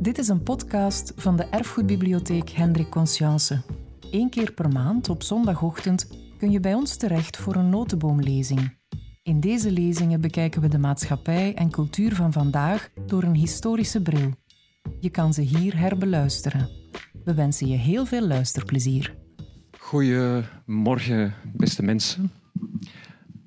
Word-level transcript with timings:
Dit 0.00 0.18
is 0.18 0.28
een 0.28 0.42
podcast 0.42 1.12
van 1.16 1.36
de 1.36 1.44
Erfgoedbibliotheek 1.44 2.50
Hendrik 2.50 2.88
Conscience. 2.88 3.62
Eén 4.10 4.30
keer 4.30 4.52
per 4.52 4.68
maand 4.68 5.08
op 5.08 5.22
zondagochtend 5.22 6.08
kun 6.38 6.50
je 6.50 6.60
bij 6.60 6.74
ons 6.74 6.96
terecht 6.96 7.36
voor 7.36 7.54
een 7.54 7.68
notenboomlezing. 7.68 8.76
In 9.22 9.40
deze 9.40 9.70
lezingen 9.70 10.20
bekijken 10.20 10.60
we 10.60 10.68
de 10.68 10.78
maatschappij 10.78 11.54
en 11.54 11.70
cultuur 11.70 12.14
van 12.14 12.32
vandaag 12.32 12.90
door 13.06 13.22
een 13.22 13.34
historische 13.34 14.02
bril. 14.02 14.30
Je 15.00 15.10
kan 15.10 15.34
ze 15.34 15.40
hier 15.40 15.78
herbeluisteren. 15.78 16.68
We 17.24 17.34
wensen 17.34 17.66
je 17.66 17.76
heel 17.76 18.06
veel 18.06 18.26
luisterplezier. 18.26 19.14
Goedemorgen, 19.78 21.34
beste 21.52 21.82
mensen. 21.82 22.32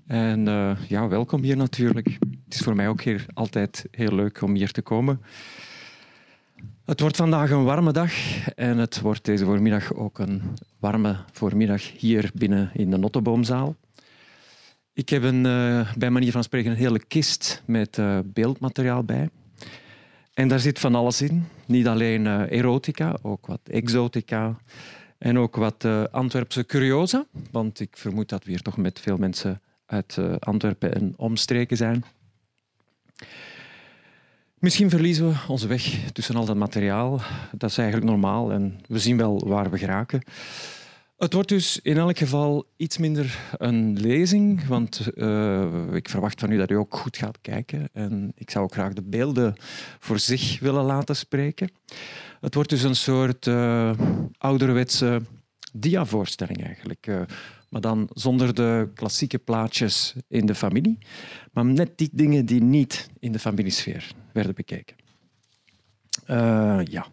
En 0.08 0.48
uh, 0.48 0.78
ja, 0.88 1.08
welkom 1.08 1.42
hier 1.42 1.58
natuurlijk. 1.58 2.18
Het 2.44 2.54
is 2.54 2.60
voor 2.60 2.76
mij 2.76 2.88
ook 2.88 3.02
hier 3.02 3.26
altijd 3.34 3.88
heel 3.92 4.16
leuk 4.16 4.42
om 4.42 4.56
hier 4.56 4.72
te 4.72 4.82
komen. 4.82 5.22
Het 6.86 7.00
wordt 7.00 7.16
vandaag 7.16 7.50
een 7.50 7.64
warme 7.64 7.92
dag 7.92 8.14
en 8.56 8.78
het 8.78 9.02
wordt 9.02 9.26
deze 9.26 9.46
voormiddag 9.46 9.94
ook 9.94 10.20
een 10.20 10.42
warme 10.80 11.18
voormiddag 11.32 11.92
hier 11.98 12.32
binnen 12.34 12.72
in 12.74 12.90
de 12.90 12.98
Notteboomzaal. 12.98 13.76
Ik 14.94 15.10
heb 15.10 15.24
een, 15.24 15.46
uh, 15.46 15.94
bij 15.94 16.10
manier 16.10 16.32
van 16.32 16.44
spreken 16.44 16.72
een 16.72 16.78
hele 16.78 17.06
kist 17.06 17.64
met 17.66 17.98
uh, 17.98 18.20
beeldmateriaal 18.26 19.04
bij. 19.04 19.30
En 20.34 20.48
daar 20.48 20.60
zit 20.60 20.80
van 20.80 20.96
alles 20.96 21.22
in. 21.22 21.46
Niet 21.66 21.88
alleen 21.88 22.26
uh, 22.26 22.52
erotica, 22.52 23.18
ook 23.22 23.46
wat 23.46 23.62
exotica 23.64 24.58
en 25.18 25.40
ook 25.40 25.56
wat 25.56 25.86
Antwerpse 26.12 26.66
curiosa. 26.66 27.26
Want 27.52 27.80
ik 27.80 27.98
vermoed 27.98 28.30
dat 28.30 28.44
we 28.44 28.50
hier 28.50 28.62
toch 28.62 28.78
met 28.78 29.00
veel 29.00 29.18
mensen 29.18 29.62
uit 29.86 30.18
Antwerpen 30.40 30.96
en 30.96 31.14
omstreken 31.18 31.78
zijn. 31.78 32.04
Misschien 34.64 34.90
verliezen 34.90 35.30
we 35.30 35.36
onze 35.48 35.68
weg 35.68 36.12
tussen 36.14 36.36
al 36.36 36.46
dat 36.46 36.56
materiaal. 36.56 37.22
Dat 37.52 37.70
is 37.70 37.78
eigenlijk 37.78 38.10
normaal 38.10 38.52
en 38.52 38.80
we 38.88 39.00
zien 39.00 39.18
wel 39.18 39.48
waar 39.48 39.70
we 39.70 39.78
geraken. 39.78 40.22
Het 41.18 41.34
wordt 41.34 41.50
dus 41.50 41.80
in 41.82 41.98
elk 41.98 42.18
geval 42.18 42.66
iets 42.78 42.98
minder 42.98 43.40
een 43.58 44.00
lezing, 44.00 44.66
want 44.66 45.08
uh, 45.16 45.94
ik 45.94 46.10
verwacht 46.10 46.40
van 46.40 46.52
u 46.52 46.58
dat 46.58 46.72
u 46.72 46.76
ook 46.76 46.96
goed 46.96 47.18
gaat 47.18 47.38
kijken. 47.42 47.90
En 47.94 48.32
ik 48.36 48.50
zou 48.50 48.64
ook 48.64 48.74
graag 48.74 48.94
de 48.94 49.02
beelden 49.02 49.56
voor 50.00 50.20
zich 50.20 50.60
willen 50.60 50.84
laten 50.84 51.16
spreken. 51.16 51.72
Het 52.40 52.54
wordt 52.54 52.70
dus 52.70 52.84
een 52.84 52.96
soort 52.96 53.46
uh, 53.46 53.92
ouderwetse 54.38 55.22
diavoorstelling 55.74 56.64
eigenlijk. 56.64 57.08
Uh, 57.08 57.22
maar 57.70 57.82
dan 57.82 58.10
zonder 58.14 58.54
de 58.54 58.90
klassieke 58.94 59.38
plaatjes 59.38 60.16
in 60.28 60.46
de 60.46 60.56
familie. 60.56 60.98
Maar 61.52 61.66
net 61.66 61.98
die 61.98 62.10
dingen 62.12 62.46
die 62.46 62.62
niet 62.62 63.10
in 63.20 63.32
de 63.32 63.40
familiesfeer 63.40 64.14
werden 64.34 64.56
bekeken. 64.56 64.96
Uh, 66.28 66.80
ja, 66.84 67.08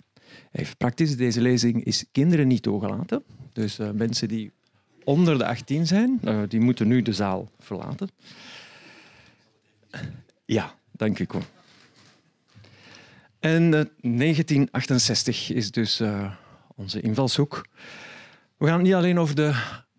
even 0.52 0.76
praktisch. 0.76 1.16
Deze 1.16 1.40
lezing 1.40 1.84
is 1.84 2.04
kinderen 2.12 2.46
niet 2.48 2.62
toegelaten. 2.62 3.22
Dus 3.52 3.78
uh, 3.78 3.90
mensen 3.90 4.28
die 4.28 4.52
onder 5.04 5.38
de 5.38 5.46
18 5.46 5.86
zijn, 5.86 6.20
uh, 6.24 6.42
die 6.48 6.60
moeten 6.60 6.88
nu 6.88 7.02
de 7.02 7.12
zaal 7.12 7.50
verlaten. 7.58 8.08
Ja, 10.44 10.74
dank 10.92 11.18
u 11.18 11.26
wel. 11.28 11.42
En 13.38 13.70
1968 13.70 15.50
is 15.50 15.70
dus 15.70 16.02
onze 16.76 17.00
invalshoek. 17.00 17.66
We 18.56 18.66
gaan 18.66 18.74
het 18.74 18.82
niet 18.82 18.94
alleen 18.94 19.18
over 19.18 19.34
de 19.34 19.54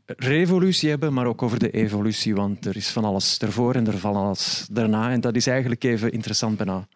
revolutie 0.06 0.89
hebben, 0.89 1.13
maar 1.13 1.25
ook 1.25 1.41
over 1.41 1.59
de 1.59 1.72
evolutie. 1.72 2.35
Want 2.35 2.66
er 2.66 2.75
is 2.75 2.89
van 2.89 3.06
alles 3.06 3.38
ervoor 3.39 3.75
en 3.75 3.88
er 3.88 3.97
van 3.97 4.16
alles 4.16 4.67
daarna. 4.72 5.11
En 5.11 5.22
dat 5.22 5.35
is 5.35 5.47
eigenlijk 5.47 5.83
even 5.83 6.11
interessant 6.11 6.58
bijna 6.58 6.88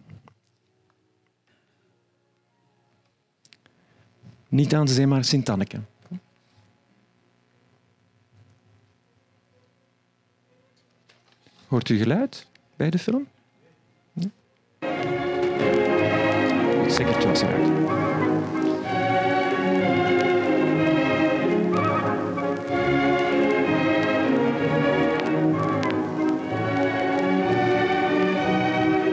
Niet 4.47 4.75
aan 4.75 4.85
de 4.85 4.93
zee, 4.93 5.07
maar 5.07 5.23
Sint-Anneke. 5.23 5.81
Hoort 11.69 11.89
u 11.89 11.97
geluid 11.97 12.47
bij 12.75 12.89
de 12.89 12.99
film? 12.99 13.27
Nee? 14.13 14.31
Het 16.87 17.25
was 17.25 17.41
eruit. 17.41 17.67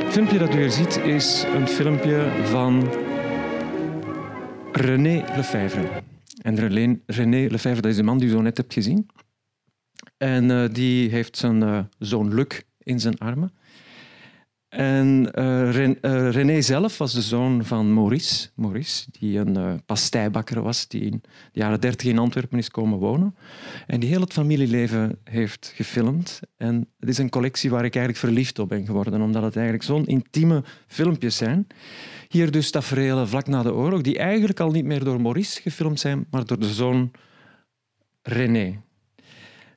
Het 0.04 0.12
filmpje 0.12 0.38
dat 0.38 0.54
u 0.54 0.58
hier 0.58 0.70
ziet 0.70 0.96
is 0.96 1.44
een 1.54 1.68
filmpje 1.68 2.30
van 2.44 2.88
René 4.72 5.24
Lefebvre. 5.36 5.88
En 6.42 6.56
René, 6.56 6.98
René 7.06 7.46
Lefebvre, 7.50 7.80
dat 7.80 7.90
is 7.90 7.96
de 7.96 8.02
man 8.02 8.18
die 8.18 8.28
u 8.28 8.30
zo 8.30 8.40
net 8.40 8.56
hebt 8.56 8.72
gezien. 8.72 9.08
En 10.16 10.50
uh, 10.50 10.64
die 10.72 11.10
heeft 11.10 11.36
zijn 11.36 11.62
uh, 11.62 11.78
zoon 11.98 12.34
Luc 12.34 12.60
in 12.78 13.00
zijn 13.00 13.18
armen. 13.18 13.52
En 14.68 15.30
Ren, 15.70 15.98
René 16.30 16.60
zelf 16.60 16.98
was 16.98 17.12
de 17.12 17.22
zoon 17.22 17.64
van 17.64 17.94
Maurice, 17.94 18.48
Maurice 18.54 19.06
die 19.10 19.38
een 19.38 19.84
pasteibakker 19.84 20.62
was, 20.62 20.88
die 20.88 21.00
in 21.00 21.22
de 21.52 21.60
jaren 21.60 21.80
dertig 21.80 22.06
in 22.06 22.18
Antwerpen 22.18 22.58
is 22.58 22.70
komen 22.70 22.98
wonen. 22.98 23.36
En 23.86 24.00
die 24.00 24.08
heel 24.08 24.20
het 24.20 24.32
familieleven 24.32 25.18
heeft 25.24 25.72
gefilmd. 25.74 26.40
En 26.56 26.88
het 26.98 27.08
is 27.08 27.18
een 27.18 27.30
collectie 27.30 27.70
waar 27.70 27.84
ik 27.84 27.94
eigenlijk 27.94 28.24
verliefd 28.24 28.58
op 28.58 28.68
ben 28.68 28.86
geworden, 28.86 29.20
omdat 29.20 29.42
het 29.42 29.56
eigenlijk 29.56 29.84
zo'n 29.84 30.06
intieme 30.06 30.64
filmpjes 30.86 31.36
zijn. 31.36 31.66
Hier 32.28 32.50
dus 32.50 32.70
tafereelen 32.70 33.28
vlak 33.28 33.46
na 33.46 33.62
de 33.62 33.74
oorlog, 33.74 34.00
die 34.00 34.18
eigenlijk 34.18 34.60
al 34.60 34.70
niet 34.70 34.84
meer 34.84 35.04
door 35.04 35.20
Maurice 35.20 35.62
gefilmd 35.62 36.00
zijn, 36.00 36.26
maar 36.30 36.44
door 36.44 36.58
de 36.58 36.72
zoon 36.72 37.10
René. 38.22 38.84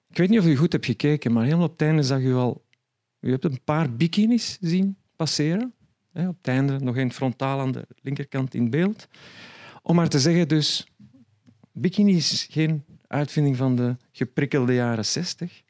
Ik 0.09 0.17
weet 0.17 0.29
niet 0.29 0.39
of 0.39 0.45
u 0.45 0.55
goed 0.55 0.71
hebt 0.71 0.85
gekeken, 0.85 1.31
maar 1.31 1.43
helemaal 1.43 1.65
op 1.65 1.71
het 1.71 1.81
einde 1.81 2.03
zag 2.03 2.19
u 2.19 2.33
al... 2.33 2.65
U 3.19 3.31
hebt 3.31 3.43
een 3.43 3.63
paar 3.63 3.95
bikinis 3.95 4.57
zien 4.61 4.97
passeren. 5.15 5.73
Op 6.13 6.37
het 6.37 6.47
einde 6.47 6.79
nog 6.79 6.97
een 6.97 7.13
frontaal 7.13 7.59
aan 7.59 7.71
de 7.71 7.87
linkerkant 8.01 8.53
in 8.53 8.69
beeld. 8.69 9.07
Om 9.81 9.95
maar 9.95 10.09
te 10.09 10.19
zeggen, 10.19 10.47
dus... 10.47 10.87
Bikini 11.71 12.15
is 12.15 12.47
geen 12.51 12.83
uitvinding 13.07 13.57
van 13.57 13.75
de 13.75 13.95
geprikkelde 14.11 14.73
jaren 14.73 15.05
60. 15.05 15.61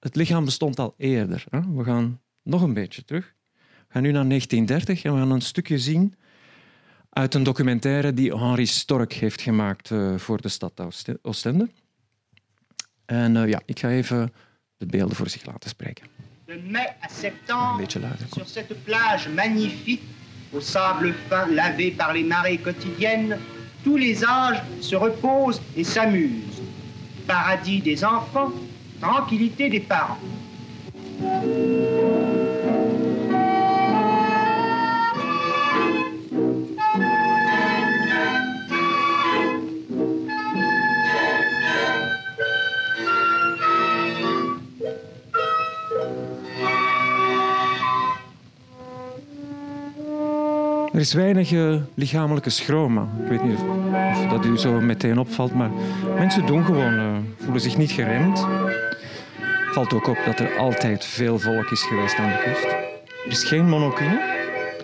Het 0.00 0.16
lichaam 0.16 0.44
bestond 0.44 0.78
al 0.78 0.94
eerder. 0.96 1.44
We 1.50 1.84
gaan 1.84 2.20
nog 2.42 2.62
een 2.62 2.74
beetje 2.74 3.04
terug. 3.04 3.34
We 3.52 3.88
gaan 3.88 4.02
nu 4.02 4.10
naar 4.10 4.28
1930 4.28 5.04
en 5.04 5.12
we 5.12 5.18
gaan 5.18 5.30
een 5.30 5.40
stukje 5.40 5.78
zien 5.78 6.14
uit 7.08 7.34
een 7.34 7.42
documentaire 7.42 8.14
die 8.14 8.34
Henri 8.36 8.66
Stork 8.66 9.12
heeft 9.12 9.40
gemaakt 9.40 9.90
uh, 9.90 10.18
voor 10.18 10.40
de 10.40 10.48
stad 10.48 10.82
Oostende. 11.22 11.68
En 13.12 13.34
uh, 13.34 13.48
ja, 13.48 13.60
ik 13.64 13.78
ga 13.78 13.88
even 13.88 14.32
de 14.76 14.86
beelden 14.86 15.16
voor 15.16 15.28
zich 15.28 15.44
laten 15.44 15.70
spreken. 15.70 16.06
De 16.44 16.60
mai 16.70 16.86
à 17.00 17.08
septembre, 17.08 17.84
sur 18.32 18.46
cette 18.46 18.74
plage 18.84 19.28
magnifique, 19.34 20.02
au 20.52 20.60
sable 20.60 21.14
fin 21.28 21.46
lavé 21.54 21.90
par 21.96 22.12
les 22.12 22.26
marées 22.26 22.60
quotidiennes, 22.60 23.38
tous 23.82 23.98
les 23.98 24.24
âges 24.24 24.62
se 24.80 24.96
reposent 24.96 25.60
et 25.74 25.84
s'amusent. 25.84 26.62
Paradis 27.26 27.82
des 27.82 28.04
enfants, 28.04 28.52
tranquillité 29.00 29.68
des 29.68 29.80
parents. 29.80 30.18
Is 51.02 51.12
weinig 51.12 51.50
uh, 51.52 51.74
lichamelijke 51.94 52.50
schroom. 52.50 52.98
Ik 52.98 53.28
weet 53.28 53.42
niet 53.42 53.56
of, 53.56 54.26
dat 54.30 54.44
u 54.44 54.58
zo 54.58 54.80
meteen 54.80 55.18
opvalt, 55.18 55.54
maar 55.54 55.70
mensen 56.14 56.46
doen 56.46 56.64
gewoon, 56.64 56.94
uh, 56.94 57.16
voelen 57.36 57.60
zich 57.60 57.76
niet 57.76 57.90
geremd. 57.90 58.46
Valt 59.72 59.92
ook 59.92 60.06
op 60.06 60.18
dat 60.26 60.40
er 60.40 60.58
altijd 60.58 61.04
veel 61.04 61.38
volk 61.38 61.70
is 61.70 61.82
geweest 61.82 62.18
aan 62.18 62.28
de 62.28 62.42
kust. 62.44 62.64
Er 63.24 63.30
is 63.30 63.44
geen 63.44 63.68
monokine, 63.68 64.16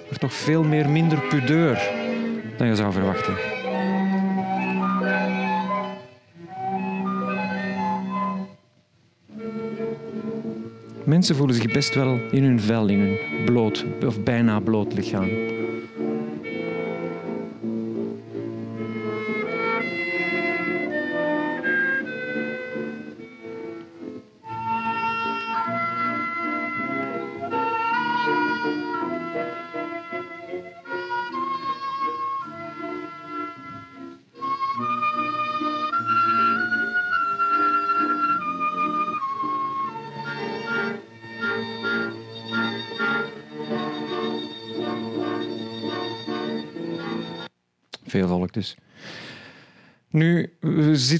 maar 0.08 0.18
toch 0.18 0.32
veel 0.32 0.62
meer 0.62 0.88
minder 0.88 1.18
pudeur 1.28 1.90
dan 2.56 2.66
je 2.66 2.74
zou 2.74 2.92
verwachten. 2.92 3.34
Mensen 11.04 11.36
voelen 11.36 11.56
zich 11.56 11.72
best 11.72 11.94
wel 11.94 12.20
in 12.30 12.44
hun 12.44 12.60
vel, 12.60 12.88
in 12.88 12.98
hun 12.98 13.44
bloot 13.44 13.84
of 14.06 14.22
bijna 14.22 14.60
bloot 14.60 14.94
lichaam. 14.94 15.56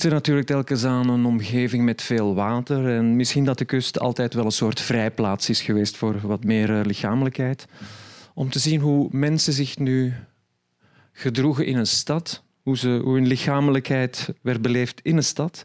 Zitten 0.00 0.19
natuurlijk 0.19 0.47
telkens 0.47 0.85
aan 0.85 1.09
een 1.09 1.25
omgeving 1.25 1.85
met 1.85 2.03
veel 2.03 2.35
water. 2.35 2.89
En 2.97 3.17
misschien 3.17 3.45
dat 3.45 3.59
de 3.59 3.65
kust 3.65 4.00
altijd 4.00 4.35
wel 4.35 4.45
een 4.45 4.50
soort 4.50 4.81
vrijplaats 4.81 5.49
is 5.49 5.61
geweest 5.61 5.97
voor 5.97 6.21
wat 6.23 6.45
meer 6.45 6.79
eh, 6.79 6.85
lichamelijkheid. 6.85 7.67
Om 8.35 8.50
te 8.50 8.59
zien 8.59 8.81
hoe 8.81 9.09
mensen 9.11 9.53
zich 9.53 9.79
nu 9.79 10.12
gedroegen 11.12 11.67
in 11.67 11.77
een 11.77 11.87
stad, 11.87 12.43
hoe, 12.62 12.77
ze, 12.77 13.00
hoe 13.05 13.15
hun 13.15 13.27
lichamelijkheid 13.27 14.29
werd 14.43 14.62
beleefd 14.62 15.00
in 15.03 15.17
een 15.17 15.25
stad, 15.25 15.65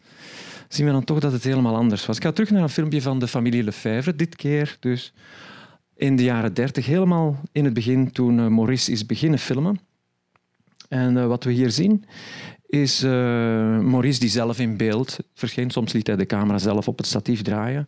zien 0.67 0.85
we 0.85 0.91
dan 0.91 1.03
toch 1.03 1.19
dat 1.19 1.31
het 1.31 1.43
helemaal 1.43 1.75
anders 1.75 2.05
was. 2.05 2.17
Ik 2.17 2.23
ga 2.23 2.31
terug 2.31 2.49
naar 2.49 2.61
een 2.61 2.69
filmpje 2.69 3.01
van 3.01 3.19
de 3.19 3.27
familie 3.27 3.63
Lefebvre, 3.63 4.15
dit 4.15 4.35
keer 4.35 4.77
dus 4.79 5.13
in 5.95 6.15
de 6.15 6.23
jaren 6.23 6.53
dertig, 6.53 6.85
helemaal 6.85 7.39
in 7.51 7.65
het 7.65 7.73
begin 7.73 8.11
toen 8.11 8.39
eh, 8.39 8.47
Maurice 8.47 8.91
is 8.91 9.05
beginnen 9.05 9.39
filmen. 9.39 9.79
En 10.89 11.15
uh, 11.15 11.25
wat 11.25 11.43
we 11.43 11.51
hier 11.51 11.71
zien 11.71 12.05
is 12.73 13.03
uh, 13.03 13.11
Maurice 13.79 14.19
die 14.19 14.29
zelf 14.29 14.59
in 14.59 14.77
beeld 14.77 15.17
verscheen. 15.33 15.69
Soms 15.69 15.93
liet 15.93 16.07
hij 16.07 16.15
de 16.15 16.25
camera 16.25 16.57
zelf 16.57 16.87
op 16.87 16.97
het 16.97 17.07
statief 17.07 17.41
draaien. 17.41 17.87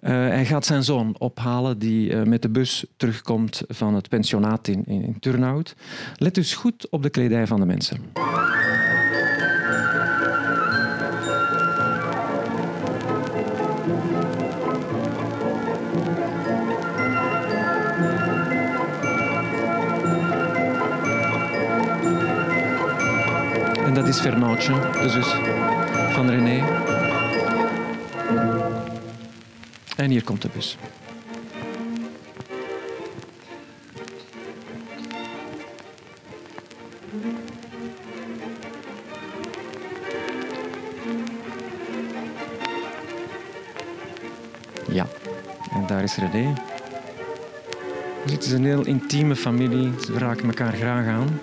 Uh, 0.00 0.10
hij 0.10 0.44
gaat 0.44 0.66
zijn 0.66 0.84
zoon 0.84 1.14
ophalen 1.18 1.78
die 1.78 2.16
met 2.16 2.42
de 2.42 2.48
bus 2.48 2.84
terugkomt 2.96 3.62
van 3.68 3.94
het 3.94 4.08
pensionaat 4.08 4.68
in, 4.68 4.84
in, 4.86 5.02
in 5.02 5.18
Turnhout. 5.18 5.74
Let 6.16 6.34
dus 6.34 6.54
goed 6.54 6.88
op 6.90 7.02
de 7.02 7.10
kledij 7.10 7.46
van 7.46 7.60
de 7.60 7.66
mensen. 7.66 8.00
Is 24.12 24.20
Fernandje, 24.20 24.72
de 25.02 25.08
zus 25.08 25.26
van 26.10 26.30
René. 26.30 26.64
En 29.96 30.10
hier 30.10 30.24
komt 30.24 30.42
de 30.42 30.48
bus. 30.54 30.76
Ja, 44.88 45.06
en 45.74 45.86
daar 45.86 46.02
is 46.02 46.16
René. 46.16 46.52
Het 48.30 48.44
is 48.44 48.52
een 48.52 48.64
heel 48.64 48.86
intieme 48.86 49.36
familie. 49.36 49.92
Ze 50.04 50.18
raken 50.18 50.46
elkaar 50.46 50.72
graag 50.72 51.06
aan. 51.06 51.40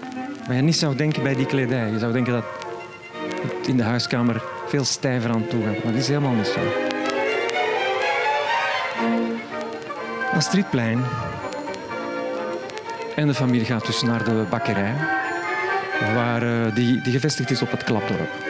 Waar 0.48 0.56
je 0.56 0.62
niet 0.62 0.76
zou 0.76 0.96
denken 0.96 1.24
bij 1.24 1.36
die 1.36 1.46
kledij. 1.46 1.92
Je 1.92 2.00
zou 2.00 2.14
denken 2.14 2.34
dat 2.34 2.59
in 3.70 3.78
de 3.78 3.84
huiskamer 3.84 4.44
veel 4.68 4.84
stijver 4.84 5.30
aan 5.30 5.48
toe 5.48 5.64
gaat. 5.64 5.84
Maar 5.84 5.94
dat 5.94 6.02
is 6.02 6.08
helemaal 6.08 6.34
niet 6.34 6.48
zo. 6.48 6.60
Astridplein. 10.34 11.04
En 13.16 13.28
de 13.28 13.34
familie 13.34 13.66
gaat 13.66 13.86
dus 13.86 14.02
naar 14.02 14.24
de 14.24 14.46
bakkerij. 14.50 14.94
Waar, 16.14 16.44
uh, 16.44 16.76
die, 16.76 17.02
die 17.02 17.14
gevestigd 17.14 17.52
is 17.52 17.62
op 17.62 17.72
het 17.72 17.84
Klapdorp. 17.84 18.49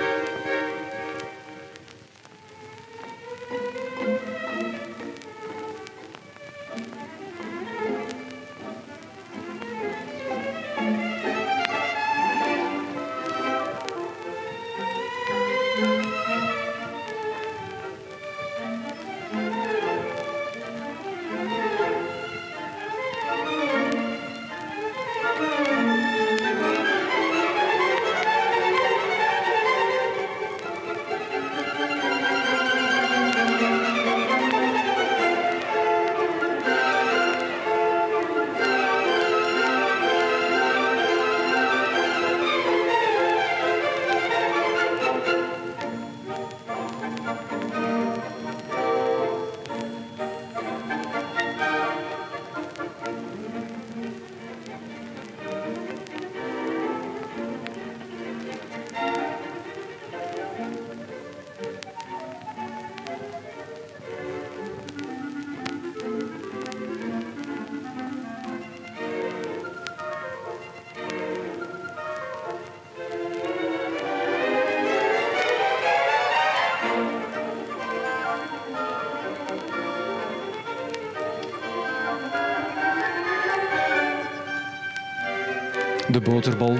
De 86.11 86.21
boterbol. 86.21 86.77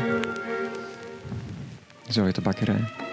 Zo 2.09 2.31
de 2.31 2.41
bakkerij. 2.41 3.08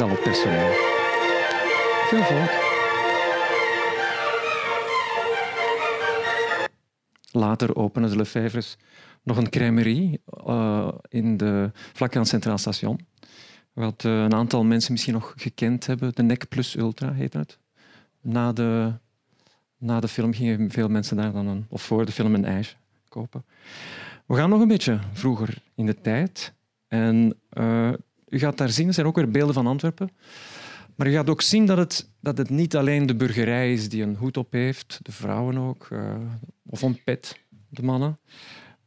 Al 0.00 0.08
het 0.08 0.22
personeel. 0.22 0.70
Veel 2.08 2.22
volk. 2.22 2.50
Later 7.30 7.76
openen 7.76 8.10
de 8.10 8.16
Lefevres 8.16 8.76
nog 9.22 9.36
een 9.36 9.50
crèmerie 9.50 10.20
uh, 10.46 10.88
in 11.08 11.36
de, 11.36 11.70
vlak 11.74 12.14
aan 12.14 12.20
het 12.20 12.30
Centraal 12.30 12.58
Station. 12.58 13.06
Wat 13.72 14.04
uh, 14.04 14.22
een 14.22 14.34
aantal 14.34 14.64
mensen 14.64 14.92
misschien 14.92 15.14
nog 15.14 15.32
gekend 15.36 15.86
hebben. 15.86 16.14
De 16.14 16.22
NEC 16.22 16.48
Plus 16.48 16.76
Ultra 16.76 17.12
heet 17.12 17.32
het. 17.32 17.58
Na 18.20 18.52
de, 18.52 18.92
na 19.78 20.00
de 20.00 20.08
film 20.08 20.32
gingen 20.32 20.70
veel 20.70 20.88
mensen 20.88 21.16
daar 21.16 21.32
dan 21.32 21.46
een, 21.46 21.66
of 21.68 21.82
voor 21.82 22.06
de 22.06 22.12
film 22.12 22.34
een 22.34 22.44
ijs 22.44 22.76
kopen. 23.08 23.44
We 24.26 24.34
gaan 24.34 24.50
nog 24.50 24.60
een 24.60 24.68
beetje 24.68 24.98
vroeger 25.12 25.62
in 25.74 25.86
de 25.86 26.00
tijd. 26.00 26.52
En 26.88 27.36
uh, 27.52 27.92
u 28.28 28.38
gaat 28.38 28.58
daar 28.58 28.70
zien, 28.70 28.88
er 28.88 28.94
zijn 28.94 29.06
ook 29.06 29.16
weer 29.16 29.30
beelden 29.30 29.54
van 29.54 29.66
Antwerpen. 29.66 30.10
Maar 30.94 31.06
u 31.06 31.12
gaat 31.12 31.30
ook 31.30 31.42
zien 31.42 31.66
dat 31.66 31.76
het, 31.76 32.10
dat 32.20 32.38
het 32.38 32.50
niet 32.50 32.76
alleen 32.76 33.06
de 33.06 33.16
burgerij 33.16 33.72
is 33.72 33.88
die 33.88 34.02
een 34.02 34.16
hoed 34.16 34.36
op 34.36 34.52
heeft, 34.52 34.98
de 35.02 35.12
vrouwen 35.12 35.58
ook, 35.58 35.88
uh, 35.92 36.16
of 36.66 36.82
een 36.82 37.02
pet, 37.04 37.40
de 37.68 37.82
mannen. 37.82 38.18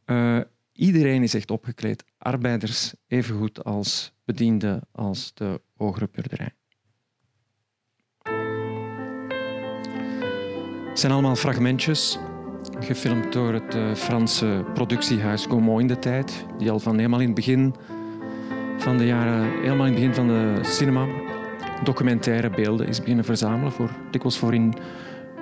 Uh, 0.06 0.40
iedereen 0.72 1.22
is 1.22 1.34
echt 1.34 1.50
opgekleed. 1.50 2.04
Arbeiders 2.18 2.94
evengoed 3.06 3.64
als 3.64 4.12
bedienden 4.24 4.80
als 4.92 5.30
de 5.34 5.60
hogere 5.76 6.08
burgerij. 6.12 6.52
Het 10.88 11.06
zijn 11.06 11.12
allemaal 11.12 11.36
fragmentjes, 11.36 12.18
gefilmd 12.80 13.32
door 13.32 13.52
het 13.52 13.74
uh, 13.74 13.94
Franse 13.94 14.64
productiehuis 14.74 15.46
Gaumont 15.46 15.80
in 15.80 15.86
de 15.86 15.98
tijd, 15.98 16.46
die 16.58 16.70
al 16.70 16.80
van 16.80 16.96
helemaal 16.96 17.20
in 17.20 17.26
het 17.26 17.34
begin 17.34 17.74
van 18.78 18.98
de 18.98 19.06
jaren, 19.06 19.60
helemaal 19.60 19.86
in 19.86 19.92
het 19.92 20.00
begin 20.00 20.14
van 20.14 20.28
de 20.28 20.58
cinema, 20.62 21.06
documentaire 21.82 22.50
beelden 22.50 22.86
is 22.86 22.98
beginnen 22.98 23.24
verzamelen, 23.24 23.72
voor, 23.72 23.90
dikwijls 24.10 24.38
voor 24.38 24.54
in 24.54 24.74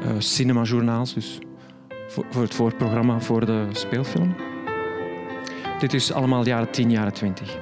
uh, 0.02 0.08
cinemajournaals, 0.18 1.14
dus 1.14 1.38
voor, 2.08 2.24
voor, 2.30 2.42
het 2.42 2.54
voorprogramma 2.54 3.20
voor 3.20 3.46
de 3.46 3.66
speelfilm. 3.72 4.34
Dit 5.78 5.92
is 5.94 6.12
allemaal 6.12 6.46
jaren 6.46 6.70
10, 6.70 6.90
jaren 6.90 7.12
20. 7.12 7.58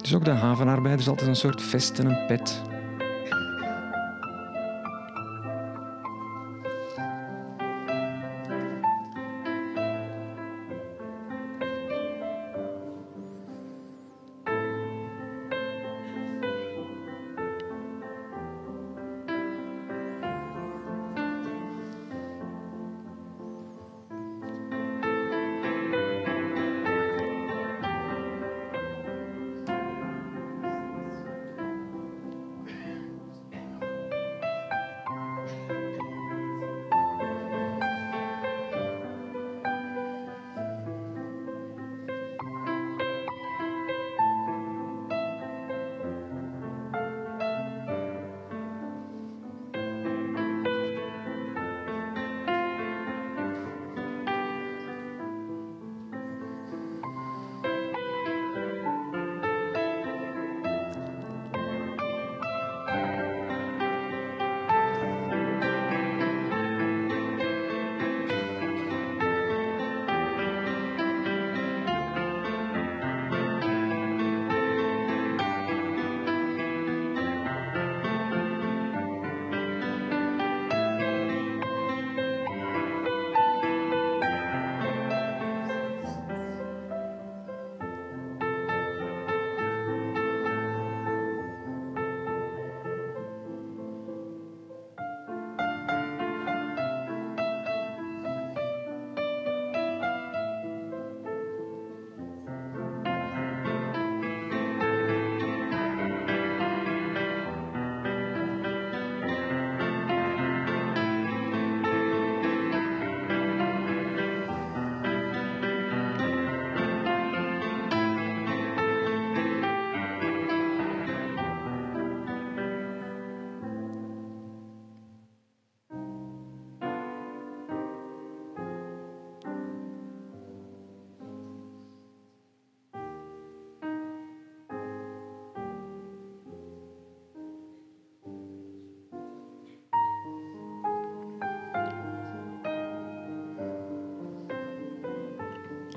Dus 0.00 0.14
ook 0.14 0.24
de 0.24 0.30
havenarbeiders 0.30 1.08
altijd 1.08 1.28
een 1.28 1.36
soort 1.36 1.62
vest 1.62 1.98
en 1.98 2.06
een 2.06 2.26
pet. 2.26 2.62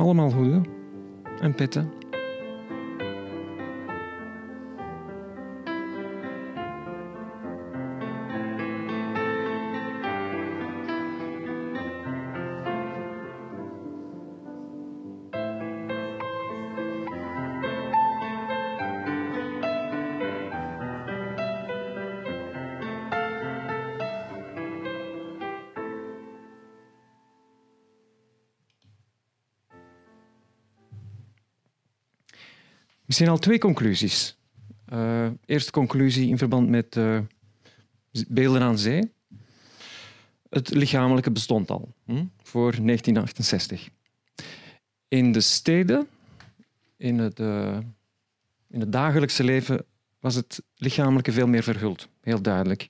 Allemaal 0.02 0.32
hoeden 0.34 0.66
en 1.40 1.56
petten. 1.56 2.01
Misschien 33.22 33.40
al 33.40 33.46
twee 33.48 33.60
conclusies. 33.60 34.38
Uh, 34.94 35.28
eerste 35.46 35.72
conclusie 35.72 36.30
in 36.30 36.38
verband 36.38 36.70
met 36.70 36.96
uh, 36.96 37.20
beelden 38.28 38.62
aan 38.62 38.78
zee. 38.78 39.12
Het 40.50 40.74
lichamelijke 40.74 41.32
bestond 41.32 41.70
al 41.70 41.94
hm, 42.06 42.26
voor 42.44 42.72
1968. 42.72 43.90
In 45.08 45.32
de 45.32 45.42
steden, 45.42 46.08
in 46.98 47.20
het, 47.20 47.40
uh, 47.40 47.78
in 48.70 48.80
het 48.80 48.92
dagelijkse 48.92 49.44
leven, 49.44 49.86
was 50.20 50.36
het 50.36 50.64
lichamelijke 50.76 51.32
veel 51.32 51.48
meer 51.48 51.64
verhuld. 51.64 52.08
Heel 52.22 52.42
duidelijk. 52.42 52.90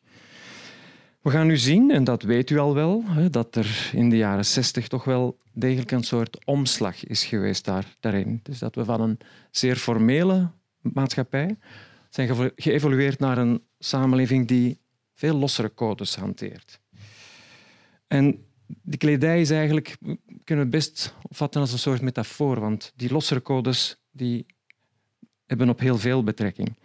We 1.22 1.30
gaan 1.30 1.48
nu 1.48 1.58
zien, 1.58 1.92
en 1.92 2.04
dat 2.04 2.24
weet 2.24 2.50
u 2.50 2.58
al 2.58 2.74
wel, 2.74 3.04
dat 3.32 3.56
er 3.56 3.90
in 3.94 4.10
de 4.10 4.18
jaren 4.18 4.46
60 4.46 4.88
toch 4.88 5.04
wel 5.04 5.38
degelijk 5.54 5.92
een 5.92 6.04
soort 6.04 6.46
omslag 6.46 7.06
is 7.06 7.25
geweest 7.25 7.66
daar, 7.66 7.96
daarin. 8.00 8.40
Dus 8.44 8.60
dat 8.60 8.75
we 8.75 8.86
van 8.86 9.01
een 9.01 9.18
zeer 9.51 9.75
formele 9.75 10.50
maatschappij 10.82 11.58
zijn 12.10 12.51
geëvolueerd 12.56 13.20
naar 13.20 13.38
een 13.38 13.63
samenleving 13.80 14.48
die 14.48 14.80
veel 15.13 15.36
lossere 15.36 15.74
codes 15.74 16.16
hanteert. 16.16 16.80
En 18.08 18.46
die 18.66 18.98
kledij 18.98 19.42
is 19.42 19.50
eigenlijk, 19.50 19.98
kunnen 20.44 20.66
we 20.66 20.72
best 20.72 21.16
opvatten 21.22 21.62
als 21.62 21.72
een 21.72 21.80
soort 21.80 22.01
metafoor, 22.01 22.60
want 22.60 22.94
die 22.96 23.12
lossere 23.12 23.42
codes 23.42 24.01
die 24.12 24.46
hebben 25.46 25.70
op 25.70 25.80
heel 25.80 25.98
veel 25.98 26.24
betrekking. 26.24 26.78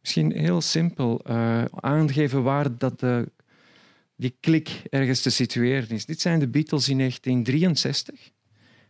Misschien 0.00 0.32
heel 0.32 0.60
simpel 0.60 1.20
uh, 1.26 1.64
aangeven 1.64 2.42
waar 2.42 2.78
dat 2.78 3.00
de 3.00 3.32
die 4.22 4.36
klik 4.40 4.82
ergens 4.90 5.22
te 5.22 5.30
situeren 5.30 5.88
is. 5.88 6.06
Dit 6.06 6.20
zijn 6.20 6.38
de 6.38 6.48
Beatles 6.48 6.88
in 6.88 6.98
1963. 6.98 8.32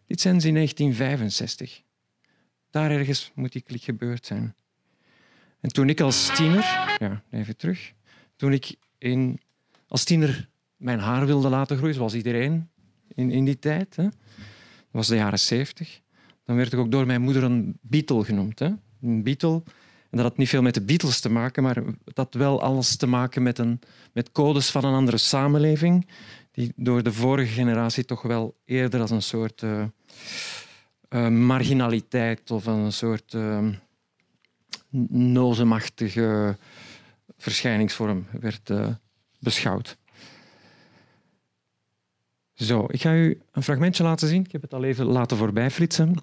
Dit 0.07 0.21
zijn 0.21 0.41
ze 0.41 0.49
in 0.49 0.55
1965. 0.55 1.83
Daar 2.71 2.91
ergens 2.91 3.33
moet 3.35 3.53
die 3.53 3.63
klik 3.63 3.83
gebeurd 3.83 4.27
zijn. 4.27 4.55
En 5.61 5.69
toen 5.69 5.89
ik 5.89 6.01
als 6.01 6.35
tiener, 6.35 6.63
ja, 6.99 7.23
even 7.31 7.57
terug, 7.57 7.93
toen 8.37 8.53
ik 8.53 8.77
in, 8.99 9.41
als 9.87 10.05
tiener 10.05 10.49
mijn 10.77 10.99
haar 10.99 11.27
wilde 11.27 11.49
laten 11.49 11.77
groeien, 11.77 11.95
zoals 11.95 12.15
iedereen 12.15 12.71
in, 13.15 13.31
in 13.31 13.45
die 13.45 13.59
tijd, 13.59 13.97
hè, 13.97 14.03
dat 14.03 14.13
was 14.91 15.07
de 15.07 15.15
jaren 15.15 15.39
70, 15.39 16.01
dan 16.45 16.57
werd 16.57 16.73
ik 16.73 16.79
ook 16.79 16.91
door 16.91 17.07
mijn 17.07 17.21
moeder 17.21 17.43
een 17.43 17.79
Beatle 17.81 18.25
genoemd. 18.25 18.59
Hè. 18.59 18.71
Een 19.03 19.23
Beatle 19.23 19.63
en 20.13 20.19
dat 20.19 20.27
had 20.27 20.37
niet 20.37 20.49
veel 20.49 20.63
met 20.63 20.75
de 20.75 20.81
Beatles 20.81 21.21
te 21.21 21.31
maken, 21.31 21.63
maar 21.63 21.75
dat 22.05 22.17
had 22.17 22.35
wel 22.35 22.63
alles 22.63 22.97
te 22.97 23.07
maken 23.07 23.43
met, 23.43 23.59
een, 23.59 23.81
met 24.13 24.33
codes 24.33 24.71
van 24.71 24.85
een 24.85 24.95
andere 24.95 25.17
samenleving, 25.17 26.09
die 26.51 26.73
door 26.77 27.03
de 27.03 27.13
vorige 27.13 27.53
generatie 27.53 28.05
toch 28.05 28.23
wel 28.23 28.57
eerder 28.65 29.01
als 29.01 29.11
een 29.11 29.23
soort 29.23 29.63
uh, 29.63 29.85
uh, 31.09 31.29
marginaliteit 31.29 32.51
of 32.51 32.67
een 32.67 32.93
soort 32.93 33.33
uh, 33.33 33.69
nozemachtige 35.19 36.57
verschijningsvorm 37.37 38.27
werd 38.41 38.71
beschouwd. 39.39 39.97
Zo, 42.55 42.87
ik 42.89 43.01
ga 43.01 43.15
u 43.15 43.41
een 43.53 43.63
fragmentje 43.63 44.03
laten 44.03 44.29
zien. 44.29 44.45
Ik 44.45 44.53
heb 44.53 44.63
het 44.63 44.75
al 44.75 44.85
even 44.85 45.07
laten 45.07 45.37
voorbijflitsen 45.37 46.15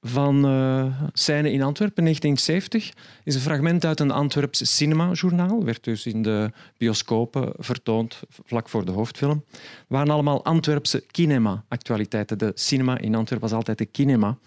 van 0.00 0.46
uh, 0.46 1.00
Scène 1.12 1.52
in 1.52 1.62
Antwerpen, 1.62 2.04
1970, 2.04 2.92
is 3.24 3.34
een 3.34 3.40
fragment 3.40 3.84
uit 3.84 4.00
een 4.00 4.10
Antwerps 4.10 4.76
cinemajournaal. 4.76 5.64
Werd 5.64 5.84
dus 5.84 6.06
in 6.06 6.22
de 6.22 6.50
bioscopen 6.76 7.52
vertoond, 7.58 8.20
vlak 8.28 8.68
voor 8.68 8.84
de 8.84 8.92
hoofdfilm. 8.92 9.44
Het 9.50 9.84
waren 9.86 10.12
allemaal 10.12 10.44
Antwerpse 10.44 11.04
cinema-actualiteiten. 11.10 12.38
De 12.38 12.52
cinema 12.54 12.98
in 12.98 13.14
Antwerpen 13.14 13.48
was 13.48 13.56
altijd 13.56 13.78
de 13.78 13.86
kinema. 13.86 14.38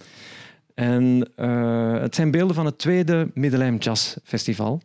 En 0.74 1.30
uh, 1.36 2.00
het 2.00 2.16
zijn 2.16 2.32
beelden 2.32 2.56
van 2.56 2.66
het 2.66 2.78
tweede 2.78 3.32
Middelheim 3.34 3.78
Jazz 3.78 4.16
Festival. 4.24 4.82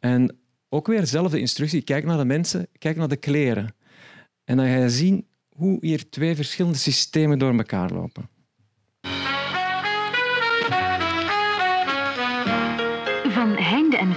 En 0.00 0.36
ook 0.68 0.86
weer 0.86 1.00
dezelfde 1.00 1.40
instructie. 1.40 1.82
Kijk 1.82 2.04
naar 2.04 2.18
de 2.18 2.24
mensen, 2.24 2.66
kijk 2.78 2.96
naar 2.96 3.08
de 3.08 3.16
kleren. 3.16 3.74
En 4.44 4.56
dan 4.56 4.66
ga 4.66 4.76
je 4.76 4.90
zien 4.90 5.26
hoe 5.48 5.78
hier 5.80 6.10
twee 6.10 6.34
verschillende 6.34 6.78
systemen 6.78 7.38
door 7.38 7.56
elkaar 7.56 7.90
lopen. 7.90 8.28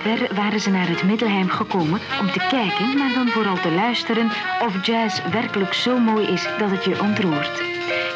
Ver 0.06 0.36
waren 0.36 0.60
ze 0.60 0.70
naar 0.70 0.88
het 0.88 1.04
Middelheim 1.04 1.50
gekomen 1.50 2.00
om 2.20 2.32
te 2.32 2.48
kijken, 2.50 2.98
maar 2.98 3.13
dan 3.13 3.28
vooral 3.28 3.56
te 3.56 3.72
luisteren 3.72 4.32
of 4.62 4.86
jazz 4.86 5.22
werkelijk 5.32 5.74
zo 5.74 6.00
mooi 6.00 6.28
is 6.28 6.48
dat 6.58 6.72
het 6.72 6.84
je 6.84 7.02
ontroert. 7.02 7.63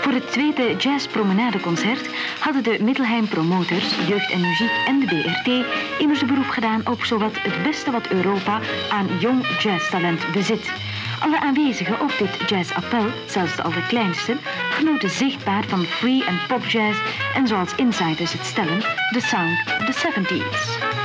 Voor 0.01 0.11
het 0.11 0.31
tweede 0.31 0.75
jazzpromenadeconcert 0.75 2.09
hadden 2.39 2.63
de 2.63 2.77
Middelheim 2.81 3.27
promotors, 3.27 4.07
Jeugd 4.07 4.31
en 4.31 4.41
Muziek 4.41 4.71
en 4.87 4.99
de 4.99 5.05
BRT 5.05 5.65
immers 5.99 6.25
beroep 6.25 6.49
gedaan 6.49 6.87
op 6.87 7.03
zowat 7.03 7.41
het 7.41 7.63
beste 7.63 7.91
wat 7.91 8.07
Europa 8.07 8.59
aan 8.91 9.07
jong 9.19 9.47
jazztalent 9.59 10.31
bezit. 10.31 10.71
Alle 11.19 11.39
aanwezigen 11.39 12.01
op 12.01 12.13
dit 12.17 12.49
jazzappel, 12.49 13.05
zelfs 13.25 13.55
de 13.55 13.63
allerkleinste, 13.63 14.37
genoten 14.69 15.09
zichtbaar 15.09 15.63
van 15.67 15.83
free 15.83 16.25
en 16.25 16.39
pop 16.47 16.65
jazz 16.65 16.99
en 17.35 17.47
zoals 17.47 17.75
insiders 17.75 18.33
het 18.33 18.45
stellen, 18.45 18.79
de 19.11 19.21
sound 19.21 19.59
of 19.79 19.85
the 19.85 20.11
70s. 20.11 20.98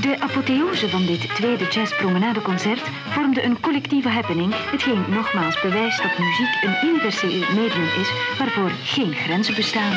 De 0.00 0.20
apotheose 0.20 0.88
van 0.88 1.06
dit 1.06 1.34
tweede 1.34 1.64
jazzpromenadeconcert 1.64 2.80
vormde 2.88 3.42
een 3.42 3.60
collectieve 3.60 4.08
happening, 4.08 4.54
hetgeen 4.54 5.04
nogmaals 5.10 5.60
bewijst 5.62 6.02
dat 6.02 6.18
muziek 6.18 6.62
een 6.62 6.88
universeel 6.88 7.54
medium 7.54 7.84
is 7.84 8.38
waarvoor 8.38 8.70
geen 8.70 9.12
grenzen 9.12 9.54
bestaan. 9.54 9.92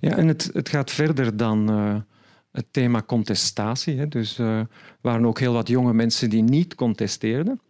Ja, 0.00 0.16
en 0.16 0.28
het, 0.28 0.50
het 0.52 0.68
gaat 0.68 0.90
verder 0.90 1.36
dan 1.36 1.70
uh, 1.70 1.96
het 2.52 2.66
thema 2.70 3.02
contestatie. 3.02 3.98
Hè. 3.98 4.08
Dus 4.08 4.38
uh, 4.38 4.58
er 4.58 4.68
waren 5.00 5.26
ook 5.26 5.38
heel 5.38 5.52
wat 5.52 5.68
jonge 5.68 5.92
mensen 5.92 6.30
die 6.30 6.42
niet 6.42 6.74
contesteerden 6.74 7.60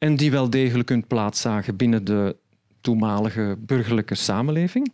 en 0.00 0.16
die 0.16 0.30
wel 0.30 0.50
degelijk 0.50 0.88
hun 0.88 1.06
plaats 1.06 1.40
zagen 1.40 1.76
binnen 1.76 2.04
de 2.04 2.36
toenmalige 2.80 3.56
burgerlijke 3.58 4.14
samenleving. 4.14 4.92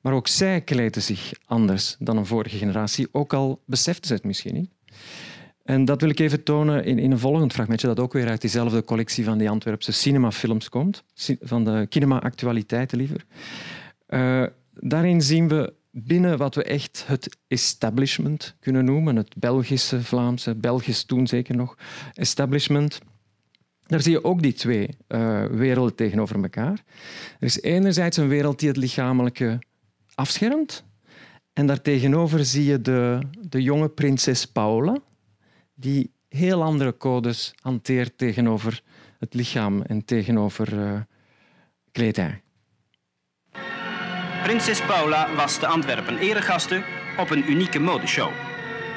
Maar 0.00 0.12
ook 0.12 0.28
zij 0.28 0.60
kleden 0.60 1.02
zich 1.02 1.32
anders 1.46 1.96
dan 1.98 2.16
een 2.16 2.26
vorige 2.26 2.56
generatie, 2.56 3.08
ook 3.12 3.32
al 3.32 3.62
beseften 3.66 4.06
ze 4.06 4.14
het 4.14 4.24
misschien 4.24 4.54
niet. 4.54 4.70
En 5.64 5.84
dat 5.84 6.00
wil 6.00 6.10
ik 6.10 6.18
even 6.18 6.42
tonen 6.42 6.84
in, 6.84 6.98
in 6.98 7.10
een 7.10 7.18
volgend 7.18 7.52
fragmentje, 7.52 7.86
dat 7.86 8.00
ook 8.00 8.12
weer 8.12 8.28
uit 8.28 8.40
diezelfde 8.40 8.84
collectie 8.84 9.24
van 9.24 9.38
die 9.38 9.50
Antwerpse 9.50 9.92
cinemafilms 9.92 10.68
komt, 10.68 11.04
van 11.40 11.64
de 11.64 11.86
cinema-actualiteiten 11.88 12.98
liever. 12.98 13.24
Uh, 14.08 14.46
daarin 14.72 15.22
zien 15.22 15.48
we 15.48 15.72
binnen 15.90 16.38
wat 16.38 16.54
we 16.54 16.64
echt 16.64 17.04
het 17.06 17.36
establishment 17.48 18.56
kunnen 18.60 18.84
noemen, 18.84 19.16
het 19.16 19.34
Belgische, 19.36 20.02
Vlaamse, 20.02 20.54
Belgisch 20.54 21.04
toen 21.04 21.26
zeker 21.26 21.56
nog, 21.56 21.76
establishment, 22.14 23.00
daar 23.90 24.02
zie 24.02 24.12
je 24.12 24.24
ook 24.24 24.42
die 24.42 24.52
twee 24.52 24.88
uh, 25.08 25.44
werelden 25.44 25.94
tegenover 25.94 26.42
elkaar. 26.42 26.84
Er 27.38 27.46
is 27.46 27.60
enerzijds 27.60 28.16
een 28.16 28.28
wereld 28.28 28.58
die 28.58 28.68
het 28.68 28.76
lichamelijke 28.76 29.58
afschermt. 30.14 30.84
En 31.52 31.66
daartegenover 31.66 32.44
zie 32.44 32.64
je 32.64 32.80
de, 32.80 33.18
de 33.40 33.62
jonge 33.62 33.88
prinses 33.88 34.46
Paula, 34.46 34.96
die 35.74 36.12
heel 36.28 36.62
andere 36.62 36.96
codes 36.96 37.54
hanteert 37.62 38.18
tegenover 38.18 38.82
het 39.18 39.34
lichaam 39.34 39.82
en 39.82 40.04
tegenover 40.04 40.72
uh, 40.72 41.00
kledij. 41.92 42.42
Prinses 44.42 44.82
Paula 44.86 45.34
was 45.34 45.58
te 45.58 45.66
Antwerpen 45.66 46.18
eregaste 46.18 46.82
op 47.18 47.30
een 47.30 47.50
unieke 47.50 47.78
modeshow. 47.78 48.49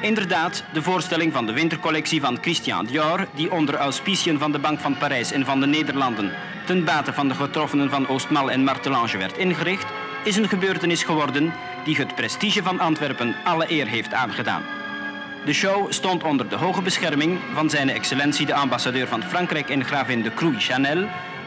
Inderdaad, 0.04 0.64
de 0.72 0.82
voorstelling 0.82 1.32
van 1.32 1.46
de 1.46 1.52
wintercollectie 1.52 2.20
van 2.20 2.38
Christian 2.40 2.86
Dior, 2.86 3.26
die 3.34 3.52
onder 3.52 3.74
auspiciën 3.74 4.38
van 4.38 4.52
de 4.52 4.58
Bank 4.58 4.80
van 4.80 4.98
Parijs 4.98 5.32
en 5.32 5.44
van 5.44 5.60
de 5.60 5.66
Nederlanden 5.66 6.32
ten 6.66 6.84
bate 6.84 7.12
van 7.12 7.28
de 7.28 7.34
getroffenen 7.34 7.90
van 7.90 8.08
Oostmal 8.08 8.50
en 8.50 8.64
Martelange 8.64 9.18
werd 9.18 9.36
ingericht, 9.36 9.92
is 10.24 10.36
een 10.36 10.48
gebeurtenis 10.48 11.02
geworden 11.02 11.52
die 11.84 11.96
het 11.96 12.14
prestige 12.14 12.62
van 12.62 12.80
Antwerpen 12.80 13.34
alle 13.44 13.70
eer 13.70 13.86
heeft 13.86 14.12
aangedaan. 14.12 14.62
De 15.44 15.52
show 15.52 15.92
stond 15.92 16.22
onder 16.22 16.48
de 16.48 16.56
hoge 16.56 16.82
bescherming 16.82 17.38
van 17.54 17.70
zijn 17.70 17.90
excellentie 17.90 18.46
de 18.46 18.54
ambassadeur 18.54 19.06
van 19.06 19.22
Frankrijk 19.22 19.70
en 19.70 19.84
gravin 19.84 20.22
de 20.22 20.34
Crouy 20.34 20.58
Chanel, 20.58 21.00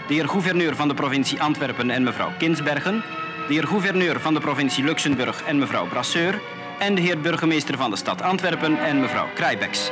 de 0.07 0.13
heer 0.13 0.27
gouverneur 0.27 0.75
van 0.75 0.87
de 0.87 0.93
provincie 0.93 1.41
Antwerpen 1.41 1.89
en 1.89 2.03
mevrouw 2.03 2.31
Kinsbergen, 2.37 3.03
de 3.47 3.53
heer 3.53 3.67
gouverneur 3.67 4.19
van 4.19 4.33
de 4.33 4.39
provincie 4.39 4.83
Luxemburg 4.83 5.43
en 5.43 5.59
mevrouw 5.59 5.87
Brasseur 5.87 6.39
en 6.79 6.95
de 6.95 7.01
heer 7.01 7.19
burgemeester 7.19 7.77
van 7.77 7.89
de 7.89 7.95
stad 7.95 8.21
Antwerpen 8.21 8.79
en 8.79 8.99
mevrouw 8.99 9.27
Krijbeks. 9.33 9.91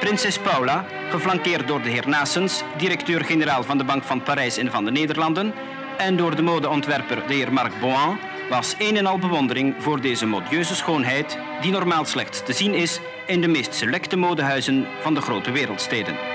Prinses 0.00 0.38
Paula, 0.38 0.84
geflankeerd 1.10 1.68
door 1.68 1.82
de 1.82 1.88
heer 1.88 2.08
Nassens, 2.08 2.62
directeur-generaal 2.76 3.62
van 3.62 3.78
de 3.78 3.84
Bank 3.84 4.02
van 4.02 4.22
Parijs 4.22 4.56
en 4.56 4.70
van 4.70 4.84
de 4.84 4.90
Nederlanden, 4.90 5.54
en 5.98 6.16
door 6.16 6.36
de 6.36 6.42
modeontwerper 6.42 7.26
de 7.26 7.34
heer 7.34 7.52
Marc 7.52 7.72
Boan 7.80 8.18
was 8.50 8.74
een 8.78 8.96
en 8.96 9.06
al 9.06 9.18
bewondering 9.18 9.74
voor 9.78 10.00
deze 10.00 10.26
modieuze 10.26 10.74
schoonheid 10.74 11.38
die 11.60 11.70
normaal 11.70 12.04
slechts 12.04 12.42
te 12.42 12.52
zien 12.52 12.74
is 12.74 13.00
in 13.26 13.40
de 13.40 13.48
meest 13.48 13.74
selecte 13.74 14.16
modehuizen 14.16 14.86
van 15.00 15.14
de 15.14 15.20
grote 15.20 15.50
wereldsteden. 15.50 16.29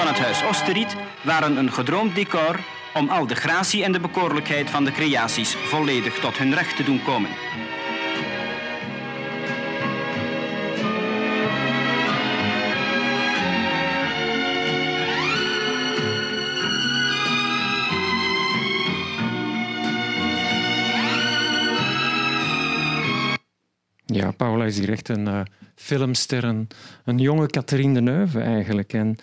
Van 0.00 0.08
het 0.08 0.18
huis 0.18 0.42
Osteriet 0.42 0.96
waren 1.22 1.56
een 1.56 1.72
gedroomd 1.72 2.14
decor 2.14 2.60
om 2.94 3.08
al 3.08 3.26
de 3.26 3.34
gratie 3.34 3.84
en 3.84 3.92
de 3.92 4.00
bekoorlijkheid 4.00 4.70
van 4.70 4.84
de 4.84 4.92
creaties 4.92 5.54
volledig 5.54 6.18
tot 6.18 6.38
hun 6.38 6.54
recht 6.54 6.76
te 6.76 6.84
doen 6.84 7.02
komen. 7.02 7.30
Paula 24.40 24.64
is 24.64 24.78
hier 24.78 24.90
echt 24.90 25.08
een 25.08 25.26
uh, 25.26 25.40
filmster, 25.74 26.44
een, 27.04 27.18
jonge 27.18 27.46
Catherine 27.46 27.94
Deneuve 27.94 28.40
eigenlijk. 28.40 28.92
En 28.92 29.16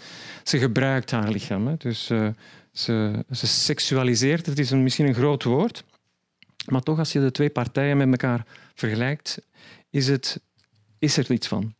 ze 0.44 0.58
gebruikt 0.58 1.12
haar 1.12 1.30
lichaam. 1.30 1.68
Hè. 1.68 1.76
Dus 1.78 2.10
uh, 2.10 2.28
ze, 2.72 3.26
ze 3.32 3.48
seksualiseert, 3.48 4.46
het 4.46 4.60
is 4.60 4.72
misschien 4.72 5.08
een 5.08 5.14
groot 5.14 5.44
woord, 5.44 5.84
maar 6.66 6.82
toch 6.82 7.00
als 7.00 7.12
je 7.12 7.20
de 7.20 7.32
twee 7.32 7.50
partijen 7.50 7.98
met 7.98 8.08
elkaar 8.08 8.46
vergelijkt, 8.76 9.42
is, 9.90 10.08
het, 10.08 10.42
is 11.00 11.18
er 11.18 11.32
iets 11.32 11.48
van. 11.48 11.74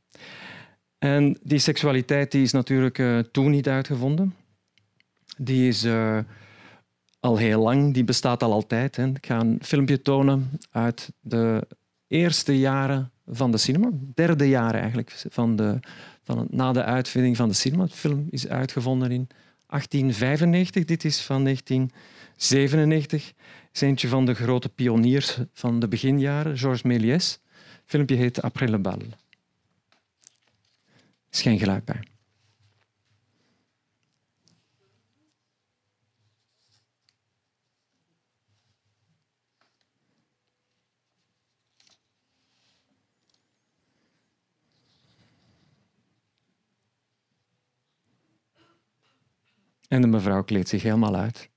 En 0.98 1.38
die 1.44 1.60
seksualiteit 1.60 2.32
die 2.32 2.44
is 2.44 2.52
natuurlijk 2.52 2.98
uh, 2.98 3.20
toen 3.20 3.52
niet 3.52 3.68
uitgevonden. 3.68 4.36
Die 5.38 5.68
is 5.68 5.86
al 7.20 7.38
heel 7.38 7.62
lang, 7.62 7.94
die 7.94 8.04
bestaat 8.04 8.44
al 8.44 8.52
altijd. 8.52 8.96
Hè. 8.96 9.08
Ik 9.08 9.26
ga 9.26 9.40
een 9.40 9.60
filmpje 9.62 10.02
tonen 10.02 10.52
uit 10.72 11.12
de 11.20 11.68
eerste 12.08 12.60
jaren 12.60 13.12
van 13.28 13.52
de 13.52 13.58
cinema, 13.58 13.90
derde 14.14 14.50
jaren 14.50 14.80
eigenlijk, 14.82 15.24
van 15.30 15.56
de, 15.56 15.80
van, 16.24 16.48
na 16.50 16.72
de 16.72 16.84
uitvinding 16.84 17.38
van 17.38 17.48
de 17.48 17.54
cinema. 17.54 17.86
De 17.86 17.92
film 17.92 18.28
is 18.30 18.48
uitgevonden 18.48 19.12
in 19.12 19.28
1895, 19.68 20.86
dit 20.86 21.04
is 21.04 21.22
van 21.22 21.44
1997. 21.44 23.34
is 23.74 23.82
eentje 23.82 24.08
van 24.08 24.26
de 24.26 24.34
grote 24.34 24.70
pioniers 24.70 25.38
van 25.54 25.80
de 25.80 25.88
beginjaren, 25.88 26.58
Georges 26.58 26.82
Méliès. 26.82 27.40
Het 27.52 27.86
filmpje 27.86 28.16
heet 28.16 28.42
Après 28.42 28.70
le 28.70 28.78
bal. 28.78 29.00
Er 29.00 29.18
is 31.32 31.42
geen 31.42 31.60
geluid 31.60 31.86
bij. 31.86 32.00
En 49.88 50.02
de 50.02 50.08
mevrouw 50.08 50.44
kleedt 50.44 50.70
zich 50.70 50.84
helemaal 50.84 51.16
uit. 51.16 51.52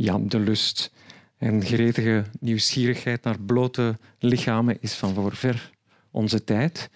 Ja, 0.00 0.18
de 0.18 0.38
lust 0.38 0.92
en 1.36 1.64
gretige 1.64 2.24
nieuwsgierigheid 2.40 3.22
naar 3.22 3.40
blote 3.40 3.98
lichamen 4.18 4.76
is 4.80 4.94
van 4.94 5.14
voor 5.14 5.36
ver 5.36 5.70
onze 6.10 6.44
tijd. 6.44 6.90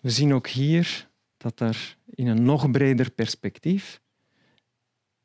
We 0.00 0.10
zien 0.10 0.34
ook 0.34 0.46
hier 0.46 1.08
dat 1.36 1.60
er 1.60 1.96
in 2.14 2.26
een 2.26 2.42
nog 2.42 2.70
breder 2.70 3.10
perspectief 3.10 4.00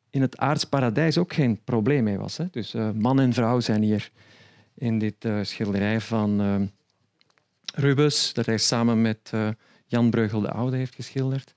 in 0.09 0.21
het 0.21 0.37
aardsparadijs 0.37 1.17
ook 1.17 1.33
geen 1.33 1.63
probleem 1.63 2.03
mee 2.03 2.17
was. 2.17 2.37
Hè. 2.37 2.45
Dus 2.51 2.73
uh, 2.73 2.91
man 2.91 3.19
en 3.19 3.33
vrouw 3.33 3.59
zijn 3.59 3.81
hier 3.81 4.11
in 4.75 4.99
dit 4.99 5.25
uh, 5.25 5.43
schilderij 5.43 6.01
van 6.01 6.41
uh, 6.41 6.61
Rubens, 7.73 8.33
dat 8.33 8.45
hij 8.45 8.57
samen 8.57 9.01
met 9.01 9.31
Jan 9.85 10.09
Breugel 10.09 10.41
de 10.41 10.51
Oude 10.51 10.77
heeft 10.77 10.95
geschilderd 10.95 11.53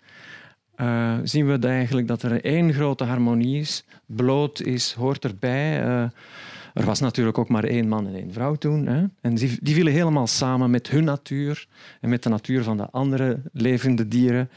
uh, 0.81 1.19
zien 1.23 1.47
we 1.47 1.67
eigenlijk 1.67 2.07
dat 2.07 2.23
er 2.23 2.45
één 2.45 2.73
grote 2.73 3.05
harmonie 3.05 3.61
is. 3.61 3.85
Bloot 4.07 4.61
is, 4.61 4.93
hoort 4.93 5.25
erbij. 5.25 5.85
Uh, 5.85 6.03
er 6.75 6.85
was 6.85 7.01
natuurlijk 7.01 7.39
ook 7.39 7.49
maar 7.49 7.65
één 7.65 7.89
man 7.89 8.07
en 8.07 8.15
één 8.15 8.33
vrouw 8.33 8.55
toen. 8.55 8.87
Hè? 8.87 9.05
En 9.21 9.35
die, 9.35 9.59
die 9.61 9.75
vielen 9.75 9.93
helemaal 9.93 10.27
samen 10.27 10.71
met 10.71 10.89
hun 10.89 11.05
natuur 11.05 11.67
en 12.01 12.09
met 12.09 12.23
de 12.23 12.29
natuur 12.29 12.63
van 12.63 12.77
de 12.77 12.91
andere 12.91 13.41
levende 13.53 14.09
dieren. 14.09 14.51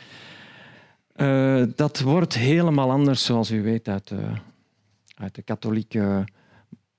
Uh, 1.16 1.64
dat 1.76 2.00
wordt 2.00 2.34
helemaal 2.34 2.92
anders, 2.92 3.26
zoals 3.26 3.52
u 3.52 3.62
weet, 3.64 3.88
uit 3.88 4.08
de, 4.08 4.22
uit 5.16 5.36
de 5.36 5.42
katholieke 5.42 6.24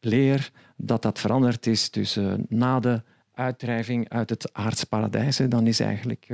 leer, 0.01 0.51
dat 0.77 1.03
dat 1.03 1.19
veranderd 1.19 1.67
is. 1.67 1.91
Dus 1.91 2.19
na 2.49 2.81
de 2.81 3.03
uitdrijving 3.35 4.09
uit 4.09 4.31
het 4.31 4.53
aardsparadijs, 4.53 5.37
dan 5.49 5.67
is 5.67 5.81
eigenlijk 5.81 6.27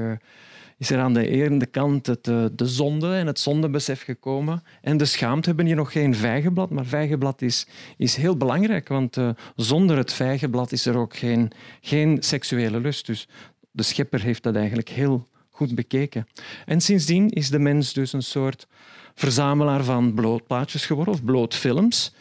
is 0.78 0.90
er 0.90 0.98
aan 0.98 1.14
de 1.14 1.28
ene 1.28 1.66
kant 1.66 2.06
het, 2.06 2.28
eh, 2.28 2.44
de 2.52 2.66
zonde 2.66 3.14
en 3.14 3.26
het 3.26 3.38
zondebesef 3.38 4.02
gekomen. 4.02 4.62
En 4.80 4.96
de 4.96 5.04
schaamte 5.04 5.48
hebben 5.48 5.66
hier 5.66 5.76
nog 5.76 5.92
geen 5.92 6.14
vijgenblad, 6.14 6.70
maar 6.70 6.84
vijgenblad 6.84 7.42
is, 7.42 7.66
is 7.96 8.16
heel 8.16 8.37
belangrijk, 8.37 8.88
want 8.88 9.16
uh, 9.16 9.28
zonder 9.56 9.96
het 9.96 10.12
vijgenblad 10.12 10.72
is 10.72 10.87
er 10.87 10.96
ook 10.96 11.16
geen, 11.16 11.52
geen 11.80 12.16
seksuele 12.20 12.80
lust. 12.80 13.06
Dus 13.06 13.28
de 13.70 13.82
schepper 13.82 14.22
heeft 14.22 14.42
dat 14.42 14.56
eigenlijk 14.56 14.88
heel 14.88 15.28
goed 15.50 15.74
bekeken. 15.74 16.26
En 16.66 16.80
sindsdien 16.80 17.28
is 17.28 17.50
de 17.50 17.58
mens 17.58 17.92
dus 17.92 18.12
een 18.12 18.22
soort 18.22 18.66
verzamelaar 19.14 19.84
van 19.84 20.14
blootplaatjes 20.14 20.87
geworden, 20.87 21.14
of 21.14 21.24
blootfilms. 21.24 22.14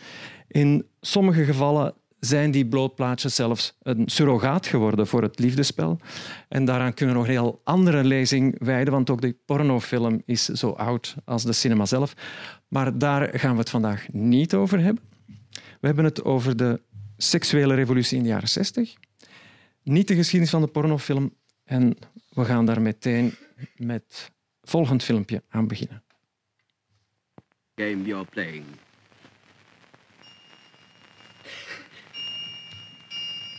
In 0.47 0.85
sommige 1.01 1.43
gevallen 1.43 1.93
zijn 2.25 2.51
die 2.51 2.65
blootplaatjes 2.65 3.35
zelfs 3.35 3.77
een 3.81 4.03
surrogaat 4.05 4.67
geworden 4.67 5.07
voor 5.07 5.21
het 5.21 5.39
liefdespel. 5.39 5.99
En 6.49 6.65
daaraan 6.65 6.93
kunnen 6.93 7.15
we 7.15 7.21
nog 7.21 7.29
een 7.29 7.35
heel 7.35 7.61
andere 7.63 8.03
lezing 8.03 8.55
wijden, 8.59 8.93
want 8.93 9.09
ook 9.09 9.21
de 9.21 9.35
pornofilm 9.45 10.21
is 10.25 10.45
zo 10.45 10.69
oud 10.69 11.15
als 11.25 11.43
de 11.43 11.53
cinema 11.53 11.85
zelf. 11.85 12.13
Maar 12.67 12.97
daar 12.97 13.39
gaan 13.39 13.51
we 13.51 13.59
het 13.59 13.69
vandaag 13.69 14.07
niet 14.11 14.53
over 14.53 14.79
hebben. 14.79 15.03
We 15.79 15.87
hebben 15.87 16.05
het 16.05 16.23
over 16.23 16.57
de 16.57 16.81
seksuele 17.17 17.73
revolutie 17.73 18.17
in 18.17 18.23
de 18.23 18.29
jaren 18.29 18.49
60. 18.49 18.93
Niet 19.83 20.07
de 20.07 20.15
geschiedenis 20.15 20.51
van 20.51 20.61
de 20.61 20.67
pornofilm. 20.67 21.33
En 21.63 21.97
we 22.29 22.45
gaan 22.45 22.65
daar 22.65 22.81
meteen 22.81 23.33
met 23.75 24.03
het 24.07 24.31
volgend 24.61 25.03
filmpje 25.03 25.43
aan 25.49 25.67
beginnen. 25.67 26.03
Game 27.75 28.03
you're 28.03 28.25
playing. 28.25 28.65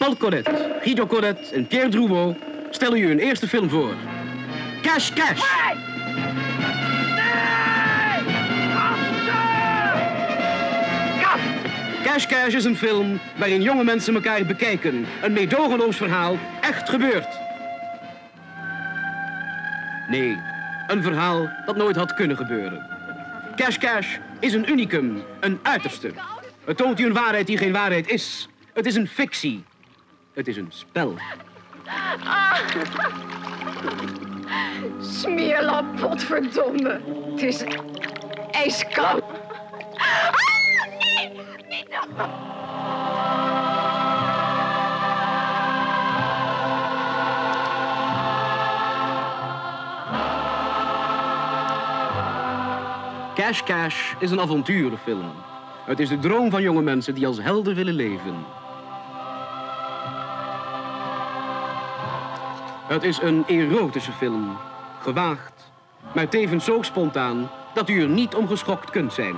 Paul 0.05 0.43
Guido 0.83 1.07
Cornet 1.07 1.53
en 1.53 1.67
Pierre 1.67 1.89
Drouot 1.89 2.37
stellen 2.71 2.99
u 2.99 3.07
hun 3.07 3.19
eerste 3.19 3.49
film 3.49 3.71
voor. 3.71 3.95
Cash 4.83 5.13
Cash. 5.13 5.41
Nee! 5.41 5.83
Cash 12.05 12.27
Cash 12.27 12.55
is 12.55 12.65
een 12.65 12.77
film 12.77 13.21
waarin 13.37 13.63
jonge 13.63 13.85
mensen 13.85 14.15
elkaar 14.15 14.45
bekijken. 14.47 15.07
Een 15.23 15.33
meedogenloos 15.33 15.97
verhaal, 15.97 16.39
echt 16.61 16.89
gebeurd. 16.89 17.39
Nee, 20.09 20.37
een 20.87 21.03
verhaal 21.03 21.51
dat 21.67 21.77
nooit 21.77 21.97
had 21.97 22.15
kunnen 22.15 22.37
gebeuren. 22.37 22.87
Cash 23.57 23.77
Cash 23.77 24.17
is 24.41 24.53
een 24.53 24.71
unicum, 24.71 25.23
een 25.41 25.59
uiterste. 25.63 26.11
Het 26.65 26.77
toont 26.77 27.01
u 27.01 27.05
een 27.05 27.13
waarheid 27.13 27.47
die 27.47 27.59
geen 27.59 27.73
waarheid 27.73 28.09
is. 28.09 28.49
Het 28.73 28.87
is 28.87 28.95
een 28.95 29.09
fictie. 29.09 29.65
Het 30.35 30.49
is 30.49 30.57
een 30.57 30.69
spel. 30.69 31.15
Ah. 32.25 32.59
Smeerlap, 35.01 35.85
potverdomme. 36.01 37.01
Het 37.31 37.43
is 37.43 37.65
ijskoud. 38.51 39.23
Ah, 39.95 40.35
nee, 41.01 41.29
niet 41.69 41.89
Cash 53.35 53.63
Cash 53.63 54.13
is 54.19 54.31
een 54.31 54.41
avonturenfilm. 54.41 55.33
Het 55.87 56.01
is 56.01 56.09
de 56.09 56.19
droom 56.19 56.51
van 56.51 56.63
jonge 56.63 56.83
mensen 56.83 57.15
die 57.15 57.27
als 57.27 57.43
helden 57.43 57.75
willen 57.75 57.95
leven. 57.95 58.64
Het 62.95 63.03
is 63.03 63.19
een 63.23 63.45
erotische 63.47 64.13
film. 64.13 64.57
Gewaagd, 65.01 65.73
maar 66.15 66.29
tevens 66.29 66.65
zo 66.65 66.83
spontaan 66.83 67.51
dat 67.75 67.89
u 67.89 68.03
er 68.03 68.09
niet 68.09 68.35
om 68.35 68.49
geschokt 68.49 68.91
kunt 68.91 69.13
zijn. 69.13 69.35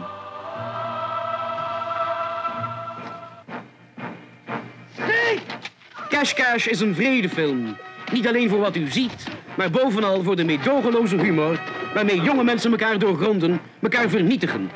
Cash 6.09 6.35
Cash 6.35 6.67
is 6.67 6.81
een 6.81 6.95
vredefilm. 6.95 7.77
Niet 8.13 8.29
alleen 8.29 8.49
voor 8.49 8.59
wat 8.61 8.77
u 8.77 8.87
ziet, 8.87 9.27
maar 9.55 9.71
bovenal 9.71 10.23
voor 10.23 10.37
de 10.37 10.45
meedogenloze 10.45 11.17
humor 11.17 11.61
waarmee 11.95 12.21
jonge 12.21 12.45
mensen 12.45 12.71
elkaar 12.71 12.99
doorgronden, 12.99 13.61
elkaar 13.83 14.09
vernietigen. 14.09 14.71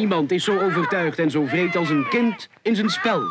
Niemand 0.00 0.32
is 0.32 0.44
zo 0.44 0.58
overtuigd 0.58 1.18
en 1.18 1.30
zo 1.30 1.44
vreed 1.44 1.76
als 1.76 1.88
een 1.88 2.08
kind 2.08 2.48
in 2.62 2.76
zijn 2.76 2.88
spel. 2.88 3.22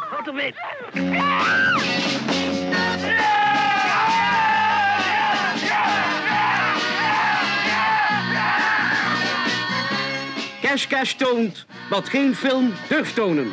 Cash 10.62 10.88
Cash 10.88 11.14
toont 11.14 11.66
wat 11.90 12.10
geen 12.10 12.36
film 12.36 12.74
durft 12.88 13.16
tonen. 13.16 13.52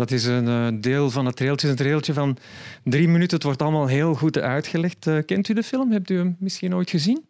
Dat 0.00 0.10
is 0.10 0.24
een 0.24 0.46
uh, 0.46 0.68
deel 0.80 1.10
van 1.10 1.26
het 1.26 1.36
trailtje. 1.36 1.68
Een 1.68 1.76
trailtje 1.76 2.12
van 2.12 2.36
drie 2.84 3.08
minuten. 3.08 3.36
Het 3.36 3.42
wordt 3.42 3.62
allemaal 3.62 3.86
heel 3.86 4.14
goed 4.14 4.38
uitgelegd. 4.38 5.06
Uh, 5.06 5.18
kent 5.26 5.48
u 5.48 5.54
de 5.54 5.62
film? 5.62 5.92
Hebt 5.92 6.10
u 6.10 6.16
hem 6.16 6.36
misschien 6.38 6.74
ooit 6.74 6.90
gezien? 6.90 7.24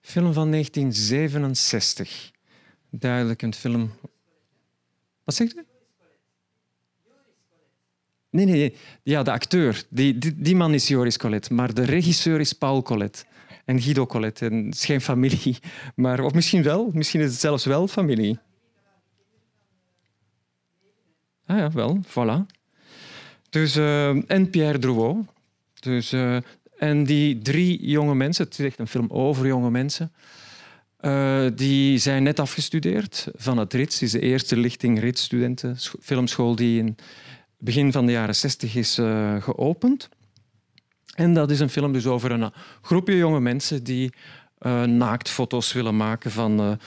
Film 0.00 0.32
van 0.32 0.50
1967. 0.50 2.30
Duidelijk 2.90 3.42
een 3.42 3.54
film. 3.54 3.90
Wat 5.24 5.34
zegt 5.34 5.56
u? 5.56 5.64
Nee, 8.30 8.44
nee, 8.44 8.54
nee. 8.54 8.74
Ja, 9.02 9.22
de 9.22 9.30
acteur. 9.30 9.84
Die, 9.88 10.18
die, 10.18 10.34
die, 10.36 10.56
man 10.56 10.74
is 10.74 10.88
Joris 10.88 11.16
Collet. 11.16 11.50
Maar 11.50 11.74
de 11.74 11.84
regisseur 11.84 12.40
is 12.40 12.52
Paul 12.52 12.82
Collet. 12.82 13.26
En 13.64 13.80
Guido 13.80 14.06
Collet. 14.06 14.42
En 14.42 14.64
het 14.64 14.74
is 14.74 14.84
geen 14.84 15.00
familie. 15.00 15.56
Maar, 15.94 16.20
of 16.20 16.32
misschien 16.32 16.62
wel. 16.62 16.90
Misschien 16.92 17.20
is 17.20 17.30
het 17.30 17.40
zelfs 17.40 17.64
wel 17.64 17.88
familie. 17.88 18.38
Ah 21.48 21.58
ja, 21.58 21.70
wel, 21.70 22.00
voilà. 22.06 22.56
Dus, 23.50 23.76
uh, 23.76 24.30
en 24.30 24.50
Pierre 24.50 24.78
Drouot. 24.78 25.26
Dus, 25.80 26.12
uh, 26.12 26.36
en 26.78 27.04
die 27.04 27.38
drie 27.38 27.86
jonge 27.86 28.14
mensen, 28.14 28.44
het 28.44 28.58
is 28.58 28.64
echt 28.64 28.78
een 28.78 28.88
film 28.88 29.06
over 29.10 29.46
jonge 29.46 29.70
mensen, 29.70 30.12
uh, 31.00 31.46
die 31.54 31.98
zijn 31.98 32.22
net 32.22 32.40
afgestudeerd 32.40 33.28
van 33.34 33.58
het 33.58 33.72
RITS. 33.72 33.94
Het 33.94 34.02
is 34.02 34.10
de 34.10 34.20
eerste 34.20 34.56
lichting 34.56 35.00
RITS-studenten, 35.00 35.76
filmschool 36.00 36.56
die 36.56 36.78
in 36.78 36.96
begin 37.58 37.92
van 37.92 38.06
de 38.06 38.12
jaren 38.12 38.36
60 38.36 38.74
is 38.74 38.94
geopend. 39.40 40.08
En 41.14 41.34
dat 41.34 41.50
is 41.50 41.60
een 41.60 41.70
film 41.70 41.92
dus 41.92 42.06
over 42.06 42.30
een 42.30 42.52
groepje 42.82 43.16
jonge 43.16 43.40
mensen 43.40 43.84
die 43.84 44.12
naaktfoto's 44.86 45.72
willen 45.72 45.96
maken 45.96 46.30
van 46.30 46.78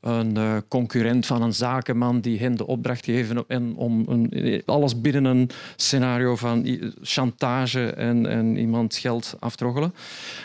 een 0.00 0.38
uh, 0.38 0.56
concurrent 0.68 1.26
van 1.26 1.42
een 1.42 1.54
zakenman 1.54 2.20
die 2.20 2.38
hen 2.38 2.56
de 2.56 2.66
opdracht 2.66 3.04
geven 3.04 3.44
en 3.48 3.76
om 3.76 4.04
een, 4.06 4.62
alles 4.66 5.00
binnen 5.00 5.24
een 5.24 5.50
scenario 5.76 6.36
van 6.36 6.66
chantage 7.00 7.90
en, 7.90 8.26
en 8.26 8.56
iemand 8.56 8.96
geld 8.96 9.36
aftroggelen. 9.38 9.94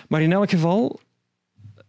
Maar 0.07 0.21
in 0.21 0.31
elk 0.31 0.49
geval 0.49 0.99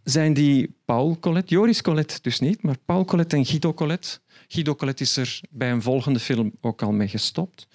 zijn 0.04 0.34
die 0.34 0.76
Paul 0.84 1.18
Collet, 1.20 1.50
Joris 1.50 1.82
Collet 1.82 2.18
dus 2.22 2.40
niet, 2.40 2.62
maar 2.62 2.76
Paul 2.84 3.04
Collet 3.04 3.32
en 3.32 3.44
Guido 3.44 3.74
Collet. 3.74 4.20
Guido 4.48 4.74
Collet 4.74 5.00
is 5.00 5.16
er 5.16 5.40
bij 5.50 5.70
een 5.70 5.82
volgende 5.82 6.18
film 6.18 6.52
ook 6.60 6.82
al 6.82 6.92
mee 6.92 7.08
gestopt. 7.08 7.68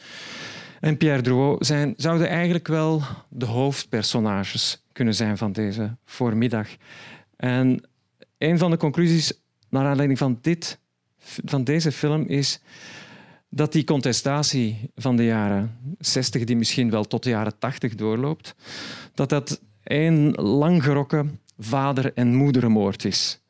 En 0.80 0.98
Pierre 0.98 1.22
Drouot 1.22 1.66
zijn, 1.66 1.94
zouden 1.98 2.30
eigenlijk 2.30 2.68
wel 2.68 3.02
de 3.30 3.46
hoofdpersonages 3.46 4.84
kunnen 4.92 5.16
zijn 5.16 5.38
van 5.38 5.52
deze 5.52 5.96
voormiddag. 6.06 6.68
En 7.36 7.84
een 8.38 8.58
van 8.58 8.72
de 8.72 8.78
conclusies 8.78 9.34
naar 9.70 9.86
aanleiding 9.86 10.20
van, 10.20 10.38
dit, 10.42 10.80
van 11.46 11.64
deze 11.64 11.92
film 11.92 12.24
is 12.28 12.62
dat 13.50 13.72
die 13.72 13.84
contestatie 13.84 14.92
van 14.96 15.16
de 15.16 15.26
jaren 15.26 15.78
60, 16.00 16.44
die 16.44 16.56
misschien 16.56 16.90
wel 16.90 17.04
tot 17.04 17.24
de 17.24 17.30
jaren 17.30 17.58
80 17.60 17.96
doorloopt, 17.96 18.56
dat 19.14 19.30
dat 19.30 19.62
een 19.84 20.32
langgerokken 20.32 21.40
vader- 21.58 22.14
en 22.14 22.36
moedermoord 22.36 23.06
is. 23.06 23.42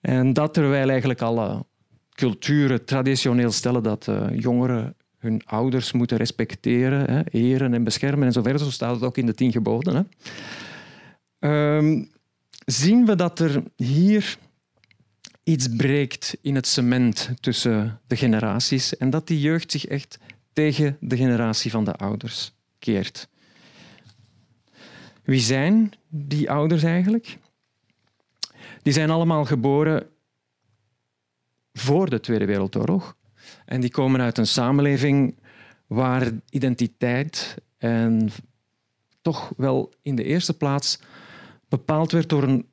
En 0.00 0.32
dat 0.32 0.54
terwijl 0.54 0.88
eigenlijk 0.88 1.22
alle 1.22 1.64
culturen 2.10 2.84
traditioneel 2.84 3.52
stellen 3.52 3.82
dat 3.82 4.06
uh, 4.06 4.26
jongeren 4.32 4.94
hun 5.18 5.42
ouders 5.44 5.92
moeten 5.92 6.16
respecteren, 6.16 7.10
hè, 7.10 7.22
eren 7.30 7.74
en 7.74 7.84
beschermen 7.84 8.26
en 8.26 8.32
zo 8.32 8.42
verder. 8.42 8.60
Zo 8.60 8.70
staat 8.70 8.94
het 8.94 9.04
ook 9.04 9.16
in 9.16 9.26
de 9.26 9.34
tien 9.34 9.52
geboden. 9.52 10.06
Hè. 11.40 11.76
Um, 11.76 12.10
zien 12.64 13.06
we 13.06 13.14
dat 13.14 13.38
er 13.38 13.62
hier 13.76 14.38
iets 15.46 15.68
breekt 15.76 16.36
in 16.40 16.54
het 16.54 16.66
cement 16.66 17.30
tussen 17.40 18.00
de 18.06 18.16
generaties 18.16 18.96
en 18.96 19.10
dat 19.10 19.26
die 19.26 19.40
jeugd 19.40 19.70
zich 19.70 19.86
echt 19.86 20.18
tegen 20.52 20.96
de 21.00 21.16
generatie 21.16 21.70
van 21.70 21.84
de 21.84 21.94
ouders 21.94 22.52
keert. 22.78 23.28
Wie 25.24 25.40
zijn 25.40 25.92
die 26.08 26.50
ouders 26.50 26.82
eigenlijk? 26.82 27.38
Die 28.82 28.92
zijn 28.92 29.10
allemaal 29.10 29.44
geboren 29.44 30.08
voor 31.72 32.10
de 32.10 32.20
Tweede 32.20 32.46
Wereldoorlog. 32.46 33.16
En 33.64 33.80
die 33.80 33.90
komen 33.90 34.20
uit 34.20 34.38
een 34.38 34.46
samenleving 34.46 35.38
waar 35.86 36.30
identiteit 36.50 37.56
en 37.78 38.30
toch 39.22 39.52
wel 39.56 39.92
in 40.02 40.14
de 40.14 40.24
eerste 40.24 40.56
plaats 40.56 40.98
bepaald 41.68 42.12
werd 42.12 42.28
door 42.28 42.42
een 42.42 42.66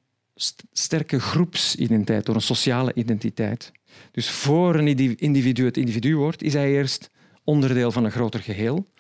sterke 0.72 1.20
groepsidentiteit, 1.20 2.26
door 2.26 2.36
een 2.36 2.42
sociale 2.42 2.94
identiteit. 2.94 3.72
Dus 4.12 4.30
voor 4.30 4.76
een 4.76 5.18
individu 5.18 5.66
het 5.66 5.78
individu 5.78 6.16
wordt, 6.16 6.44
is 6.44 6.54
hij 6.54 6.72
eerst 6.72 7.10
onderdeel 7.44 7.92
van 7.92 8.04
een 8.04 8.12
groter 8.12 8.40
geheel. 8.40 8.92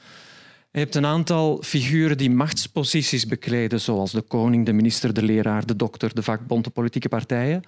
Je 0.72 0.80
hebt 0.80 0.96
een 0.96 1.06
aantal 1.06 1.62
figuren 1.64 2.18
die 2.18 2.30
machtsposities 2.30 3.26
bekleden, 3.26 3.82
zoals 3.82 4.12
de 4.12 4.22
koning, 4.22 4.66
de 4.66 4.74
minister, 4.74 5.14
de 5.14 5.24
leraar, 5.24 5.66
de 5.66 5.76
dokter, 5.76 6.16
de 6.16 6.24
vakbond, 6.24 6.64
de 6.64 6.70
politieke 6.70 7.10
partijen. 7.10 7.64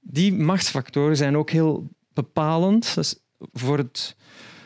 Die 0.00 0.32
machtsfactoren 0.32 1.16
zijn 1.16 1.36
ook 1.36 1.50
heel 1.50 1.88
bepalend 2.12 2.96
voor, 3.52 3.78
het, 3.78 4.16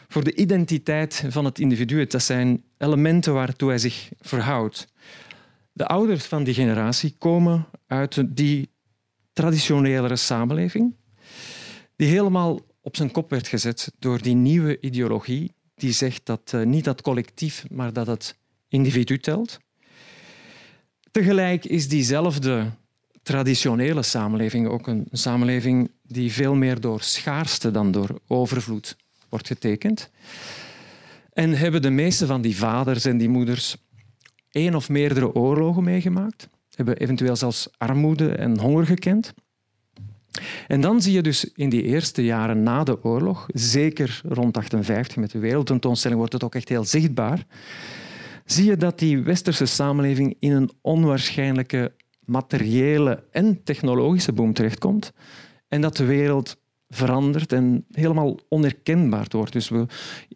voor 0.08 0.24
de 0.24 0.34
identiteit 0.34 1.24
van 1.28 1.44
het 1.44 1.58
individu. 1.58 2.06
Dat 2.06 2.22
zijn 2.22 2.62
elementen 2.78 3.34
waartoe 3.34 3.68
hij 3.68 3.78
zich 3.78 4.08
verhoudt. 4.20 4.88
De 5.78 5.86
ouders 5.86 6.24
van 6.24 6.44
die 6.44 6.54
generatie 6.54 7.14
komen 7.18 7.66
uit 7.86 8.36
die 8.36 8.70
traditionelere 9.32 10.16
samenleving, 10.16 10.94
die 11.96 12.08
helemaal 12.08 12.60
op 12.80 12.96
zijn 12.96 13.10
kop 13.10 13.30
werd 13.30 13.48
gezet 13.48 13.92
door 13.98 14.22
die 14.22 14.34
nieuwe 14.34 14.80
ideologie 14.80 15.54
die 15.74 15.92
zegt 15.92 16.26
dat 16.26 16.52
uh, 16.54 16.64
niet 16.64 16.84
dat 16.84 17.02
collectief, 17.02 17.64
maar 17.70 17.92
dat 17.92 18.06
het 18.06 18.36
individu 18.68 19.18
telt. 19.18 19.58
Tegelijk 21.10 21.64
is 21.64 21.88
diezelfde 21.88 22.70
traditionele 23.22 24.02
samenleving 24.02 24.68
ook 24.68 24.86
een 24.86 25.06
samenleving 25.10 25.90
die 26.02 26.32
veel 26.32 26.54
meer 26.54 26.80
door 26.80 27.02
schaarste 27.02 27.70
dan 27.70 27.90
door 27.90 28.20
overvloed 28.26 28.96
wordt 29.28 29.46
getekend. 29.46 30.10
En 31.32 31.52
hebben 31.52 31.82
de 31.82 31.90
meeste 31.90 32.26
van 32.26 32.40
die 32.40 32.56
vaders 32.56 33.04
en 33.04 33.18
die 33.18 33.28
moeders 33.28 33.76
één 34.58 34.74
of 34.74 34.88
meerdere 34.88 35.34
oorlogen 35.34 35.84
meegemaakt, 35.84 36.48
hebben 36.74 36.96
eventueel 36.96 37.36
zelfs 37.36 37.68
armoede 37.76 38.28
en 38.28 38.60
honger 38.60 38.86
gekend. 38.86 39.34
En 40.66 40.80
dan 40.80 41.02
zie 41.02 41.12
je 41.12 41.22
dus 41.22 41.52
in 41.54 41.68
die 41.68 41.82
eerste 41.82 42.24
jaren 42.24 42.62
na 42.62 42.84
de 42.84 43.04
oorlog, 43.04 43.46
zeker 43.52 44.20
rond 44.24 44.56
58 44.56 45.16
met 45.16 45.30
de 45.30 45.38
wereldtentoonstelling 45.38 46.18
wordt 46.18 46.32
het 46.34 46.44
ook 46.44 46.54
echt 46.54 46.68
heel 46.68 46.84
zichtbaar, 46.84 47.46
zie 48.44 48.64
je 48.64 48.76
dat 48.76 48.98
die 48.98 49.22
westerse 49.22 49.66
samenleving 49.66 50.36
in 50.38 50.52
een 50.52 50.70
onwaarschijnlijke 50.80 51.92
materiële 52.24 53.24
en 53.30 53.62
technologische 53.62 54.32
boom 54.32 54.52
terechtkomt 54.52 55.12
en 55.68 55.80
dat 55.80 55.96
de 55.96 56.04
wereld 56.04 56.56
verandert 56.88 57.52
en 57.52 57.86
helemaal 57.90 58.38
onherkenbaar 58.48 59.26
wordt. 59.30 59.52
Dus 59.52 59.68
we 59.68 59.86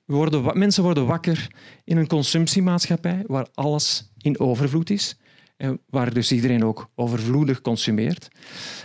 worden, 0.04 0.58
mensen 0.58 0.82
worden 0.82 1.06
wakker 1.06 1.50
in 1.84 1.96
een 1.96 2.06
consumptiemaatschappij 2.06 3.24
waar 3.26 3.46
alles 3.54 4.12
in 4.18 4.40
overvloed 4.40 4.90
is. 4.90 5.16
En 5.56 5.80
waar 5.86 6.14
dus 6.14 6.32
iedereen 6.32 6.64
ook 6.64 6.90
overvloedig 6.94 7.60
consumeert. 7.60 8.28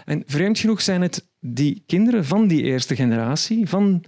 En 0.06 0.24
vreemd 0.26 0.60
genoeg 0.60 0.82
zijn 0.82 1.02
het 1.02 1.28
die 1.40 1.84
kinderen 1.86 2.26
van 2.26 2.48
die 2.48 2.64
eerste 2.64 2.96
generatie, 2.96 3.70
van, 3.70 4.04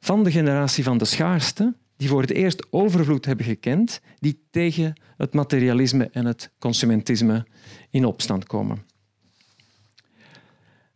van 0.00 0.24
de 0.24 0.30
generatie 0.30 0.84
van 0.84 0.98
de 0.98 1.04
schaarste, 1.04 1.74
die 1.96 2.08
voor 2.08 2.20
het 2.20 2.30
eerst 2.30 2.66
overvloed 2.70 3.24
hebben 3.24 3.46
gekend, 3.46 4.00
die 4.18 4.46
tegen 4.50 5.00
het 5.16 5.34
materialisme 5.34 6.08
en 6.12 6.26
het 6.26 6.52
consumentisme 6.58 7.46
in 7.90 8.04
opstand 8.04 8.46
komen. 8.46 8.84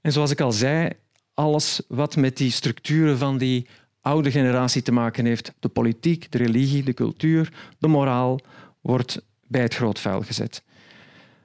En 0.01 0.13
zoals 0.13 0.31
ik 0.31 0.41
al 0.41 0.53
zei, 0.53 0.91
alles 1.39 1.83
wat 1.89 2.17
met 2.17 2.37
die 2.37 2.51
structuren 2.51 3.19
van 3.19 3.39
die 3.39 3.67
oude 4.01 4.31
generatie 4.31 4.83
te 4.83 4.93
maken 4.93 5.25
heeft, 5.25 5.53
de 5.61 5.69
politiek, 5.69 6.33
de 6.33 6.39
religie, 6.39 6.83
de 6.83 6.95
cultuur, 6.95 7.53
de 7.79 7.89
moraal, 7.89 8.41
wordt 8.81 9.23
bij 9.47 9.61
het 9.61 9.75
groot 9.75 9.99
vuil 9.99 10.23
gezet. 10.23 10.63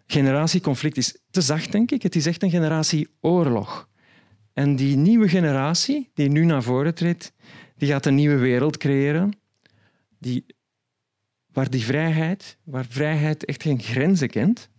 Generatieconflict 0.06 0.98
is 0.98 1.18
te 1.32 1.42
zacht, 1.42 1.72
denk 1.72 1.92
ik. 1.92 2.02
Het 2.02 2.16
is 2.16 2.26
echt 2.26 2.44
een 2.44 2.50
generatieoorlog. 2.50 3.88
En 4.54 4.76
die 4.76 4.96
nieuwe 4.96 5.30
generatie 5.30 6.10
die 6.14 6.30
nu 6.30 6.46
naar 6.46 6.64
voren 6.64 6.96
treedt, 6.96 7.34
die 7.78 7.90
gaat 7.90 8.06
een 8.06 8.16
nieuwe 8.16 8.38
wereld 8.38 8.78
creëren 8.78 9.32
die, 10.20 10.46
waar 11.52 11.70
die 11.70 11.84
vrijheid, 11.84 12.58
waar 12.64 12.86
vrijheid 12.86 13.46
echt 13.46 13.62
geen 13.62 13.80
grenzen 13.80 14.30
kent 14.30 14.70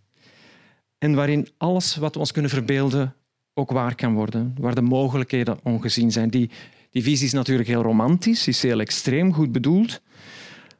en 0.97 1.13
waarin 1.13 1.47
alles 1.57 1.95
wat 1.95 2.13
we 2.13 2.19
ons 2.19 2.31
kunnen 2.31 2.51
verbeelden 2.51 3.15
ook 3.57 3.71
waar 3.71 3.95
kan 3.95 4.13
worden, 4.13 4.55
waar 4.59 4.75
de 4.75 4.81
mogelijkheden 4.81 5.59
ongezien 5.63 6.11
zijn. 6.11 6.29
Die, 6.29 6.49
die 6.91 7.03
visie 7.03 7.25
is 7.25 7.33
natuurlijk 7.33 7.67
heel 7.67 7.81
romantisch, 7.81 8.47
is 8.47 8.61
heel 8.61 8.79
extreem, 8.79 9.33
goed 9.33 9.51
bedoeld, 9.51 10.01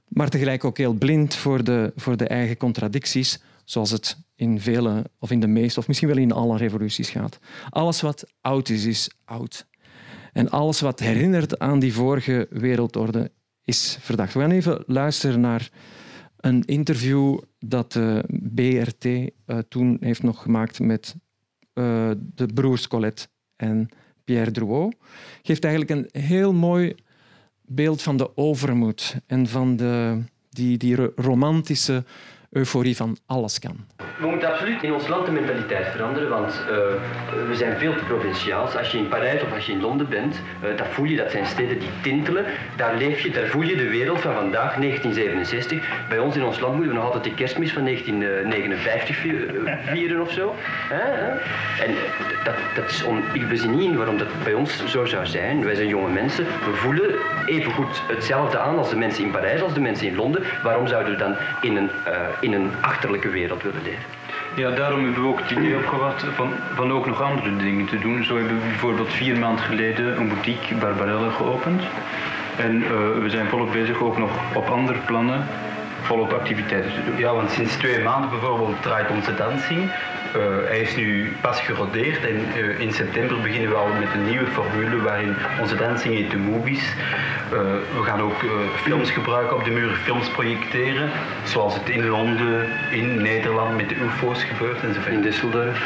maar 0.08 0.30
tegelijk 0.30 0.64
ook 0.64 0.78
heel 0.78 0.94
blind 0.94 1.36
voor 1.36 1.64
de, 1.64 1.94
voor 1.96 2.18
de 2.18 2.28
eigen 2.28 2.58
contradicties, 2.58 3.42
zoals 3.64 3.92
het 3.92 4.18
in 4.36 4.60
vele, 4.60 5.04
of 5.20 5.32
in 5.32 5.40
de 5.40 5.48
meeste, 5.48 5.80
of 5.80 5.88
misschien 5.88 6.10
wel 6.10 6.18
in 6.18 6.32
alle 6.32 6.58
revoluties 6.58 7.10
gaat. 7.10 7.40
Alles 7.70 8.02
wat 8.02 8.26
oud 8.42 8.70
is, 8.70 8.86
is 8.86 9.10
oud. 9.26 9.68
En 10.34 10.50
alles 10.50 10.82
wat 10.82 11.00
herinnert 11.00 11.60
aan 11.60 11.80
die 11.80 11.94
vorige 11.94 12.48
wereldorde 12.50 13.32
is 13.64 13.98
verdacht. 14.02 14.34
We 14.34 14.40
gaan 14.40 14.52
even 14.52 14.84
luisteren 14.88 15.40
naar 15.40 15.70
een 16.38 16.66
interview 16.66 17.40
dat 17.60 17.92
de 17.92 18.24
BRT 18.54 19.06
uh, 19.06 19.58
toen 19.70 19.98
heeft 20.00 20.24
nog 20.24 20.42
gemaakt 20.42 20.80
met 20.80 21.16
uh, 21.76 22.12
de 22.36 22.46
broers 22.54 22.88
Colette 22.88 23.28
en 23.56 23.90
Pierre 24.24 24.52
Drouot. 24.52 24.96
Geeft 25.42 25.64
eigenlijk 25.64 26.14
een 26.14 26.22
heel 26.22 26.54
mooi 26.54 26.96
beeld 27.62 28.02
van 28.02 28.18
de 28.18 28.38
overmoed 28.38 29.16
en 29.28 29.48
van 29.48 29.76
de, 29.76 30.22
die, 30.50 30.78
die 30.78 30.96
romantische 31.16 32.04
euforie 32.56 32.96
van 32.96 33.18
alles 33.26 33.60
kan. 33.60 33.86
We 34.20 34.28
moeten 34.28 34.52
absoluut 34.52 34.84
in 34.84 34.94
ons 34.94 35.08
land 35.08 35.26
de 35.26 35.32
mentaliteit 35.32 35.88
veranderen, 35.88 36.30
want 36.30 36.62
uh, 36.62 36.68
we 37.48 37.56
zijn 37.56 37.78
veel 37.78 37.96
te 37.96 38.04
provinciaals. 38.04 38.76
Als 38.76 38.92
je 38.92 38.98
in 38.98 39.08
Parijs 39.08 39.44
of 39.44 39.54
als 39.54 39.66
je 39.66 39.72
in 39.72 39.82
Londen 39.82 40.10
bent, 40.10 40.36
uh, 40.64 40.78
dat 40.78 40.88
voel 40.88 41.06
je, 41.06 41.16
dat 41.16 41.32
zijn 41.32 41.46
steden 41.46 41.80
die 41.80 41.90
tintelen. 42.02 42.46
Daar 42.76 42.98
leef 42.98 43.22
je, 43.22 43.30
daar 43.30 43.48
voel 43.48 43.62
je 43.62 43.76
de 43.76 43.90
wereld 43.90 44.20
van 44.20 44.34
vandaag, 44.34 44.76
1967. 44.76 46.08
Bij 46.10 46.20
ons 46.20 46.36
in 46.36 46.44
ons 46.44 46.60
land 46.60 46.74
moeten 46.74 46.92
we 46.92 46.98
nog 46.98 47.06
altijd 47.06 47.24
de 47.24 47.34
kerstmis 47.34 47.74
van 47.74 47.84
1959 47.84 49.18
vieren 49.86 50.22
of 50.22 50.32
zo. 50.32 50.56
En 51.82 51.96
dat, 52.44 52.56
dat 52.76 52.90
is 52.90 53.04
om, 53.04 53.24
ik 53.34 53.50
bezin 53.50 53.76
niet 53.76 53.96
waarom 53.96 54.18
dat 54.18 54.44
bij 54.44 54.54
ons 54.54 54.86
zo 54.86 55.06
zou 55.06 55.26
zijn. 55.26 55.64
Wij 55.64 55.76
zijn 55.76 55.88
jonge 55.88 56.12
mensen, 56.12 56.46
we 56.46 56.74
voelen 56.74 57.16
evengoed 57.46 58.02
hetzelfde 58.08 58.58
aan 58.58 58.78
als 58.78 58.90
de 58.90 58.96
mensen 58.96 59.24
in 59.24 59.32
Parijs, 59.32 59.62
als 59.62 59.74
de 59.74 59.82
mensen 59.82 60.08
in 60.08 60.16
Londen. 60.16 60.44
Waarom 60.64 60.88
zouden 60.88 61.12
we 61.12 61.18
dan 61.18 61.36
in 61.62 61.76
een, 61.76 61.90
in 62.46 62.54
een 62.54 62.72
achterlijke 62.82 63.30
wereld 63.30 63.64
willen 63.64 63.82
leven? 63.84 64.04
Ja, 64.56 64.70
daarom 64.72 65.04
hebben 65.04 65.22
we 65.22 65.30
ook 65.30 65.40
het 65.40 65.52
idee 65.52 65.76
opgevat 65.76 66.26
van, 66.36 66.50
van 66.76 66.92
ook 66.92 67.06
nog 67.06 67.22
andere 67.22 67.56
dingen 67.56 67.86
te 67.86 68.00
doen. 68.00 68.24
Zo 68.24 68.38
hebben 68.38 68.56
we 68.56 68.68
bijvoorbeeld 68.68 69.14
vier 69.14 69.38
maanden 69.38 69.64
geleden 69.64 70.18
een 70.18 70.28
boutique 70.28 70.76
Barbarella 70.76 71.30
geopend. 71.30 71.82
En 72.58 72.76
uh, 72.76 72.90
we 73.22 73.30
zijn 73.30 73.48
volop 73.48 73.72
bezig 73.72 74.02
ook 74.02 74.18
nog 74.18 74.32
op 74.54 74.70
andere 74.70 75.00
plannen 75.00 75.48
volop 76.02 76.34
activiteiten 76.34 76.94
te 76.94 77.04
doen. 77.06 77.18
Ja, 77.18 77.34
want 77.34 77.52
sinds 77.52 77.76
twee 77.76 78.04
maanden 78.04 78.30
bijvoorbeeld 78.30 78.82
draait 78.82 79.10
onze 79.10 79.36
dansing. 79.36 79.92
Uh, 80.36 80.42
hij 80.68 80.80
is 80.80 80.96
nu 80.96 81.34
pas 81.42 81.62
gerodeerd 81.62 82.26
en 82.26 82.36
uh, 82.58 82.80
in 82.80 82.94
september 82.94 83.42
beginnen 83.42 83.70
we 83.70 83.76
al 83.76 83.88
met 83.88 84.14
een 84.14 84.26
nieuwe 84.26 84.48
formule 84.48 85.02
waarin 85.02 85.36
onze 85.62 85.76
dansing 85.76 86.14
heet 86.14 86.32
de 86.32 86.38
Movies. 86.38 86.94
Uh, 87.54 87.60
we 87.98 88.04
gaan 88.04 88.22
ook 88.22 88.46
films 88.76 89.10
gebruiken 89.10 89.56
op 89.56 89.64
de 89.64 89.72
muren, 89.72 89.96
films 89.96 90.30
projecteren, 90.30 91.10
zoals 91.44 91.74
het 91.74 91.90
in 91.90 92.08
Londen, 92.08 92.68
in 92.92 93.22
Nederland 93.22 93.78
met 93.78 93.90
de 93.90 93.96
UFO's 93.96 94.44
gebeurt 94.44 94.84
enzovoort. 94.84 95.14
In 95.14 95.22
Düsseldorf. 95.22 95.78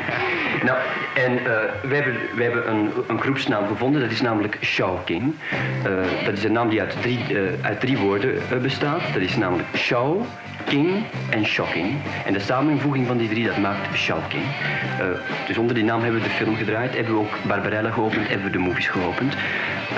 nou, 0.66 0.78
en 1.14 1.42
we 1.88 1.94
hebben, 1.94 2.16
we 2.34 2.42
hebben 2.42 2.70
een, 2.70 2.90
een 3.06 3.20
groepsnaam 3.20 3.66
gevonden, 3.66 4.00
dat 4.00 4.10
is 4.10 4.20
namelijk 4.20 4.56
Shawking. 4.60 5.34
dat 6.24 6.36
is 6.36 6.44
een 6.44 6.52
naam 6.52 6.68
die 6.68 6.80
uit 6.80 7.02
drie, 7.02 7.20
uit 7.60 7.80
drie 7.80 7.98
woorden 7.98 8.34
bestaat. 8.62 9.02
Dat 9.12 9.22
is 9.22 9.36
namelijk 9.36 9.68
Shaw, 9.76 10.20
King 10.68 11.04
en 11.30 11.44
Shocking. 11.44 11.96
En 12.24 12.32
de 12.32 12.40
samenvoeging 12.40 13.06
van 13.06 13.16
die 13.16 13.28
drie, 13.28 13.46
dat 13.46 13.58
maakt 13.58 13.96
Shocking. 13.96 14.42
Uh, 14.42 15.06
dus 15.46 15.58
onder 15.58 15.74
die 15.74 15.84
naam 15.84 16.02
hebben 16.02 16.20
we 16.20 16.28
de 16.28 16.34
film 16.34 16.56
gedraaid, 16.56 16.94
hebben 16.94 17.14
we 17.14 17.20
ook 17.20 17.38
Barbarella 17.46 17.90
geopend, 17.90 18.28
hebben 18.28 18.46
we 18.46 18.52
de 18.52 18.58
movies 18.58 18.88
geopend. 18.88 19.34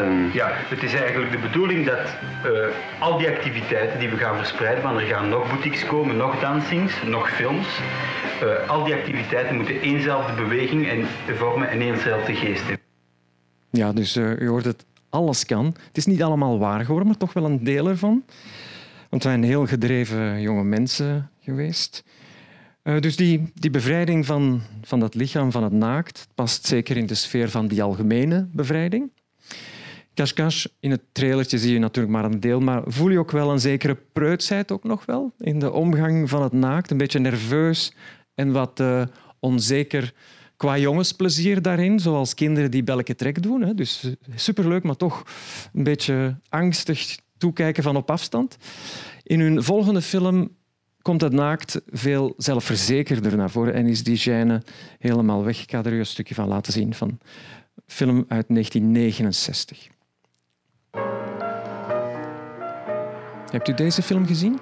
Um, 0.01 0.31
ja, 0.33 0.51
het 0.53 0.83
is 0.83 0.95
eigenlijk 0.95 1.33
de 1.33 1.39
bedoeling 1.39 1.87
dat 1.87 2.17
uh, 2.47 2.51
al 2.99 3.19
die 3.19 3.29
activiteiten 3.29 3.99
die 3.99 4.09
we 4.09 4.17
gaan 4.17 4.37
verspreiden, 4.37 4.83
want 4.83 5.01
er 5.01 5.07
gaan 5.07 5.29
nog 5.29 5.47
boutiques 5.49 5.87
komen, 5.87 6.17
nog 6.17 6.41
dansings, 6.41 6.95
nog 7.07 7.31
films. 7.31 7.69
Uh, 8.43 8.69
al 8.69 8.85
die 8.85 8.95
activiteiten 8.95 9.57
moeten 9.57 9.81
éénzelfde 9.81 10.33
beweging 10.43 10.89
en 10.89 11.07
vormen 11.37 11.71
en 11.71 11.81
éénzelfde 11.81 12.35
geest 12.35 12.61
hebben. 12.61 12.79
Ja, 13.71 13.93
dus 13.93 14.17
uh, 14.17 14.41
u 14.41 14.49
hoort 14.49 14.65
het, 14.65 14.85
alles 15.09 15.47
kan. 15.47 15.65
Het 15.65 15.97
is 15.97 16.07
niet 16.07 16.23
allemaal 16.23 16.59
waar 16.59 16.81
geworden, 16.81 17.07
maar 17.09 17.17
toch 17.17 17.33
wel 17.33 17.45
een 17.45 17.65
deel 17.65 17.89
ervan. 17.89 18.25
Want 19.11 19.23
wij 19.23 19.33
zijn 19.33 19.45
heel 19.45 19.67
gedreven 19.67 20.41
jonge 20.41 20.65
mensen 20.65 21.31
geweest. 21.41 22.05
Uh, 22.85 23.01
dus 23.01 23.17
die, 23.17 23.53
die 23.55 23.71
bevrijding 23.71 24.27
van, 24.27 24.63
van 24.83 25.01
dat 25.01 25.15
lichaam, 25.15 25.51
van 25.53 25.63
het 25.63 25.73
naakt, 25.73 26.29
past 26.35 26.67
zeker 26.67 26.97
in 26.97 27.07
de 27.07 27.15
sfeer 27.15 27.51
van 27.51 27.67
die 27.67 27.83
algemene 27.83 28.49
bevrijding. 28.53 29.11
Kashkash, 30.15 30.67
in 30.81 30.91
het 30.91 31.03
trailertje 31.13 31.59
zie 31.59 31.73
je 31.73 31.79
natuurlijk 31.79 32.15
maar 32.15 32.25
een 32.25 32.41
deel, 32.41 32.61
maar 32.61 32.83
voel 32.87 33.09
je 33.09 33.19
ook 33.19 33.31
wel 33.31 33.51
een 33.51 33.61
zekere 33.61 33.99
preutsheid 34.13 34.73
ook 34.73 34.85
nog 34.85 35.07
wel 35.07 35.33
in 35.39 35.59
de 35.59 35.73
omgang 35.73 36.29
van 36.29 36.43
het 36.43 36.53
naakt? 36.53 36.91
Een 36.91 36.97
beetje 36.97 37.19
nerveus 37.19 37.93
en 38.35 38.53
wat 38.53 38.81
uh, 38.81 39.03
onzeker 39.39 40.13
qua 40.57 40.79
jongensplezier 40.79 41.63
daarin, 41.63 42.01
zoals 42.01 42.35
kinderen 42.35 42.71
die 42.71 42.83
belke 42.83 43.15
trek 43.15 43.43
doen. 43.43 43.63
Hè. 43.63 43.75
Dus 43.75 44.15
superleuk, 44.35 44.83
maar 44.83 44.97
toch 44.97 45.23
een 45.73 45.85
beetje 45.85 46.37
angstig 46.49 47.19
toekijken 47.41 47.83
van 47.83 47.97
op 47.97 48.11
afstand. 48.11 48.57
In 49.23 49.41
hun 49.41 49.63
volgende 49.63 50.03
film 50.03 50.57
komt 51.03 51.21
het 51.21 51.33
naakt 51.33 51.81
veel 51.87 52.35
zelfverzekerder 52.37 53.37
naar 53.37 53.51
voren 53.51 53.75
en 53.75 53.87
is 53.87 54.03
die 54.03 54.19
gêne 54.19 54.67
helemaal 54.99 55.45
weg. 55.45 55.63
Ik 55.63 55.71
ga 55.71 55.85
er 55.85 55.93
een 55.93 56.07
stukje 56.07 56.35
van 56.35 56.49
laten 56.49 56.73
zien 56.73 56.95
van 56.95 57.19
film 57.87 58.25
uit 58.29 58.47
1969. 58.49 59.89
Hebt 63.51 63.69
u 63.69 63.75
deze 63.75 64.03
film 64.03 64.27
gezien? 64.27 64.59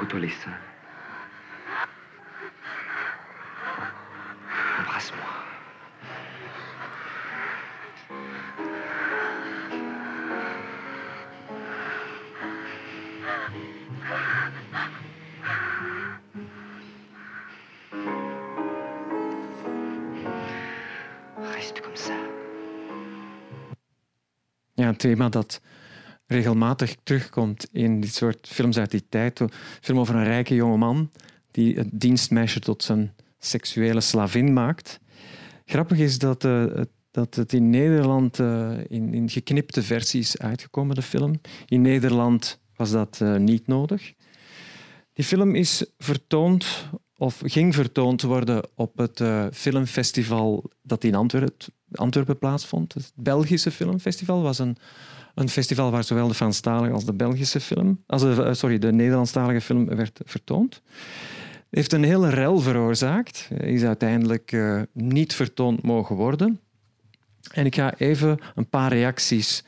Mutualista. 0.00 0.73
Thema 25.04 25.28
dat 25.28 25.60
regelmatig 26.26 26.96
terugkomt 27.02 27.68
in 27.72 28.00
dit 28.00 28.14
soort 28.14 28.48
films 28.48 28.78
uit 28.78 28.90
die 28.90 29.04
tijd. 29.08 29.40
Een 29.40 29.50
film 29.80 29.98
over 29.98 30.14
een 30.14 30.24
rijke 30.24 30.54
jonge 30.54 30.76
man 30.76 31.10
die 31.50 31.76
het 31.76 31.88
dienstmeisje 31.92 32.60
tot 32.60 32.82
zijn 32.82 33.14
seksuele 33.38 34.00
slavin 34.00 34.52
maakt. 34.52 35.00
Grappig 35.64 35.98
is 35.98 36.18
dat, 36.18 36.44
uh, 36.44 36.64
dat 37.10 37.34
het 37.34 37.52
in 37.52 37.70
Nederland 37.70 38.38
uh, 38.38 38.78
in, 38.88 39.14
in, 39.14 39.28
geknipte 39.28 39.82
versies 39.82 40.38
uitgekomen, 40.38 40.94
de 40.94 41.02
film. 41.02 41.40
In 41.66 41.82
Nederland 41.82 42.60
was 42.76 42.90
dat 42.90 43.18
uh, 43.22 43.36
niet 43.36 43.66
nodig. 43.66 44.12
Die 45.12 45.24
film 45.24 45.54
is 45.54 45.86
vertoond 45.98 46.88
of 47.16 47.40
ging 47.44 47.74
vertoond 47.74 48.22
worden 48.22 48.68
op 48.74 48.98
het 48.98 49.22
filmfestival 49.52 50.70
dat 50.82 51.04
in 51.04 51.14
Antwerpen, 51.14 51.72
Antwerpen 51.98 52.38
plaatsvond. 52.38 52.94
Het 52.94 53.12
Belgische 53.14 53.70
Filmfestival 53.70 54.42
was 54.42 54.58
een, 54.58 54.76
een 55.34 55.48
festival 55.48 55.90
waar 55.90 56.04
zowel 56.04 56.28
de 56.28 56.34
Franstalige 56.34 56.92
als 56.92 57.04
de 57.04 57.14
Belgische 57.14 57.60
film, 57.60 58.02
als 58.06 58.22
de, 58.22 58.34
uh, 58.38 58.52
sorry, 58.52 58.78
de 58.78 58.92
Nederlandstalige 58.92 59.60
film 59.60 59.86
werd 59.86 60.20
vertoond. 60.24 60.82
Heeft 61.70 61.92
een 61.92 62.04
hele 62.04 62.28
rel 62.28 62.58
veroorzaakt. 62.58 63.48
Is 63.56 63.82
uiteindelijk 63.82 64.52
uh, 64.52 64.82
niet 64.92 65.34
vertoond 65.34 65.82
mogen 65.82 66.16
worden. 66.16 66.60
En 67.50 67.66
ik 67.66 67.74
ga 67.74 67.94
even 67.94 68.38
een 68.54 68.68
paar 68.68 68.92
reacties 68.92 69.64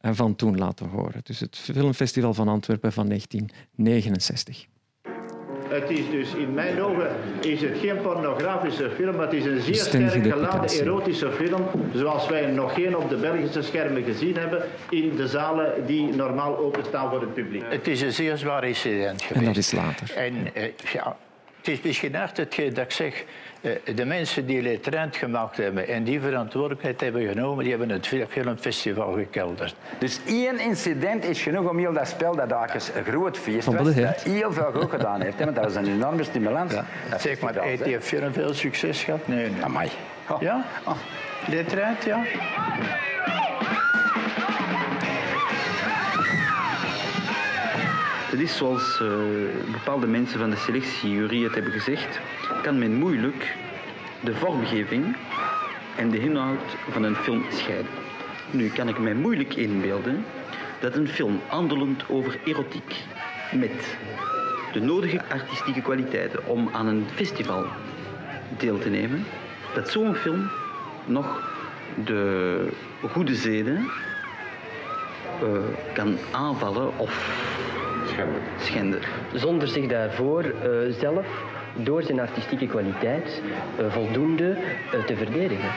van 0.00 0.36
toen 0.36 0.58
laten 0.58 0.88
horen. 0.88 1.20
Dus 1.22 1.40
het 1.40 1.56
Filmfestival 1.56 2.34
van 2.34 2.48
Antwerpen 2.48 2.92
van 2.92 3.06
1969. 3.06 4.66
Het 5.68 5.90
is 5.90 6.10
dus 6.10 6.34
in 6.34 6.54
mijn 6.54 6.82
ogen 6.82 7.10
is 7.40 7.60
het 7.60 7.78
geen 7.78 8.00
pornografische 8.00 8.90
film, 8.90 9.16
maar 9.16 9.24
het 9.24 9.34
is 9.34 9.44
een 9.44 9.60
zeer 9.60 9.74
sterk 9.74 10.10
geladen 10.10 10.70
erotische 10.70 11.32
film, 11.32 11.66
zoals 11.94 12.28
wij 12.28 12.46
nog 12.46 12.74
geen 12.74 12.96
op 12.96 13.08
de 13.08 13.16
Belgische 13.16 13.62
schermen 13.62 14.02
gezien 14.02 14.36
hebben 14.36 14.62
in 14.90 15.16
de 15.16 15.28
zalen 15.28 15.86
die 15.86 16.14
normaal 16.14 16.58
openstaan 16.58 17.10
voor 17.10 17.20
het 17.20 17.34
publiek. 17.34 17.64
Het 17.68 17.88
is 17.88 18.00
een 18.00 18.12
zeer 18.12 18.36
zwaar 18.36 18.64
incident 18.64 19.22
geweest. 19.22 19.40
En 19.40 19.52
dat 19.52 19.56
is 19.56 19.72
later. 19.72 20.12
En 20.16 20.34
uh, 20.34 20.62
ja, 20.92 21.16
het 21.58 21.68
is 21.68 21.80
misschien 21.80 22.14
echt 22.14 22.36
hetgeen 22.36 22.74
dat 22.74 22.84
ik 22.84 22.90
zeg. 22.90 23.24
Eh, 23.60 23.94
de 23.94 24.04
mensen 24.04 24.46
die 24.46 24.62
Le 24.62 24.80
Trent 24.80 25.16
gemaakt 25.16 25.56
hebben 25.56 25.88
en 25.88 26.04
die 26.04 26.20
verantwoordelijkheid 26.20 27.00
hebben 27.00 27.28
genomen, 27.28 27.64
die 27.64 27.72
hebben 27.72 27.90
het 27.90 28.08
filmfestival 28.28 29.12
gekelderd. 29.12 29.74
Dus 29.98 30.20
één 30.26 30.60
incident 30.60 31.24
is 31.24 31.42
genoeg 31.42 31.68
om 31.70 31.78
heel 31.78 31.92
dat 31.92 32.08
spel, 32.08 32.36
dat 32.36 32.50
eigenlijk 32.50 32.90
een 32.94 33.12
groot 33.12 33.38
feest 33.38 33.66
was, 33.66 33.94
dat 33.94 34.22
heel 34.22 34.52
veel 34.52 34.72
goed 34.72 34.90
gedaan 34.90 35.20
heeft. 35.20 35.38
Want 35.38 35.54
dat 35.54 35.64
was 35.64 35.74
een 35.74 35.86
enorme 35.86 36.24
stimulans. 36.24 36.72
Ja. 36.72 36.84
Zeg 37.18 37.40
maar, 37.40 37.62
heeft 37.62 37.84
die 37.84 38.00
film 38.00 38.32
veel 38.32 38.54
succes 38.54 39.02
gehad? 39.02 39.28
Nee, 39.28 39.50
nee. 39.50 39.62
Amai. 39.62 39.88
Oh. 40.28 40.40
Ja? 40.40 40.64
Oh. 40.84 40.96
Le 41.46 41.64
Trent, 41.64 42.04
ja. 42.04 42.24
Het 48.28 48.40
is 48.40 48.56
zoals 48.56 49.00
uh, 49.02 49.08
bepaalde 49.72 50.06
mensen 50.06 50.38
van 50.38 50.50
de 50.50 50.56
selectiejury 50.56 51.42
het 51.42 51.54
hebben 51.54 51.72
gezegd, 51.72 52.18
kan 52.62 52.78
men 52.78 52.94
moeilijk 52.94 53.56
de 54.20 54.34
vormgeving 54.34 55.16
en 55.96 56.10
de 56.10 56.18
inhoud 56.18 56.76
van 56.90 57.02
een 57.02 57.14
film 57.14 57.44
scheiden. 57.50 57.90
Nu 58.50 58.68
kan 58.68 58.88
ik 58.88 58.98
mij 58.98 59.14
moeilijk 59.14 59.54
inbeelden 59.54 60.24
dat 60.80 60.94
een 60.96 61.08
film 61.08 61.40
handelend 61.46 62.08
over 62.08 62.38
erotiek 62.44 62.94
met 63.52 63.96
de 64.72 64.80
nodige 64.80 65.20
artistieke 65.30 65.82
kwaliteiten 65.82 66.46
om 66.46 66.68
aan 66.72 66.86
een 66.86 67.04
festival 67.14 67.66
deel 68.58 68.78
te 68.78 68.88
nemen, 68.88 69.24
dat 69.74 69.90
zo'n 69.90 70.14
film 70.14 70.48
nog 71.04 71.42
de 72.04 72.68
goede 73.10 73.34
zeden 73.34 73.90
uh, 75.42 75.48
kan 75.92 76.16
aanvallen 76.32 76.98
of 76.98 77.46
schenden. 78.08 78.42
schenden. 78.60 79.00
Zonder 79.34 79.68
zich 79.68 79.86
daarvoor 79.86 80.44
uh, 80.44 80.52
zelf 80.98 81.26
door 81.74 82.02
zijn 82.02 82.20
artistieke 82.20 82.66
kwaliteit 82.66 83.42
uh, 83.80 83.92
voldoende 83.92 84.56
uh, 84.94 85.04
te 85.04 85.16
verdedigen. 85.16 85.70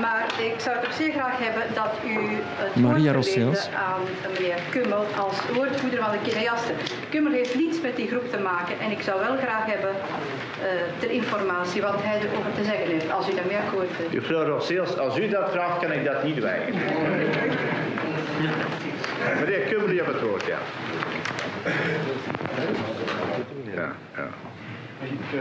Maar 0.00 0.26
ik 0.38 0.60
zou 0.60 0.76
toch 0.82 0.92
zeer 0.92 1.12
graag 1.12 1.38
hebben 1.38 1.62
dat 1.74 1.90
u 2.06 2.36
het 2.56 2.74
Maria 2.74 3.12
woord 3.12 3.70
aan 3.74 4.00
meneer 4.32 4.58
Kummel 4.70 5.04
als 5.16 5.36
woordvoerder 5.52 6.02
van 6.02 6.10
de 6.10 6.18
kinderjasten. 6.22 6.74
Kummel 7.10 7.32
heeft 7.32 7.54
niets 7.54 7.80
met 7.80 7.96
die 7.96 8.08
groep 8.08 8.30
te 8.30 8.38
maken 8.38 8.78
en 8.80 8.90
ik 8.90 9.02
zou 9.02 9.20
wel 9.20 9.36
graag 9.36 9.66
hebben 9.66 9.90
uh, 9.90 9.96
ter 10.98 11.10
informatie 11.10 11.82
wat 11.82 12.02
hij 12.02 12.20
erover 12.20 12.52
te 12.56 12.64
zeggen 12.64 12.86
heeft, 12.86 13.10
als 13.10 13.30
u 13.30 13.34
daarmee 13.34 13.56
akkoord 13.56 13.98
bent. 13.98 14.12
Mevrouw 14.12 14.44
Rosseels, 14.44 14.98
als 14.98 15.18
u 15.18 15.28
dat 15.28 15.50
vraagt, 15.50 15.78
kan 15.78 15.92
ik 15.92 16.04
dat 16.04 16.24
niet 16.24 16.38
weigeren. 16.38 16.80
meneer 19.40 19.58
Kummel, 19.58 19.90
je 19.90 20.02
hebt 20.02 20.12
het 20.12 20.22
woord, 20.22 20.46
ja. 20.46 20.58
Ja, 23.74 23.92
ja. 24.16 24.28
Ik 25.00 25.32
uh, 25.34 25.40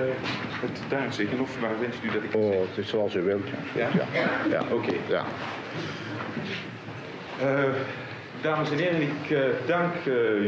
het 0.61 0.79
daar 0.89 1.13
zeggen 1.13 1.39
of 1.39 1.59
waar 1.59 1.79
wenst 1.79 2.03
u 2.03 2.07
dat 2.07 2.23
ik 2.23 2.31
het 2.31 2.41
Oh, 2.41 2.51
het 2.51 2.77
is 2.77 2.89
zoals 2.89 3.15
u 3.15 3.21
wilt. 3.21 3.47
Ja? 3.75 3.87
Ja, 4.13 4.29
ja. 4.49 4.61
oké. 4.61 4.73
Okay. 4.73 4.99
Ja. 5.07 5.23
Uh, 7.41 7.73
dames 8.41 8.71
en 8.71 8.77
heren, 8.77 9.01
ik 9.01 9.29
uh, 9.29 9.39
dank 9.65 9.93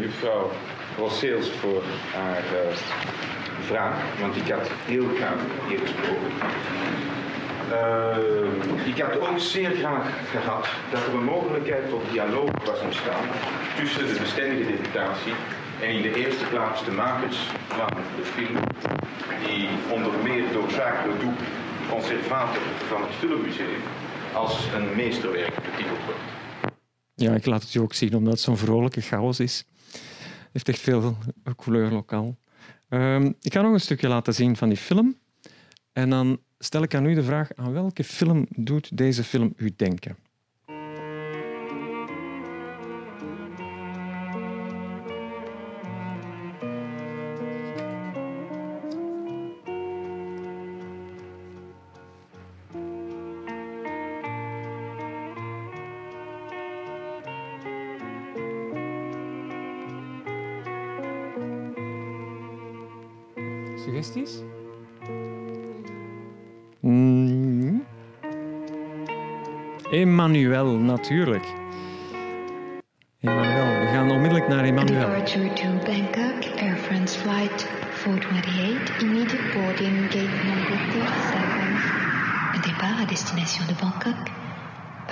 juffrouw 0.01 0.51
Rosseels 0.97 1.51
voor 1.51 1.83
haar 2.13 2.43
vraag, 3.59 3.95
want 4.19 4.35
ik 4.35 4.49
had 4.49 4.69
heel 4.85 5.07
graag 5.15 5.39
hier 5.67 5.79
gesproken. 5.79 6.31
ik 8.85 9.01
had 9.01 9.19
ook 9.19 9.39
zeer 9.39 9.71
graag 9.71 10.07
gehad 10.31 10.67
dat 10.91 11.07
er 11.07 11.13
een 11.13 11.23
mogelijkheid 11.23 11.89
tot 11.89 12.01
dialoog 12.11 12.51
was 12.65 12.79
ontstaan 12.79 13.25
tussen 13.77 14.07
de 14.07 14.19
bestendige 14.19 14.71
deputatie 14.71 15.33
en 15.81 15.89
in 15.89 16.01
de 16.01 16.15
eerste 16.15 16.45
plaats 16.45 16.85
de 16.85 16.91
makers 16.91 17.37
van 17.67 17.89
de 18.17 18.23
film, 18.23 18.63
die 19.45 19.67
onder 19.91 20.13
meer 20.23 20.51
door 20.53 20.69
Jacques 20.69 21.33
conservator 21.89 22.61
van 22.87 23.01
het 23.01 23.11
Filmmuseum, 23.11 23.81
als 24.33 24.67
een 24.73 24.95
meesterwerk 24.95 25.55
betiteld 25.55 26.03
wordt. 26.05 26.19
Ja, 27.15 27.33
ik 27.33 27.45
laat 27.45 27.61
het 27.61 27.73
je 27.73 27.81
ook 27.81 27.93
zien, 27.93 28.15
omdat 28.15 28.33
het 28.33 28.41
zo'n 28.41 28.57
vrolijke 28.57 29.01
chaos 29.01 29.39
is. 29.39 29.65
Het 30.27 30.49
heeft 30.51 30.69
echt 30.69 30.79
veel 30.79 31.17
couleur 31.55 31.91
lokaal. 31.91 32.37
Um, 32.89 33.35
ik 33.41 33.53
ga 33.53 33.61
nog 33.61 33.73
een 33.73 33.79
stukje 33.79 34.07
laten 34.07 34.33
zien 34.33 34.55
van 34.55 34.69
die 34.69 34.77
film. 34.77 35.17
En 35.93 36.09
dan 36.09 36.39
stel 36.59 36.83
ik 36.83 36.95
aan 36.95 37.05
u 37.05 37.13
de 37.13 37.23
vraag, 37.23 37.49
aan 37.55 37.73
welke 37.73 38.03
film 38.03 38.45
doet 38.49 38.97
deze 38.97 39.23
film 39.23 39.53
u 39.57 39.73
denken? 39.75 40.15
Emmanuel, 70.25 70.65
natuurlijk. 70.65 71.45
Emmanuel, 73.19 73.79
we 73.79 73.87
gaan 73.93 74.11
onmiddellijk 74.11 74.47
naar 74.47 74.63
Emmanuel. 74.63 75.09
Departure 75.09 75.53
to 75.53 75.67
Bangkok, 75.85 76.59
Air 76.59 76.77
France 76.77 77.19
flight 77.19 77.67
428, 77.91 79.01
immediate 79.01 79.37
boarding 79.53 80.11
gate 80.11 80.43
number 80.43 80.77
37. 80.91 82.61
Départ 82.61 83.01
à 83.01 83.05
destination 83.05 83.67
de 83.67 83.73
Bangkok, 83.81 84.31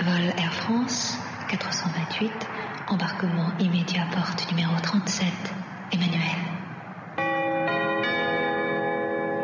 vol 0.04 0.32
Air 0.36 0.52
France 0.52 1.16
428, 1.46 2.48
embarquement 2.86 3.52
immédiat 3.58 4.06
porte 4.10 4.50
numéro 4.50 4.74
37, 4.82 5.32
Emmanuel. 5.92 6.40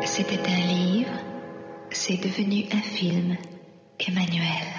C'était 0.03 0.51
un 0.51 0.67
livre, 0.67 1.11
c'est 1.91 2.17
devenu 2.17 2.65
un 2.73 2.81
film, 2.81 3.37
Emmanuel. 3.99 4.70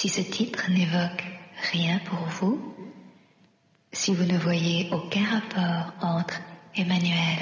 Si 0.00 0.08
ce 0.08 0.22
titre 0.22 0.70
n'évoque 0.70 1.26
rien 1.72 2.00
pour 2.06 2.20
vous, 2.20 2.74
si 3.92 4.14
vous 4.14 4.24
ne 4.24 4.38
voyez 4.38 4.88
aucun 4.92 5.26
rapport 5.26 5.92
entre 6.00 6.40
Emmanuel 6.74 7.38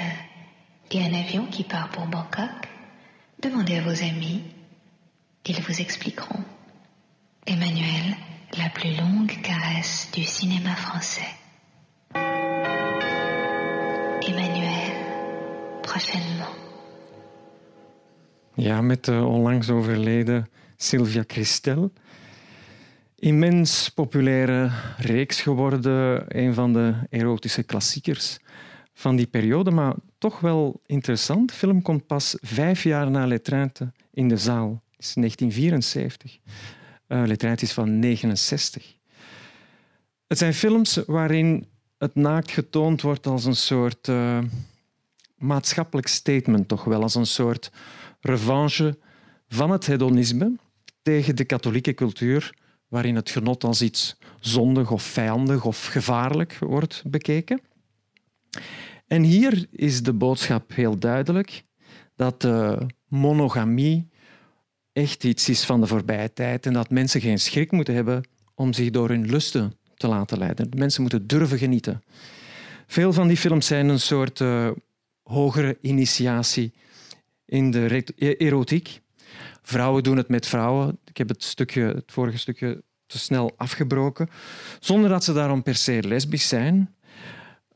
et 0.91 1.01
un 1.01 1.13
avion 1.13 1.45
qui 1.45 1.63
part 1.63 1.87
pour 1.91 2.05
Bangkok, 2.07 2.67
demandez 3.41 3.77
à 3.77 3.81
vos 3.81 4.03
amis, 4.03 4.43
ils 5.45 5.61
vous 5.61 5.79
expliqueront. 5.79 6.43
Emmanuel, 7.47 8.17
la 8.57 8.69
plus 8.71 8.93
longue 8.93 9.41
caresse 9.41 10.09
du 10.11 10.25
cinéma 10.25 10.75
français. 10.75 11.31
Emmanuel, 14.27 14.91
prochainement. 15.81 16.53
Ja, 18.57 18.81
met 18.81 19.05
de 19.05 19.13
onlangs 19.13 19.69
overleden 19.69 20.45
Sylvia 20.75 21.23
Christel. 21.23 21.89
Immens 23.19 23.89
populaire 23.89 24.71
reeks 24.97 25.41
geworden, 25.41 26.25
een 26.27 26.53
van 26.53 26.73
de 26.73 26.93
erotische 27.09 27.63
klassiekers 27.63 28.39
van 28.93 29.15
die 29.15 29.27
periode, 29.27 29.71
maar 29.71 29.95
toch 30.17 30.39
wel 30.39 30.81
interessant. 30.85 31.49
De 31.49 31.55
film 31.55 31.81
komt 31.81 32.07
pas 32.07 32.37
vijf 32.41 32.83
jaar 32.83 33.11
na 33.11 33.25
Letreinte 33.25 33.91
in 34.11 34.27
de 34.27 34.37
zaal. 34.37 34.83
Het 34.91 35.05
is 35.05 35.13
1974. 35.13 36.39
Uh, 37.07 37.23
Letreinte 37.25 37.63
is 37.63 37.73
van 37.73 37.99
69. 37.99 38.95
Het 40.27 40.37
zijn 40.37 40.53
films 40.53 40.95
waarin 41.05 41.67
het 41.97 42.15
naakt 42.15 42.51
getoond 42.51 43.01
wordt 43.01 43.27
als 43.27 43.45
een 43.45 43.55
soort 43.55 44.07
uh, 44.07 44.39
maatschappelijk 45.37 46.07
statement 46.07 46.67
toch 46.67 46.83
wel, 46.83 47.01
als 47.01 47.15
een 47.15 47.25
soort 47.25 47.71
revanche 48.19 48.97
van 49.47 49.71
het 49.71 49.85
hedonisme 49.85 50.55
tegen 51.01 51.35
de 51.35 51.45
katholieke 51.45 51.93
cultuur, 51.93 52.53
waarin 52.89 53.15
het 53.15 53.29
genot 53.29 53.63
als 53.63 53.81
iets 53.81 54.17
zondig 54.39 54.91
of 54.91 55.03
vijandig 55.03 55.65
of 55.65 55.85
gevaarlijk 55.85 56.57
wordt 56.59 57.03
bekeken. 57.05 57.61
En 59.07 59.23
hier 59.23 59.67
is 59.71 60.03
de 60.03 60.13
boodschap 60.13 60.73
heel 60.73 60.97
duidelijk 60.97 61.63
dat 62.15 62.47
monogamie 63.07 64.09
echt 64.93 65.23
iets 65.23 65.49
is 65.49 65.63
van 65.63 65.81
de 65.81 65.87
voorbije 65.87 66.33
tijd 66.33 66.65
en 66.65 66.73
dat 66.73 66.89
mensen 66.89 67.21
geen 67.21 67.39
schrik 67.39 67.71
moeten 67.71 67.93
hebben 67.93 68.23
om 68.55 68.73
zich 68.73 68.89
door 68.89 69.09
hun 69.09 69.29
lusten 69.29 69.73
te 69.95 70.07
laten 70.07 70.37
leiden. 70.37 70.69
Mensen 70.75 71.01
moeten 71.01 71.27
durven 71.27 71.57
genieten. 71.57 72.03
Veel 72.87 73.13
van 73.13 73.27
die 73.27 73.37
films 73.37 73.67
zijn 73.67 73.89
een 73.89 73.99
soort 73.99 74.39
uh, 74.39 74.69
hogere 75.23 75.77
initiatie 75.81 76.73
in 77.45 77.71
de 77.71 78.03
e-, 78.15 78.31
erotiek. 78.31 79.01
Vrouwen 79.69 80.03
doen 80.03 80.17
het 80.17 80.27
met 80.27 80.47
vrouwen. 80.47 80.99
Ik 81.05 81.17
heb 81.17 81.29
het, 81.29 81.43
stukje, 81.43 81.81
het 81.81 82.11
vorige 82.11 82.37
stukje 82.37 82.83
te 83.05 83.17
snel 83.17 83.53
afgebroken, 83.57 84.29
zonder 84.79 85.09
dat 85.09 85.23
ze 85.23 85.33
daarom 85.33 85.63
per 85.63 85.75
se 85.75 86.03
lesbisch 86.07 86.47
zijn. 86.47 86.95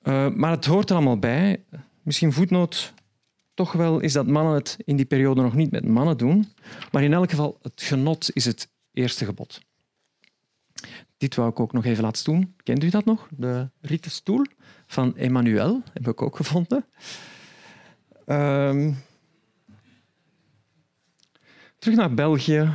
Uh, 0.04 0.30
maar 0.30 0.52
het 0.52 0.66
hoort 0.66 0.90
er 0.90 0.96
allemaal 0.96 1.20
bij. 1.20 1.64
Misschien 2.02 2.34
voetnoot 2.34 2.94
toch 3.54 3.72
wel 3.72 4.00
is 4.00 4.14
dat 4.14 4.28
mannen 4.28 4.54
het 4.54 4.78
in 4.86 4.96
die 4.96 5.06
periode 5.06 5.42
nog 5.42 5.54
niet 5.54 5.72
met 5.72 5.88
mannen 5.88 6.18
doen. 6.18 6.54
Maar 6.92 7.04
in 7.04 7.14
elk 7.14 7.30
geval, 7.30 7.60
het 7.62 7.82
genot 7.82 8.30
is 8.34 8.46
het 8.46 8.70
eerste 8.92 9.26
gebod. 9.26 9.62
Dit 11.18 11.36
wou 11.36 11.50
ik 11.50 11.60
ook 11.60 11.74
nog 11.74 11.86
even 11.86 12.04
laten 12.04 12.24
doen. 12.24 12.56
Kent 12.64 12.84
u 12.84 12.90
dat 12.90 13.06
nog? 13.06 13.28
De 13.38 13.70
rieten 13.82 14.12
stoel 14.12 14.46
van 14.88 15.18
Emmanuel 15.18 15.82
heb 15.94 16.08
ik 16.08 16.22
ook 16.22 16.36
gevonden. 16.36 16.86
Um, 18.26 18.98
terug 21.84 21.98
naar 21.98 22.14
België 22.14 22.70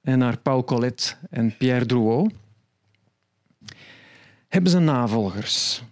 en 0.00 0.18
naar 0.18 0.38
Paul 0.38 0.64
Collet 0.64 1.18
en 1.30 1.56
Pierre 1.56 1.86
Drouot. 1.86 2.32
Hebben 4.48 4.70
ze 4.70 4.78
navolgers? 4.78 5.82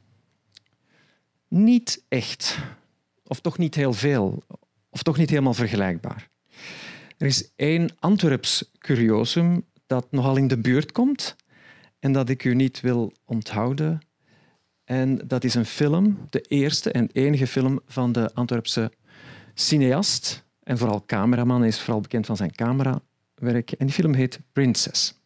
Niet 1.49 2.05
echt. 2.09 2.59
Of 3.25 3.41
toch 3.41 3.59
niet 3.59 3.75
heel 3.75 3.93
veel. 3.93 4.43
Of 4.91 5.03
toch 5.03 5.17
niet 5.17 5.31
helemaal 5.31 5.55
vergelijkbaar. 5.55 6.29
Er 7.19 7.27
is 7.27 7.51
één 7.57 7.97
Antwerps 7.99 8.71
curiosum 8.79 9.65
dat 9.87 10.07
nogal 10.11 10.37
in 10.37 10.49
de 10.49 10.59
buurt 10.59 10.93
komt 10.93 11.37
en 11.99 12.13
dat 12.13 12.29
ik 12.29 12.45
u 12.45 12.55
niet 12.55 12.81
wil 12.81 13.13
onthouden. 13.25 14.01
En 14.85 15.19
dat 15.27 15.45
is 15.45 15.55
een 15.55 15.67
film, 15.67 16.27
de 16.31 16.41
eerste 16.41 16.93
en 16.93 17.09
enige 17.13 17.47
film 17.47 17.81
van 17.87 18.13
de 18.13 18.35
Antwerpse 18.35 18.93
cineast 19.55 20.47
en 20.69 20.79
vooral 20.79 21.03
cameraman. 21.07 21.59
Hij 21.59 21.69
is 21.69 21.81
vooral 21.81 22.01
bekend 22.01 22.27
van 22.27 22.37
zijn 22.37 22.55
camerawerk. 22.55 23.73
En 23.73 23.87
die 23.87 23.95
film 23.95 24.15
heet 24.15 24.41
Princess. 24.53 25.21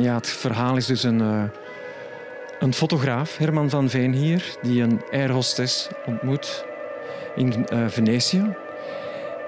Ja, 0.00 0.14
het 0.14 0.28
verhaal 0.28 0.76
is 0.76 0.86
dus 0.86 1.02
een, 1.02 1.20
uh, 1.20 1.42
een 2.58 2.74
fotograaf, 2.74 3.36
Herman 3.36 3.70
van 3.70 3.90
Veen 3.90 4.12
hier, 4.12 4.56
die 4.62 4.82
een 4.82 5.00
airhostess 5.12 5.88
ontmoet 6.06 6.64
in 7.36 7.66
uh, 7.72 7.84
Venetië. 7.88 8.54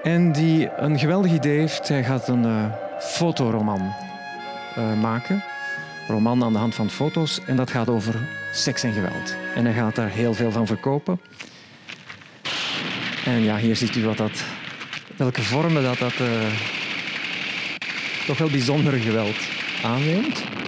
En 0.03 0.31
die 0.31 0.69
een 0.77 0.99
geweldig 0.99 1.31
idee 1.31 1.59
heeft. 1.59 1.87
Hij 1.87 2.03
gaat 2.03 2.27
een 2.27 2.43
uh, 2.43 2.65
fotoroman 2.99 3.93
maken. 5.01 5.43
Roman 6.07 6.43
aan 6.43 6.53
de 6.53 6.59
hand 6.59 6.75
van 6.75 6.89
foto's. 6.89 7.41
En 7.45 7.55
dat 7.55 7.71
gaat 7.71 7.89
over 7.89 8.15
seks 8.53 8.83
en 8.83 8.93
geweld. 8.93 9.35
En 9.55 9.65
hij 9.65 9.73
gaat 9.73 9.95
daar 9.95 10.09
heel 10.09 10.33
veel 10.33 10.51
van 10.51 10.67
verkopen. 10.67 11.19
En 13.25 13.43
ja, 13.43 13.57
hier 13.57 13.75
ziet 13.75 13.95
u 13.95 14.05
wat 14.05 14.17
dat, 14.17 14.43
welke 15.15 15.41
vormen 15.41 15.83
dat, 15.83 15.97
dat 15.97 16.13
toch 18.25 18.37
wel 18.37 18.49
bijzondere 18.49 18.99
geweld 18.99 19.56
Ambient. 19.83 20.66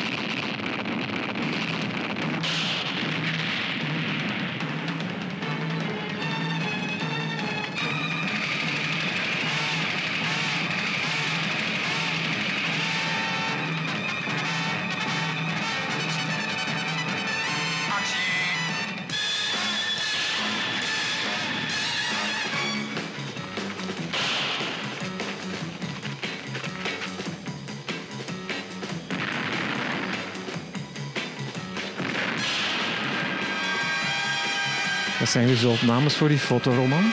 Zijn 35.30 35.48
dus 35.48 35.62
de 35.62 35.68
opnames 35.68 36.16
voor 36.16 36.28
die 36.28 36.38
fotoroman. 36.38 37.12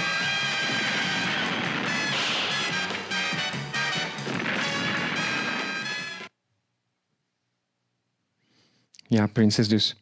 Ja, 9.07 9.27
Prinses 9.27 9.69
dus. 9.69 9.97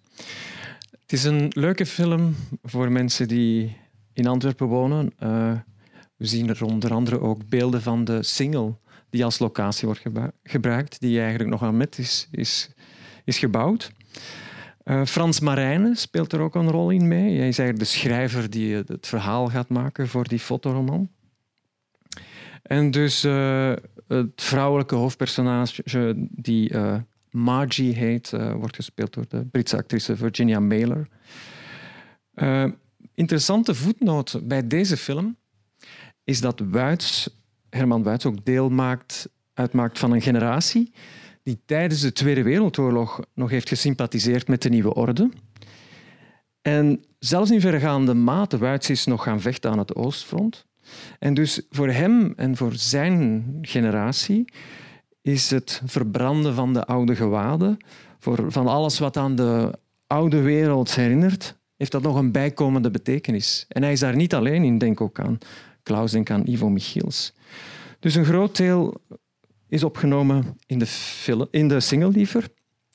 Het 0.90 1.12
is 1.12 1.24
een 1.24 1.50
leuke 1.54 1.86
film 1.86 2.36
voor 2.62 2.92
mensen 2.92 3.28
die 3.28 3.76
in 4.12 4.26
Antwerpen 4.26 4.66
wonen. 4.66 5.12
Uh, 5.22 5.52
we 6.16 6.26
zien 6.26 6.48
er 6.48 6.64
onder 6.64 6.92
andere 6.92 7.20
ook 7.20 7.48
beelden 7.48 7.82
van 7.82 8.04
de 8.04 8.22
single 8.22 8.74
die 9.10 9.24
als 9.24 9.38
locatie 9.38 9.86
wordt 9.86 10.02
gebruikt, 10.42 11.00
die 11.00 11.20
eigenlijk 11.20 11.50
nog 11.50 11.62
aan 11.62 11.76
met 11.76 11.98
is, 11.98 12.28
is, 12.30 12.70
is 13.24 13.38
gebouwd. 13.38 13.92
Uh, 14.84 15.04
Frans 15.04 15.40
Marijnen 15.40 15.96
speelt 15.96 16.32
er 16.32 16.40
ook 16.40 16.54
een 16.54 16.70
rol 16.70 16.90
in 16.90 17.08
mee. 17.08 17.38
Hij 17.38 17.48
is 17.48 17.58
eigenlijk 17.58 17.78
de 17.78 17.84
schrijver 17.84 18.50
die 18.50 18.74
het 18.74 19.06
verhaal 19.06 19.48
gaat 19.48 19.68
maken 19.68 20.08
voor 20.08 20.28
die 20.28 20.38
fotoroman. 20.38 21.08
En 22.62 22.90
dus 22.90 23.24
uh, 23.24 23.72
het 24.08 24.42
vrouwelijke 24.42 24.94
hoofdpersonage, 24.94 26.14
die 26.30 26.72
Margie 27.30 27.94
heet, 27.94 28.30
wordt 28.30 28.76
gespeeld 28.76 29.12
door 29.12 29.24
de 29.28 29.44
Britse 29.44 29.76
actrice 29.76 30.16
Virginia 30.16 30.60
Mailer. 30.60 31.08
interessante 33.14 33.74
voetnoot 33.74 34.40
bij 34.42 34.66
deze 34.66 34.96
film 34.96 35.36
is 36.24 36.40
dat 36.40 36.60
Wuits, 36.60 37.36
Herman 37.70 38.02
Wuits 38.02 38.26
ook 38.26 38.44
deel 38.44 38.68
maakt, 38.68 39.28
uitmaakt 39.54 39.98
van 39.98 40.12
een 40.12 40.22
generatie 40.22 40.92
die 41.44 41.60
tijdens 41.66 42.00
de 42.00 42.12
Tweede 42.12 42.42
Wereldoorlog 42.42 43.20
nog 43.34 43.50
heeft 43.50 43.68
gesympathiseerd 43.68 44.48
met 44.48 44.62
de 44.62 44.68
nieuwe 44.68 44.94
orde. 44.94 45.30
En 46.62 47.04
zelfs 47.18 47.50
in 47.50 47.60
vergaande 47.60 48.14
mate 48.14 48.58
Wuits 48.58 48.90
is 48.90 49.04
nog 49.04 49.22
gaan 49.22 49.40
vechten 49.40 49.70
aan 49.70 49.78
het 49.78 49.94
Oostfront. 49.94 50.66
En 51.18 51.34
dus 51.34 51.60
voor 51.70 51.88
hem 51.88 52.32
en 52.36 52.56
voor 52.56 52.74
zijn 52.74 53.44
generatie 53.62 54.44
is 55.22 55.50
het 55.50 55.82
verbranden 55.84 56.54
van 56.54 56.72
de 56.72 56.84
oude 56.84 57.16
gewaden, 57.16 57.76
voor, 58.18 58.52
van 58.52 58.66
alles 58.66 58.98
wat 58.98 59.16
aan 59.16 59.36
de 59.36 59.78
oude 60.06 60.40
wereld 60.40 60.94
herinnert, 60.94 61.56
heeft 61.76 61.92
dat 61.92 62.02
nog 62.02 62.16
een 62.16 62.32
bijkomende 62.32 62.90
betekenis. 62.90 63.64
En 63.68 63.82
hij 63.82 63.92
is 63.92 64.00
daar 64.00 64.16
niet 64.16 64.34
alleen 64.34 64.64
in, 64.64 64.78
denk 64.78 65.00
ook 65.00 65.20
aan 65.20 65.38
Klaus, 65.82 66.10
denk 66.10 66.30
aan 66.30 66.46
Ivo 66.46 66.68
Michiels. 66.68 67.34
Dus 68.00 68.14
een 68.14 68.24
groot 68.24 68.56
deel 68.56 69.00
is 69.74 69.84
opgenomen 69.84 70.58
in 70.66 70.78
de, 70.78 71.48
in 71.50 71.68
de 71.68 71.80
single 71.80 72.08
liever. 72.08 72.48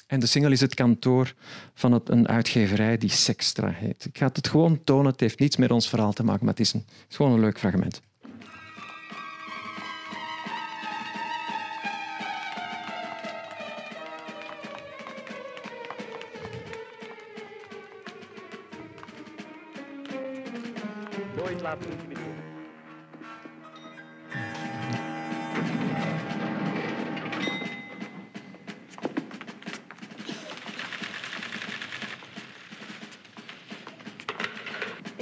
En 0.08 0.20
de 0.20 0.26
single 0.26 0.52
is 0.52 0.62
het 0.62 0.74
kantoor 0.74 1.34
van 1.74 1.92
het, 1.92 2.10
een 2.10 2.28
uitgeverij 2.28 2.98
die 2.98 3.10
Sextra 3.10 3.70
heet. 3.70 4.06
Ik 4.06 4.18
ga 4.18 4.30
het 4.34 4.48
gewoon 4.48 4.84
tonen. 4.84 5.12
Het 5.12 5.20
heeft 5.20 5.40
niets 5.40 5.58
met 5.58 5.72
ons 5.72 5.90
verhaal 5.90 6.14
te 6.14 6.24
maken, 6.24 6.46
maar 6.46 6.54
het 6.54 6.64
is, 6.64 6.74
een, 6.74 6.86
gewoon 7.08 7.32
een 7.32 7.40
leuk 7.40 7.60
fragment. 7.60 8.02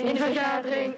In 0.08 0.16
de 0.16 0.20
vergadering. 0.20 0.96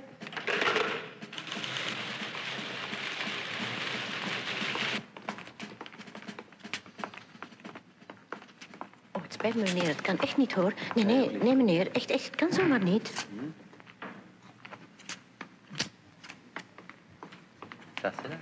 Oh, 9.12 9.22
het 9.22 9.34
spijt 9.34 9.56
me, 9.56 9.62
meneer. 9.62 9.88
Het 9.88 10.02
kan 10.02 10.20
echt 10.20 10.38
niet, 10.38 10.54
hoor. 10.54 10.74
Nee, 10.96 11.06
nee, 11.06 11.30
nee, 11.30 11.56
meneer. 11.56 11.92
Echt, 11.92 12.10
echt. 12.10 12.26
Het 12.26 12.36
kan 12.36 12.54
zomaar 12.54 12.84
niet. 12.84 13.28
Dat 18.02 18.14
is 18.14 18.30
het 18.30 18.39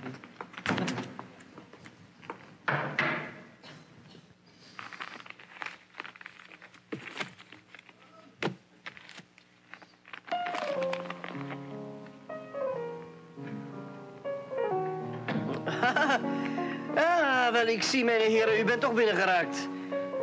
wel, 17.64 17.74
ik 17.74 17.82
zie, 17.82 18.04
mijn 18.04 18.20
heren, 18.20 18.60
u 18.60 18.64
bent 18.64 18.80
toch 18.80 18.94
binnengeraakt. 18.94 19.68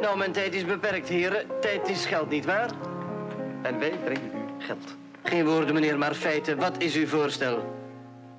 Nou, 0.01 0.17
mijn 0.17 0.31
tijd 0.31 0.53
is 0.53 0.65
beperkt, 0.65 1.09
heren. 1.09 1.45
Tijd 1.61 1.89
is 1.89 2.05
geld, 2.05 2.29
nietwaar? 2.29 2.69
En 3.61 3.79
wij 3.79 3.99
brengen 4.03 4.31
u 4.35 4.63
geld. 4.63 4.95
Geen 5.23 5.45
woorden, 5.45 5.73
meneer, 5.73 5.97
maar 5.97 6.13
feiten. 6.13 6.57
Wat 6.57 6.75
is 6.77 6.95
uw 6.95 7.07
voorstel? 7.07 7.75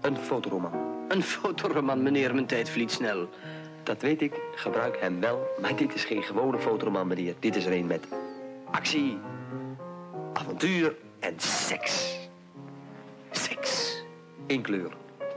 Een 0.01 0.16
fotoroman. 0.16 0.72
Een 1.09 1.22
fotoroman, 1.22 2.03
meneer. 2.03 2.34
Mijn 2.34 2.47
tijd 2.47 2.70
vliet 2.70 2.92
snel. 2.92 3.28
Dat 3.82 4.03
weet 4.03 4.22
ik, 4.22 4.40
gebruik 4.55 5.01
hem 5.01 5.20
wel. 5.20 5.49
Maar 5.61 5.76
dit 5.76 5.94
is 5.94 6.05
geen 6.05 6.22
gewone 6.22 6.59
fotoroman, 6.59 7.07
meneer. 7.07 7.34
Dit 7.38 7.57
is 7.57 7.64
er 7.64 7.72
een 7.72 7.86
met 7.86 8.07
actie, 8.70 9.18
avontuur 10.32 10.97
en 11.20 11.34
seks. 11.40 12.18
Seks. 13.30 14.03
In 14.47 14.62
kleur. 14.62 14.92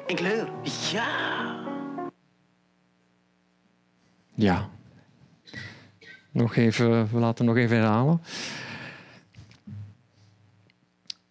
In 0.05 0.15
kleur? 0.15 0.47
Ja. 0.91 1.78
Ja. 4.39 4.69
Nog 6.31 6.55
even, 6.55 7.09
we 7.11 7.19
laten 7.19 7.45
nog 7.45 7.57
even 7.57 7.77
herhalen. 7.77 8.21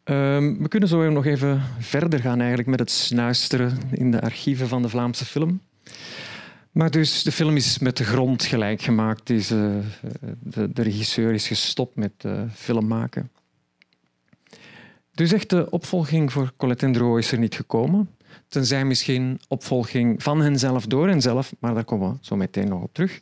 Ehm, 0.04 0.56
we 0.58 0.68
kunnen 0.68 0.88
zo 0.88 1.10
nog 1.10 1.26
even 1.26 1.62
verder 1.78 2.20
gaan 2.20 2.38
eigenlijk 2.38 2.68
met 2.68 2.78
het 2.78 2.90
snuisteren 2.90 3.78
in 3.90 4.10
de 4.10 4.20
archieven 4.20 4.68
van 4.68 4.82
de 4.82 4.88
Vlaamse 4.88 5.24
film. 5.24 5.60
Maar 6.72 6.90
dus 6.90 7.22
de 7.22 7.32
film 7.32 7.56
is 7.56 7.78
met 7.78 7.96
de 7.96 8.04
grond 8.04 8.44
gelijk 8.44 8.82
gemaakt. 8.82 9.26
Deze, 9.26 9.80
de, 10.40 10.72
de 10.72 10.82
regisseur 10.82 11.32
is 11.32 11.46
gestopt 11.46 11.96
met 11.96 12.12
uh, 12.26 12.42
film 12.54 12.86
maken. 12.86 13.30
Dus 15.14 15.32
echt 15.32 15.50
de 15.50 15.70
opvolging 15.70 16.32
voor 16.32 16.52
Colette 16.56 16.86
en 16.86 16.92
Dro 16.92 17.16
is 17.16 17.32
er 17.32 17.38
niet 17.38 17.54
gekomen. 17.54 18.08
Tenzij 18.48 18.84
misschien 18.84 19.40
opvolging 19.48 20.22
van 20.22 20.40
henzelf 20.40 20.86
door 20.86 21.08
henzelf, 21.08 21.52
maar 21.58 21.74
daar 21.74 21.84
komen 21.84 22.10
we 22.10 22.16
zo 22.20 22.36
meteen 22.36 22.68
nog 22.68 22.82
op 22.82 22.94
terug. 22.94 23.20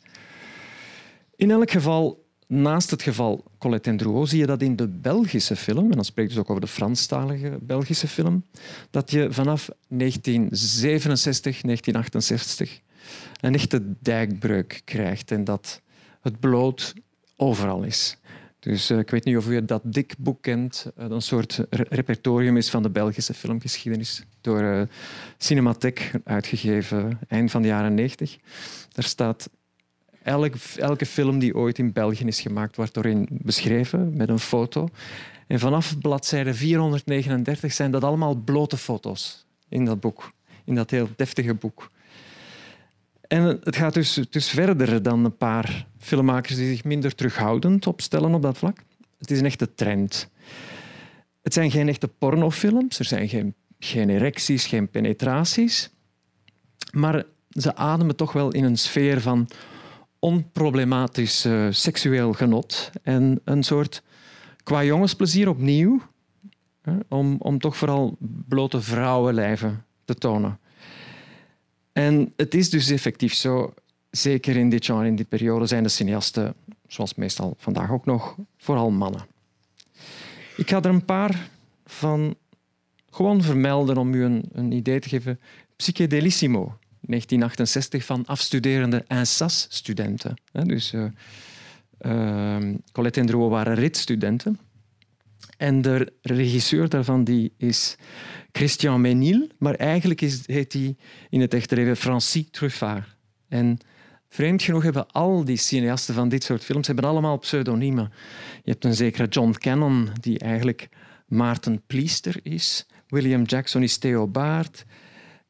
In 1.36 1.50
elk 1.50 1.70
geval, 1.70 2.24
naast 2.46 2.90
het 2.90 3.02
geval 3.02 3.44
Colette 3.58 3.90
en 3.90 3.96
Drouot, 3.96 4.28
zie 4.28 4.38
je 4.38 4.46
dat 4.46 4.62
in 4.62 4.76
de 4.76 4.88
Belgische 4.88 5.56
film, 5.56 5.84
en 5.84 5.96
dan 5.96 6.04
spreek 6.04 6.24
ik 6.24 6.30
dus 6.30 6.40
ook 6.40 6.50
over 6.50 6.62
de 6.62 6.68
Franstalige 6.68 7.58
Belgische 7.60 8.08
film, 8.08 8.44
dat 8.90 9.10
je 9.10 9.26
vanaf 9.30 9.68
1967, 9.88 11.60
1968 11.60 12.80
een 13.40 13.54
echte 13.54 13.94
dijkbreuk 14.00 14.80
krijgt 14.84 15.30
en 15.30 15.44
dat 15.44 15.80
het 16.20 16.40
bloot 16.40 16.94
overal 17.36 17.82
is. 17.82 18.18
Dus 18.66 18.90
uh, 18.90 18.98
ik 18.98 19.10
weet 19.10 19.24
niet 19.24 19.36
of 19.36 19.48
u 19.48 19.64
dat 19.64 19.82
dik 19.84 20.14
boek 20.18 20.42
kent. 20.42 20.86
Uh, 20.98 21.04
een 21.08 21.22
soort 21.22 21.60
repertorium 21.70 22.56
is 22.56 22.70
van 22.70 22.82
de 22.82 22.90
Belgische 22.90 23.34
filmgeschiedenis 23.34 24.24
door 24.40 24.62
uh, 24.62 24.82
uitgegeven 26.24 27.18
eind 27.28 27.50
van 27.50 27.62
de 27.62 27.68
jaren 27.68 27.94
90. 27.94 28.38
Daar 28.92 29.04
staat 29.04 29.50
elke, 30.22 30.58
elke 30.76 31.06
film 31.06 31.38
die 31.38 31.54
ooit 31.54 31.78
in 31.78 31.92
België 31.92 32.24
is 32.24 32.40
gemaakt, 32.40 32.76
wordt 32.76 32.96
erin 32.96 33.28
beschreven 33.30 34.16
met 34.16 34.28
een 34.28 34.38
foto. 34.38 34.88
En 35.46 35.58
vanaf 35.58 35.98
bladzijde 35.98 36.54
439 36.54 37.72
zijn 37.72 37.90
dat 37.90 38.04
allemaal 38.04 38.34
blote 38.34 38.76
foto's 38.76 39.46
in 39.68 39.84
dat 39.84 40.00
boek, 40.00 40.32
in 40.64 40.74
dat 40.74 40.90
heel 40.90 41.08
deftige 41.16 41.54
boek. 41.54 41.90
En 43.28 43.42
het 43.42 43.76
gaat 43.76 43.94
dus, 43.94 44.20
verder 44.30 45.02
dan 45.02 45.24
een 45.24 45.36
paar 45.36 45.86
filmmakers 45.98 46.56
die 46.56 46.68
zich 46.68 46.84
minder 46.84 47.14
terughoudend 47.14 47.86
opstellen 47.86 48.34
op 48.34 48.42
dat 48.42 48.58
vlak. 48.58 48.78
Het 49.18 49.30
is 49.30 49.38
een 49.38 49.44
echte 49.44 49.74
trend. 49.74 50.28
Het 51.42 51.52
zijn 51.52 51.70
geen 51.70 51.88
echte 51.88 52.08
pornofilms, 52.08 52.98
er 52.98 53.04
zijn 53.04 53.28
geen, 53.28 53.54
geen 53.78 54.10
erecties, 54.10 54.66
geen 54.66 54.88
penetraties. 54.88 55.90
Maar 56.92 57.24
ze 57.48 57.76
ademen 57.76 58.16
toch 58.16 58.32
wel 58.32 58.50
in 58.50 58.64
een 58.64 58.78
sfeer 58.78 59.20
van 59.20 59.48
onproblematisch 60.18 61.48
seksueel 61.70 62.32
genot 62.32 62.90
en 63.02 63.40
een 63.44 63.62
soort 63.62 64.02
qua 64.62 64.84
jongensplezier 64.84 65.48
opnieuw, 65.48 66.02
hè, 66.82 66.92
om, 67.08 67.36
om 67.38 67.58
toch 67.58 67.76
vooral 67.76 68.16
blote 68.48 68.80
vrouwenlijven 68.80 69.84
te 70.04 70.14
tonen. 70.14 70.58
En 71.96 72.32
het 72.36 72.54
is 72.54 72.70
dus 72.70 72.90
effectief 72.90 73.34
zo, 73.34 73.74
zeker 74.10 74.56
in 74.56 74.70
dit 74.70 74.84
genre, 74.84 75.06
in 75.06 75.16
die 75.16 75.24
periode, 75.24 75.66
zijn 75.66 75.82
de 75.82 75.88
cineasten, 75.88 76.54
zoals 76.86 77.14
meestal 77.14 77.54
vandaag 77.58 77.90
ook 77.90 78.04
nog, 78.04 78.36
vooral 78.56 78.90
mannen. 78.90 79.26
Ik 80.56 80.70
ga 80.70 80.76
er 80.76 80.86
een 80.86 81.04
paar 81.04 81.48
van 81.86 82.36
gewoon 83.10 83.42
vermelden 83.42 83.96
om 83.96 84.14
u 84.14 84.24
een, 84.24 84.44
een 84.52 84.72
idee 84.72 85.00
te 85.00 85.08
geven. 85.08 85.40
Psychedelissimo, 85.76 86.78
1968, 87.00 88.04
van 88.04 88.26
afstuderende 88.26 89.04
INSAS-studenten. 89.08 90.34
Dus 90.52 90.92
uh, 90.92 91.06
Colette 92.92 93.20
en 93.20 93.26
Drouot 93.26 93.50
waren 93.50 93.74
ritstudenten. 93.74 94.58
En 95.56 95.82
de 95.82 96.12
regisseur 96.22 96.88
daarvan 96.88 97.24
die 97.24 97.52
is 97.56 97.96
Christian 98.52 99.00
Menil, 99.00 99.48
maar 99.58 99.74
eigenlijk 99.74 100.20
is, 100.20 100.46
heet 100.46 100.72
hij 100.72 100.96
in 101.30 101.40
het 101.40 101.54
echte 101.54 101.74
leven 101.74 101.96
Francis 101.96 102.46
Truffard. 102.50 103.16
En 103.48 103.78
vreemd 104.28 104.62
genoeg 104.62 104.82
hebben 104.82 105.10
al 105.10 105.44
die 105.44 105.56
cineasten 105.56 106.14
van 106.14 106.28
dit 106.28 106.44
soort 106.44 106.64
films 106.64 106.86
hebben 106.86 107.04
allemaal 107.04 107.38
pseudoniemen. 107.38 108.12
Je 108.62 108.70
hebt 108.70 108.84
een 108.84 108.94
zekere 108.94 109.26
John 109.26 109.54
Cannon, 109.58 110.08
die 110.20 110.38
eigenlijk 110.38 110.88
Maarten 111.26 111.82
Pliester 111.86 112.36
is. 112.42 112.86
William 113.08 113.42
Jackson 113.42 113.82
is 113.82 113.98
Theo 113.98 114.26
Baert. 114.26 114.84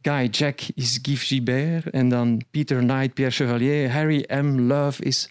Guy 0.01 0.27
Jack 0.27 0.61
is 0.75 0.99
Guy 1.03 1.17
Gibert. 1.17 1.91
En 1.91 2.09
dan 2.09 2.43
Peter 2.51 2.79
Knight, 2.79 3.15
Pierre 3.15 3.35
Chevalier. 3.35 3.91
Harry 3.91 4.25
M. 4.29 4.61
Love 4.61 5.03
is 5.03 5.31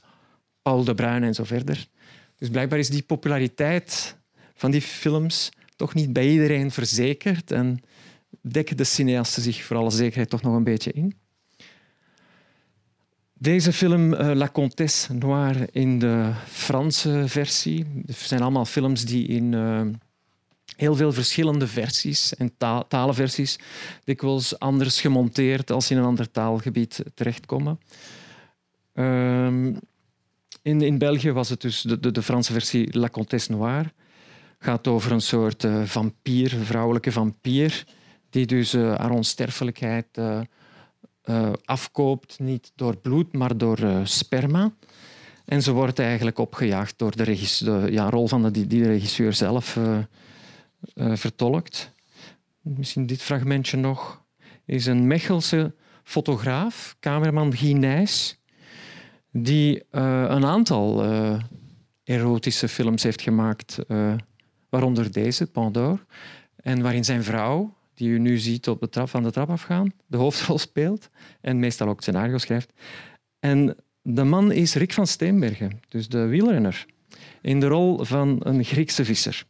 Paul 0.61 0.83
de 0.83 0.93
Bruin 0.93 1.23
en 1.23 1.33
zo 1.33 1.43
verder. 1.43 1.87
Dus 2.35 2.49
blijkbaar 2.49 2.79
is 2.79 2.89
die 2.89 3.03
populariteit 3.03 4.17
van 4.55 4.71
die 4.71 4.81
films 4.81 5.51
toch 5.75 5.93
niet 5.93 6.13
bij 6.13 6.29
iedereen 6.29 6.71
verzekerd 6.71 7.51
en 7.51 7.79
dekken 8.41 8.77
de 8.77 8.83
cineasten 8.83 9.43
zich 9.43 9.63
voor 9.63 9.77
alle 9.77 9.89
zekerheid 9.89 10.29
toch 10.29 10.41
nog 10.41 10.55
een 10.55 10.63
beetje 10.63 10.91
in. 10.91 11.15
Deze 13.33 13.73
film, 13.73 14.13
uh, 14.13 14.31
La 14.33 14.49
Comtesse 14.49 15.13
Noire, 15.13 15.67
in 15.71 15.99
de 15.99 16.31
Franse 16.47 17.23
versie. 17.27 17.85
Het 18.05 18.15
zijn 18.15 18.41
allemaal 18.41 18.65
films 18.65 19.05
die 19.05 19.27
in 19.27 19.51
uh, 19.51 19.81
heel 20.75 20.95
veel 20.95 21.13
verschillende 21.13 21.67
versies 21.67 22.35
en 22.35 22.57
ta 22.57 22.83
talenversies 22.87 23.59
dikwijls 24.03 24.59
anders 24.59 25.01
gemonteerd 25.01 25.71
als 25.71 25.91
in 25.91 25.97
een 25.97 26.03
ander 26.03 26.31
taalgebied 26.31 27.03
terechtkomen. 27.13 27.79
Um, 28.93 29.79
in, 30.61 30.81
in 30.81 30.97
België 30.97 31.31
was 31.31 31.49
het 31.49 31.61
dus 31.61 31.81
de, 31.81 31.99
de, 31.99 32.11
de 32.11 32.21
Franse 32.21 32.53
versie 32.53 32.97
La 32.97 33.09
Comtesse 33.09 33.51
Noire 33.51 33.91
gaat 34.65 34.87
over 34.87 35.11
een 35.11 35.21
soort 35.21 35.63
uh, 35.63 35.83
vampier, 35.83 36.49
vrouwelijke 36.49 37.11
vampier, 37.11 37.83
die 38.29 38.45
dus 38.45 38.73
uh, 38.73 38.95
haar 38.95 39.11
onsterfelijkheid 39.11 40.05
uh, 40.17 40.41
afkoopt, 41.65 42.39
niet 42.39 42.71
door 42.75 42.97
bloed, 42.97 43.33
maar 43.33 43.57
door 43.57 43.79
sperma. 44.03 44.73
En 45.45 45.61
ze 45.61 45.71
wordt 45.71 45.99
eigenlijk 45.99 46.37
opgejaagd 46.37 46.97
door 46.97 47.15
de, 47.15 47.23
de 47.59 47.87
ja, 47.89 48.09
rol 48.09 48.27
van 48.27 48.43
de, 48.43 48.51
die, 48.51 48.67
de 48.67 48.83
regisseur 48.83 49.33
zelf 49.33 49.79
vertolkt. 50.95 51.91
Misschien 52.61 53.05
dit 53.05 53.21
fragmentje 53.21 53.77
nog. 53.77 54.21
is 54.65 54.85
een 54.85 55.07
Mechelse 55.07 55.73
fotograaf, 56.03 56.95
cameraman 56.99 57.55
Guy 57.55 58.07
die 59.31 59.83
een 59.91 60.45
aantal 60.45 61.03
erotische 62.03 62.67
films 62.67 63.03
heeft 63.03 63.21
gemaakt 63.21 63.77
waaronder 64.75 65.11
deze, 65.11 65.47
Pandore, 65.47 65.99
en 66.55 66.81
waarin 66.81 67.03
zijn 67.03 67.23
vrouw, 67.23 67.73
die 67.93 68.09
u 68.09 68.19
nu 68.19 68.37
ziet 68.37 68.67
op 68.67 68.79
de 68.79 68.89
trap, 68.89 69.09
van 69.09 69.23
de 69.23 69.31
trap 69.31 69.49
afgaan, 69.49 69.93
de 70.07 70.17
hoofdrol 70.17 70.57
speelt 70.57 71.09
en 71.41 71.59
meestal 71.59 71.87
ook 71.87 71.95
het 71.95 72.03
scenario 72.03 72.37
schrijft. 72.37 72.73
En 73.39 73.75
de 74.01 74.23
man 74.23 74.51
is 74.51 74.75
Rick 74.75 74.93
van 74.93 75.07
Steenbergen, 75.07 75.79
dus 75.89 76.07
de 76.07 76.25
wielrenner, 76.25 76.85
in 77.41 77.59
de 77.59 77.67
rol 77.67 78.03
van 78.03 78.37
een 78.39 78.63
Griekse 78.63 79.05
visser. 79.05 79.45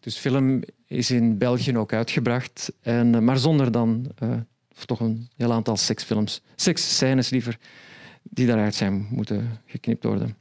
Dus 0.00 0.16
film 0.16 0.62
is 0.86 1.10
in 1.10 1.38
België 1.38 1.76
ook 1.76 1.92
uitgebracht, 1.92 2.72
en, 2.80 3.24
maar 3.24 3.38
zonder 3.38 3.72
dan 3.72 4.06
of 4.76 4.84
toch 4.84 5.00
een 5.00 5.28
heel 5.36 5.52
aantal 5.52 5.76
seksfilms, 5.76 6.42
seksscènes 6.56 7.30
liever, 7.30 7.58
die 8.22 8.46
daaruit 8.46 8.74
zijn 8.74 9.06
moeten 9.10 9.60
geknipt 9.66 10.04
worden. 10.04 10.36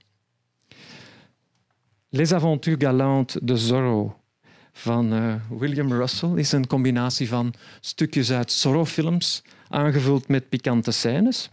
Les 2.16 2.32
Aventures 2.32 2.80
Galantes 2.80 3.42
de 3.42 3.58
Zorro 3.58 4.20
van 4.72 5.14
uh, 5.14 5.36
William 5.50 5.94
Russell 5.94 6.36
is 6.36 6.52
een 6.52 6.68
combinatie 6.68 7.28
van 7.28 7.54
stukjes 7.80 8.32
uit 8.32 8.52
Zorro-films 8.52 9.44
aangevuld 9.70 10.28
met 10.28 10.50
pikante 10.50 10.92
scènes. 10.92 11.50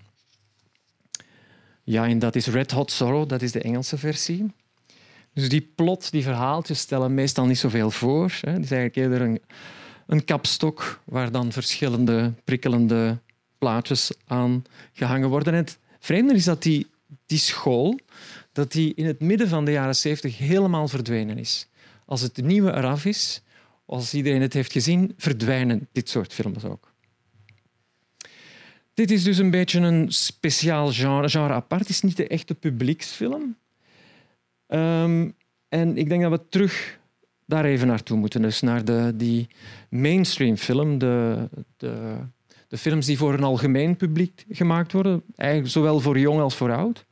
Ja, 1.85 2.07
en 2.07 2.19
dat 2.19 2.37
is 2.37 2.47
Red 2.47 2.71
Hot 2.71 2.93
Zorro, 2.93 3.27
dat 3.27 3.43
is 3.43 3.53
de 3.53 3.61
Engelse 3.61 3.99
versie. 3.99 4.53
Dus 5.33 5.49
die 5.49 5.71
plot, 5.75 6.11
die 6.11 6.23
verhaaltjes 6.23 6.79
stellen 6.79 7.15
meestal 7.15 7.47
niet 7.47 7.59
zoveel 7.59 7.91
voor. 7.91 8.33
Hè. 8.41 8.51
Het 8.51 8.65
is 8.65 8.71
eigenlijk 8.71 8.97
eerder 8.97 9.21
een, 9.21 9.41
een 10.07 10.25
kapstok 10.25 11.01
waar 11.05 11.31
dan 11.31 11.53
verschillende 11.53 12.33
prikkelende 12.45 13.19
plaatjes 13.59 14.13
aan 14.27 14.65
gehangen 14.93 15.29
worden. 15.29 15.53
En 15.53 15.59
het 15.59 15.79
vreemde 15.99 16.35
is 16.35 16.45
dat 16.45 16.63
die, 16.63 16.87
die 17.27 17.39
school 17.39 17.99
dat 18.53 18.73
die 18.73 18.95
in 18.95 19.07
het 19.07 19.21
midden 19.21 19.49
van 19.49 19.65
de 19.65 19.71
jaren 19.71 19.97
70 19.97 20.39
helemaal 20.39 20.89
verdwenen 20.89 21.39
is. 21.39 21.69
Als 22.05 22.21
het 22.21 22.37
nieuwe 22.37 22.73
eraf 22.73 23.05
is, 23.05 23.43
als 23.87 24.15
iedereen 24.15 24.41
het 24.41 24.53
heeft 24.53 24.73
gezien, 24.73 25.15
verdwijnen 25.17 25.89
dit 25.93 26.09
soort 26.09 26.33
films 26.33 26.65
ook. 26.65 26.93
Dit 28.95 29.11
is 29.11 29.23
dus 29.23 29.39
een 29.39 29.51
beetje 29.51 29.81
een 29.81 30.13
speciaal 30.13 30.93
genre, 30.93 31.29
genre 31.29 31.53
apart. 31.53 31.81
Het 31.81 31.91
is 31.91 32.03
niet 32.03 32.17
de 32.17 32.27
echte 32.27 32.55
publieksfilm. 32.55 33.57
Um, 34.69 35.35
en 35.69 35.97
ik 35.97 36.09
denk 36.09 36.23
dat 36.23 36.31
we 36.31 36.49
terug 36.49 36.99
daar 37.47 37.65
even 37.65 37.87
naartoe 37.87 38.17
moeten. 38.17 38.43
Dus 38.43 38.61
naar 38.61 38.85
de, 38.85 39.13
die 39.15 39.49
mainstream 39.89 40.57
film, 40.57 40.99
de, 40.99 41.49
de, 41.77 42.17
de 42.69 42.79
films 42.79 43.07
die 43.07 43.19
voor 43.19 43.35
een 43.35 43.43
algemeen 43.43 43.97
publiek 43.97 44.45
gemaakt 44.51 44.93
worden, 44.93 45.23
eigenlijk 45.37 45.73
zowel 45.73 46.01
voor 46.01 46.19
jong 46.19 46.41
als 46.41 46.57
voor 46.57 46.73
oud. 46.73 47.07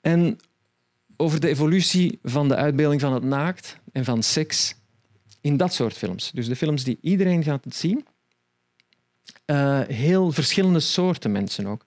En 0.00 0.38
over 1.16 1.40
de 1.40 1.48
evolutie 1.48 2.18
van 2.22 2.48
de 2.48 2.56
uitbeelding 2.56 3.00
van 3.00 3.12
het 3.12 3.22
naakt 3.22 3.78
en 3.92 4.04
van 4.04 4.22
seks 4.22 4.74
in 5.40 5.56
dat 5.56 5.74
soort 5.74 5.96
films. 5.96 6.30
Dus 6.30 6.48
de 6.48 6.56
films 6.56 6.84
die 6.84 6.98
iedereen 7.00 7.42
gaat 7.42 7.64
zien. 7.68 8.06
Uh, 9.46 9.80
heel 9.86 10.32
verschillende 10.32 10.80
soorten 10.80 11.32
mensen 11.32 11.66
ook. 11.66 11.84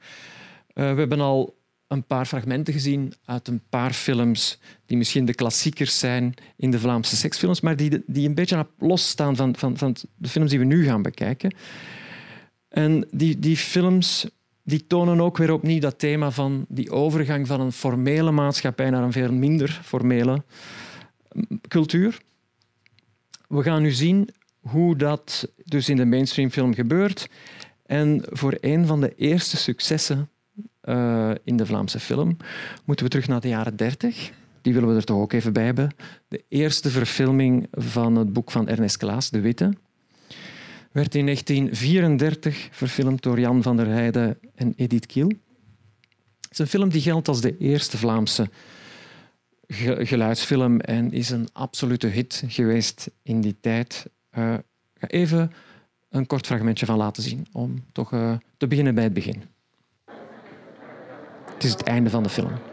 Uh, 0.73 0.93
we 0.93 0.99
hebben 0.99 1.19
al 1.19 1.61
een 1.87 2.03
paar 2.03 2.25
fragmenten 2.25 2.73
gezien 2.73 3.13
uit 3.25 3.47
een 3.47 3.61
paar 3.69 3.93
films 3.93 4.59
die 4.85 4.97
misschien 4.97 5.25
de 5.25 5.33
klassiekers 5.33 5.99
zijn 5.99 6.33
in 6.57 6.71
de 6.71 6.79
Vlaamse 6.79 7.15
seksfilms, 7.15 7.61
maar 7.61 7.75
die, 7.75 8.03
die 8.05 8.27
een 8.27 8.35
beetje 8.35 8.67
losstaan 8.77 9.35
van, 9.35 9.55
van, 9.55 9.77
van 9.77 9.95
de 10.15 10.27
films 10.27 10.49
die 10.49 10.59
we 10.59 10.65
nu 10.65 10.85
gaan 10.85 11.01
bekijken. 11.01 11.55
En 12.67 13.07
die, 13.11 13.39
die 13.39 13.57
films 13.57 14.27
die 14.63 14.87
tonen 14.87 15.21
ook 15.21 15.37
weer 15.37 15.53
opnieuw 15.53 15.79
dat 15.79 15.99
thema 15.99 16.31
van 16.31 16.65
die 16.69 16.91
overgang 16.91 17.47
van 17.47 17.61
een 17.61 17.71
formele 17.71 18.31
maatschappij 18.31 18.89
naar 18.89 19.03
een 19.03 19.11
veel 19.11 19.31
minder 19.31 19.79
formele 19.83 20.43
mm, 21.31 21.61
cultuur. 21.67 22.21
We 23.47 23.63
gaan 23.63 23.81
nu 23.81 23.91
zien 23.91 24.29
hoe 24.59 24.95
dat 24.95 25.53
dus 25.63 25.89
in 25.89 25.95
de 25.95 26.05
mainstreamfilm 26.05 26.73
gebeurt. 26.73 27.29
En 27.85 28.23
voor 28.29 28.57
een 28.59 28.85
van 28.85 29.01
de 29.01 29.15
eerste 29.15 29.57
successen 29.57 30.29
uh, 30.83 31.31
in 31.43 31.57
de 31.57 31.65
Vlaamse 31.65 31.99
film 31.99 32.37
moeten 32.85 33.05
we 33.05 33.11
terug 33.11 33.27
naar 33.27 33.41
de 33.41 33.47
jaren 33.47 33.75
30. 33.75 34.31
Die 34.61 34.73
willen 34.73 34.89
we 34.89 34.95
er 34.95 35.03
toch 35.03 35.19
ook 35.19 35.33
even 35.33 35.53
bij 35.53 35.65
hebben. 35.65 35.95
De 36.27 36.43
eerste 36.49 36.89
verfilming 36.89 37.67
van 37.71 38.15
het 38.15 38.33
boek 38.33 38.51
van 38.51 38.67
Ernest 38.67 38.97
Klaas, 38.97 39.29
De 39.29 39.39
Witte 39.39 39.73
werd 40.93 41.15
in 41.15 41.25
1934 41.25 42.67
verfilmd 42.71 43.23
door 43.23 43.39
Jan 43.39 43.63
van 43.63 43.77
der 43.77 43.87
Heijden 43.87 44.39
en 44.55 44.73
Edith 44.75 45.05
Kiel. 45.05 45.27
Het 46.41 46.51
is 46.51 46.57
een 46.59 46.67
film 46.67 46.89
die 46.89 47.01
geldt 47.01 47.27
als 47.27 47.41
de 47.41 47.57
eerste 47.57 47.97
Vlaamse 47.97 48.49
geluidsfilm 49.97 50.79
en 50.79 51.11
is 51.11 51.29
een 51.29 51.47
absolute 51.53 52.07
hit 52.07 52.43
geweest 52.47 53.11
in 53.21 53.41
die 53.41 53.55
tijd. 53.61 54.05
Ik 54.31 54.39
ga 54.99 55.07
even 55.07 55.51
een 56.09 56.27
kort 56.27 56.45
fragmentje 56.45 56.85
van 56.85 56.97
laten 56.97 57.23
zien 57.23 57.47
om 57.51 57.85
toch 57.91 58.11
uh, 58.11 58.35
te 58.57 58.67
beginnen 58.67 58.95
bij 58.95 59.03
het 59.03 59.13
begin. 59.13 59.43
Het 61.53 61.63
is 61.63 61.71
het 61.71 61.83
einde 61.83 62.09
van 62.09 62.23
de 62.23 62.29
film. 62.29 62.72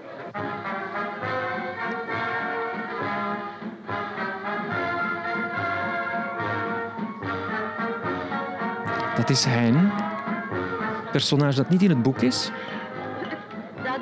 Dat 9.20 9.30
is 9.30 9.44
Hein. 9.44 9.92
Personage 11.12 11.56
dat 11.56 11.68
niet 11.68 11.82
in 11.82 11.88
het 11.88 12.02
boek 12.02 12.20
is. 12.20 12.50
Dat 13.82 13.98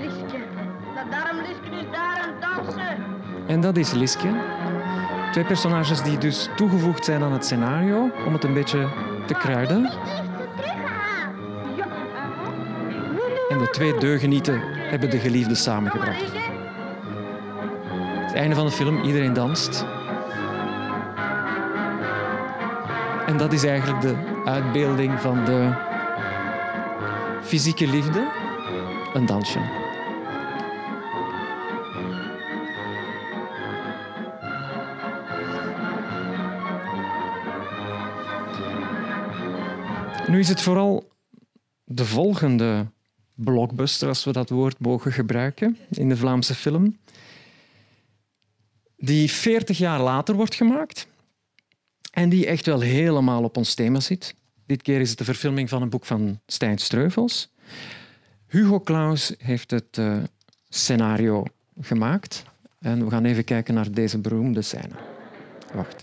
Liske. 0.00 0.38
Liske 1.34 1.76
is 1.76 1.90
daar 1.92 2.20
aan 2.22 2.64
dansen. 2.64 3.04
En 3.46 3.60
dat 3.60 3.76
is 3.76 3.92
Liske. 3.92 4.28
Twee 5.32 5.44
personages 5.44 6.02
die 6.02 6.18
dus 6.18 6.48
toegevoegd 6.56 7.04
zijn 7.04 7.22
aan 7.22 7.32
het 7.32 7.44
scenario 7.44 8.10
om 8.26 8.32
het 8.32 8.44
een 8.44 8.54
beetje 8.54 8.88
te 9.26 9.34
kruiden. 9.34 9.90
En 13.48 13.58
de 13.58 13.68
twee 13.70 13.98
deugenieten 13.98 14.60
hebben 14.64 15.10
de 15.10 15.18
geliefde 15.18 15.54
samengebracht. 15.54 16.32
Het 18.26 18.34
einde 18.34 18.54
van 18.54 18.66
de 18.66 18.72
film, 18.72 19.02
iedereen 19.02 19.32
danst. 19.32 19.86
En 23.28 23.36
dat 23.36 23.52
is 23.52 23.64
eigenlijk 23.64 24.00
de 24.00 24.42
uitbeelding 24.44 25.20
van 25.20 25.44
de 25.44 25.72
fysieke 27.42 27.86
liefde, 27.86 28.32
een 29.14 29.26
dansje. 29.26 29.58
Nu 40.28 40.38
is 40.38 40.48
het 40.48 40.60
vooral 40.60 41.12
de 41.84 42.04
volgende 42.04 42.86
blockbuster, 43.34 44.08
als 44.08 44.24
we 44.24 44.32
dat 44.32 44.50
woord 44.50 44.78
mogen 44.78 45.12
gebruiken, 45.12 45.76
in 45.90 46.08
de 46.08 46.16
Vlaamse 46.16 46.54
film, 46.54 46.98
die 48.96 49.30
40 49.30 49.78
jaar 49.78 50.00
later 50.00 50.34
wordt 50.34 50.54
gemaakt 50.54 51.08
en 52.18 52.28
die 52.28 52.46
echt 52.46 52.66
wel 52.66 52.80
helemaal 52.80 53.42
op 53.42 53.56
ons 53.56 53.74
thema 53.74 54.00
zit. 54.00 54.34
Dit 54.66 54.82
keer 54.82 55.00
is 55.00 55.08
het 55.08 55.18
de 55.18 55.24
verfilming 55.24 55.68
van 55.68 55.82
een 55.82 55.88
boek 55.88 56.04
van 56.04 56.40
Stijn 56.46 56.78
Streuvels. 56.78 57.50
Hugo 58.46 58.80
Claus 58.80 59.34
heeft 59.38 59.70
het 59.70 59.96
uh, 59.98 60.16
scenario 60.68 61.44
gemaakt. 61.80 62.42
En 62.80 63.04
we 63.04 63.10
gaan 63.10 63.24
even 63.24 63.44
kijken 63.44 63.74
naar 63.74 63.90
deze 63.90 64.18
beroemde 64.18 64.62
scène. 64.62 64.94
Wacht. 65.74 66.02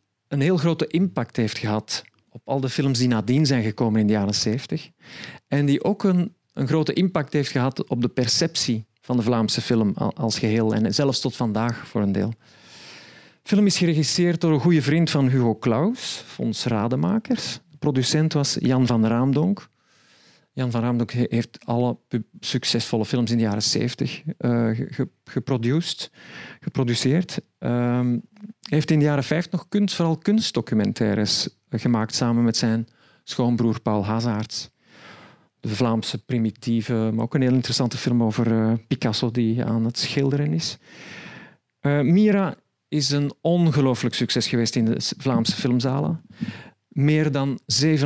een 0.31 0.41
heel 0.41 0.57
grote 0.57 0.87
impact 0.87 1.35
heeft 1.35 1.57
gehad 1.57 2.03
op 2.29 2.41
al 2.45 2.59
de 2.59 2.69
films 2.69 2.99
die 2.99 3.07
nadien 3.07 3.45
zijn 3.45 3.63
gekomen 3.63 3.99
in 3.99 4.07
de 4.07 4.13
jaren 4.13 4.35
70. 4.35 4.89
En 5.47 5.65
die 5.65 5.83
ook 5.83 6.03
een, 6.03 6.33
een 6.53 6.67
grote 6.67 6.93
impact 6.93 7.33
heeft 7.33 7.51
gehad 7.51 7.87
op 7.87 8.01
de 8.01 8.07
perceptie 8.07 8.85
van 9.01 9.17
de 9.17 9.23
Vlaamse 9.23 9.61
film 9.61 9.93
als 9.93 10.39
geheel 10.39 10.73
en 10.73 10.93
zelfs 10.93 11.19
tot 11.19 11.35
vandaag 11.35 11.87
voor 11.87 12.01
een 12.01 12.11
deel. 12.11 12.33
De 13.41 13.49
film 13.49 13.65
is 13.65 13.77
geregisseerd 13.77 14.41
door 14.41 14.53
een 14.53 14.59
goede 14.59 14.81
vriend 14.81 15.09
van 15.09 15.27
Hugo 15.27 15.55
Claus, 15.55 16.23
Fons 16.27 16.65
Rademakers. 16.65 17.59
De 17.69 17.77
producent 17.77 18.33
was 18.33 18.57
Jan 18.59 18.87
van 18.87 19.05
Raamdonk. 19.05 19.69
Jan 20.53 20.71
van 20.71 20.81
Raamdonk 20.81 21.11
heeft 21.11 21.65
alle 21.65 21.97
succesvolle 22.39 23.05
films 23.05 23.31
in 23.31 23.37
de 23.37 23.43
jaren 23.43 23.63
70 23.63 24.21
uh, 24.39 24.79
geproduceerd. 26.59 27.41
Uh, 27.59 28.09
heeft 28.69 28.91
in 28.91 28.99
de 28.99 29.05
jaren 29.05 29.23
50 29.23 29.51
nog 29.51 29.67
kunst, 29.69 29.95
vooral 29.95 30.17
kunstdocumentaires 30.17 31.49
gemaakt 31.69 32.15
samen 32.15 32.43
met 32.43 32.57
zijn 32.57 32.87
schoonbroer 33.23 33.81
Paul 33.81 34.05
Hazards. 34.05 34.69
De 35.59 35.75
Vlaamse 35.75 36.25
primitieve, 36.25 36.93
maar 37.13 37.23
ook 37.23 37.33
een 37.33 37.41
heel 37.41 37.53
interessante 37.53 37.97
film 37.97 38.23
over 38.23 38.51
uh, 38.51 38.73
Picasso 38.87 39.31
die 39.31 39.63
aan 39.63 39.85
het 39.85 39.97
schilderen 39.97 40.53
is. 40.53 40.77
Mira 42.01 42.55
is 42.87 43.09
een 43.09 43.33
ongelooflijk 43.41 44.15
succes 44.15 44.47
geweest 44.47 44.75
in 44.75 44.85
de 44.85 44.95
Vlaamse 45.17 45.55
filmzalen. 45.55 46.21
Meer 46.93 47.31
dan 47.31 47.59
700.000 47.59 48.05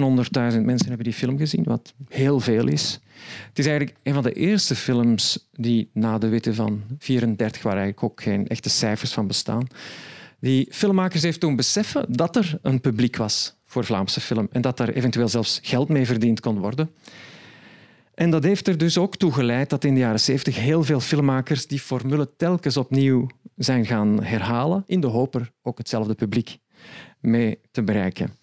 mensen 0.61 0.88
hebben 0.88 1.03
die 1.03 1.13
film 1.13 1.38
gezien, 1.38 1.63
wat 1.63 1.93
heel 2.09 2.39
veel 2.39 2.67
is. 2.67 2.99
Het 3.47 3.59
is 3.59 3.65
eigenlijk 3.65 3.97
een 4.03 4.13
van 4.13 4.23
de 4.23 4.33
eerste 4.33 4.75
films 4.75 5.47
die 5.51 5.89
na 5.93 6.17
de 6.17 6.27
witte 6.27 6.53
van 6.53 6.83
34, 6.99 7.61
waar 7.61 7.77
eigenlijk 7.77 8.03
ook 8.03 8.21
geen 8.21 8.47
echte 8.47 8.69
cijfers 8.69 9.13
van 9.13 9.27
bestaan, 9.27 9.67
die 10.39 10.67
filmmakers 10.71 11.21
heeft 11.21 11.39
toen 11.39 11.55
beseffen 11.55 12.05
dat 12.09 12.36
er 12.36 12.59
een 12.61 12.81
publiek 12.81 13.15
was 13.15 13.55
voor 13.65 13.86
Vlaamse 13.86 14.21
film 14.21 14.47
en 14.51 14.61
dat 14.61 14.79
er 14.79 14.93
eventueel 14.93 15.27
zelfs 15.27 15.59
geld 15.63 15.89
mee 15.89 16.05
verdiend 16.05 16.39
kon 16.39 16.59
worden. 16.59 16.89
En 18.13 18.29
dat 18.29 18.43
heeft 18.43 18.67
er 18.67 18.77
dus 18.77 18.97
ook 18.97 19.17
toe 19.17 19.31
geleid 19.31 19.69
dat 19.69 19.83
in 19.83 19.93
de 19.93 19.99
jaren 19.99 20.19
70 20.19 20.55
heel 20.55 20.83
veel 20.83 20.99
filmmakers 20.99 21.67
die 21.67 21.79
formule 21.79 22.36
telkens 22.38 22.77
opnieuw 22.77 23.27
zijn 23.55 23.86
gaan 23.86 24.23
herhalen, 24.23 24.83
in 24.86 24.99
de 24.99 25.07
hoop 25.07 25.36
er 25.36 25.51
ook 25.61 25.77
hetzelfde 25.77 26.13
publiek 26.13 26.57
mee 27.19 27.59
te 27.71 27.83
bereiken. 27.83 28.33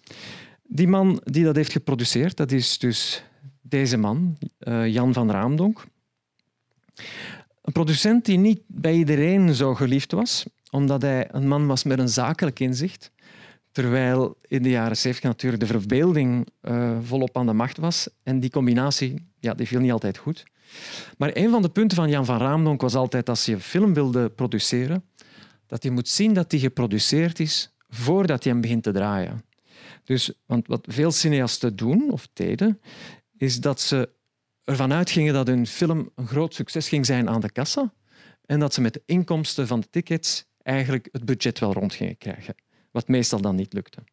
Die 0.63 0.87
man 0.87 1.21
die 1.23 1.43
dat 1.43 1.55
heeft 1.55 1.71
geproduceerd, 1.71 2.37
dat 2.37 2.51
is 2.51 2.77
dus 2.77 3.23
deze 3.61 3.97
man, 3.97 4.37
uh, 4.59 4.87
Jan 4.87 5.13
van 5.13 5.31
Raamdonk. 5.31 5.85
Een 7.61 7.73
producent 7.73 8.25
die 8.25 8.37
niet 8.37 8.61
bij 8.67 8.93
iedereen 8.93 9.53
zo 9.53 9.75
geliefd 9.75 10.11
was, 10.11 10.45
omdat 10.69 11.01
hij 11.01 11.27
een 11.31 11.47
man 11.47 11.67
was 11.67 11.83
met 11.83 11.99
een 11.99 12.09
zakelijk 12.09 12.59
inzicht. 12.59 13.11
Terwijl 13.71 14.37
in 14.47 14.63
de 14.63 14.69
jaren 14.69 14.97
70 14.97 15.29
natuurlijk 15.29 15.61
de 15.61 15.79
verbeelding 15.79 16.47
uh, 16.61 16.97
volop 17.01 17.37
aan 17.37 17.45
de 17.45 17.53
macht 17.53 17.77
was. 17.77 18.07
En 18.23 18.39
die 18.39 18.49
combinatie 18.49 19.27
ja, 19.39 19.53
die 19.53 19.67
viel 19.67 19.79
niet 19.79 19.91
altijd 19.91 20.17
goed. 20.17 20.43
Maar 21.17 21.31
een 21.33 21.49
van 21.49 21.61
de 21.61 21.69
punten 21.69 21.97
van 21.97 22.09
Jan 22.09 22.25
van 22.25 22.37
Raamdonk 22.37 22.81
was 22.81 22.95
altijd 22.95 23.29
als 23.29 23.45
je 23.45 23.53
een 23.53 23.59
film 23.59 23.93
wilde 23.93 24.29
produceren, 24.29 25.03
dat 25.67 25.83
je 25.83 25.91
moet 25.91 26.09
zien 26.09 26.33
dat 26.33 26.49
die 26.49 26.59
geproduceerd 26.59 27.39
is 27.39 27.72
voordat 27.93 28.43
je 28.43 28.49
hem 28.49 28.61
begint 28.61 28.83
te 28.83 28.91
draaien. 28.91 29.43
Dus, 30.03 30.33
want 30.45 30.67
wat 30.67 30.85
veel 30.89 31.11
cineasten 31.11 31.75
doen, 31.75 32.11
of 32.11 32.27
deden, 32.33 32.81
is 33.37 33.59
dat 33.59 33.81
ze 33.81 34.09
ervan 34.63 34.93
uitgingen 34.93 35.33
dat 35.33 35.47
hun 35.47 35.67
film 35.67 36.09
een 36.15 36.27
groot 36.27 36.53
succes 36.53 36.87
ging 36.87 37.05
zijn 37.05 37.29
aan 37.29 37.41
de 37.41 37.51
kassa 37.51 37.93
en 38.45 38.59
dat 38.59 38.73
ze 38.73 38.81
met 38.81 38.93
de 38.93 39.01
inkomsten 39.05 39.67
van 39.67 39.79
de 39.79 39.89
tickets 39.89 40.45
eigenlijk 40.61 41.09
het 41.11 41.25
budget 41.25 41.59
wel 41.59 41.73
rond 41.73 41.93
gingen 41.93 42.17
krijgen, 42.17 42.55
wat 42.91 43.07
meestal 43.07 43.41
dan 43.41 43.55
niet 43.55 43.73
lukte. 43.73 44.03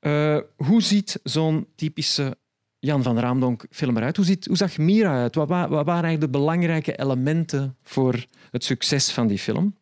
Uh, 0.00 0.38
hoe 0.56 0.82
ziet 0.82 1.20
zo'n 1.22 1.66
typische 1.74 2.36
Jan 2.78 3.02
van 3.02 3.18
Raamdonk 3.18 3.66
film 3.70 3.96
eruit? 3.96 4.16
Hoe, 4.16 4.24
ziet, 4.24 4.46
hoe 4.46 4.56
zag 4.56 4.78
Mira 4.78 5.20
uit? 5.22 5.34
Wat, 5.34 5.48
wat 5.48 5.68
waren 5.68 5.88
eigenlijk 5.88 6.20
de 6.20 6.38
belangrijke 6.38 6.96
elementen 6.96 7.76
voor 7.82 8.26
het 8.50 8.64
succes 8.64 9.10
van 9.10 9.26
die 9.26 9.38
film? 9.38 9.76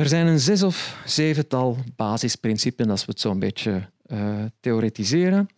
Er 0.00 0.08
zijn 0.08 0.26
een 0.26 0.40
zes 0.40 0.62
of 0.62 1.02
zevental 1.04 1.76
basisprincipes, 1.96 2.86
als 2.86 3.04
we 3.04 3.10
het 3.10 3.20
zo 3.20 3.30
een 3.30 3.38
beetje 3.38 3.90
uh, 4.06 4.44
theoretiseren. 4.60 5.48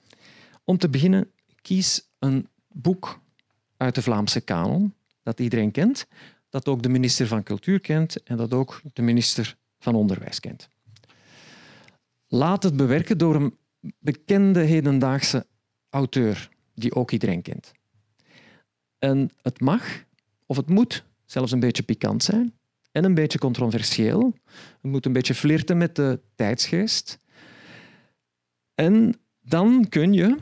Om 0.64 0.78
te 0.78 0.88
beginnen, 0.88 1.30
kies 1.61 2.09
een 2.18 2.49
boek 2.68 3.20
uit 3.76 3.95
de 3.95 4.03
Vlaamse 4.03 4.40
kanon 4.40 4.95
dat 5.22 5.40
iedereen 5.40 5.70
kent, 5.70 6.07
dat 6.49 6.68
ook 6.68 6.82
de 6.82 6.88
minister 6.88 7.26
van 7.26 7.43
Cultuur 7.43 7.80
kent 7.80 8.22
en 8.22 8.36
dat 8.36 8.53
ook 8.55 8.80
de 8.93 9.03
minister 9.03 9.57
van 9.78 9.95
Onderwijs 9.95 10.40
kent. 10.40 10.68
Laat 12.26 12.62
het 12.62 12.76
bewerken 12.76 13.18
door 13.18 13.34
een 13.34 13.57
bekende 13.99 14.61
hedendaagse 14.61 15.47
auteur 15.90 16.49
die 16.74 16.95
ook 16.95 17.11
iedereen 17.11 17.43
kent. 17.43 17.72
En 18.99 19.30
het 19.43 19.61
mag, 19.61 20.05
of 20.47 20.57
het 20.57 20.68
moet, 20.68 21.05
zelfs 21.24 21.53
een 21.53 21.61
beetje 21.61 21.82
pikant 21.82 22.22
zijn 22.22 22.55
en 22.93 23.05
een 23.05 23.14
beetje 23.14 23.38
controversieel. 23.38 24.34
Het 24.82 24.90
moet 24.90 25.07
een 25.07 25.12
beetje 25.12 25.34
flirten 25.34 25.76
met 25.78 25.97
de 25.97 26.20
tijdsgeest. 26.34 27.18
En 28.74 29.20
dan 29.40 29.86
kun 29.88 30.12
je, 30.12 30.36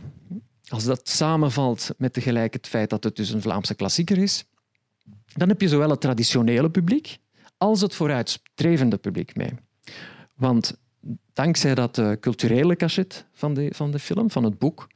als 0.68 0.84
dat 0.84 1.08
samenvalt 1.08 1.90
met 1.98 2.12
tegelijk 2.12 2.52
het 2.52 2.66
feit 2.66 2.90
dat 2.90 3.04
het 3.04 3.16
dus 3.16 3.30
een 3.30 3.42
Vlaamse 3.42 3.74
klassieker 3.74 4.18
is, 4.18 4.44
dan 5.26 5.48
heb 5.48 5.60
je 5.60 5.68
zowel 5.68 5.90
het 5.90 6.00
traditionele 6.00 6.70
publiek 6.70 7.18
als 7.56 7.80
het 7.80 7.94
vooruitstrevende 7.94 8.96
publiek 8.96 9.36
mee. 9.36 9.52
Want 10.34 10.78
dankzij 11.32 11.74
dat 11.74 11.98
uh, 11.98 12.12
culturele 12.20 12.76
cachet 12.76 13.26
van 13.32 13.54
de, 13.54 13.70
van 13.74 13.90
de 13.90 13.98
film, 13.98 14.30
van 14.30 14.44
het 14.44 14.58
boek, 14.58 14.88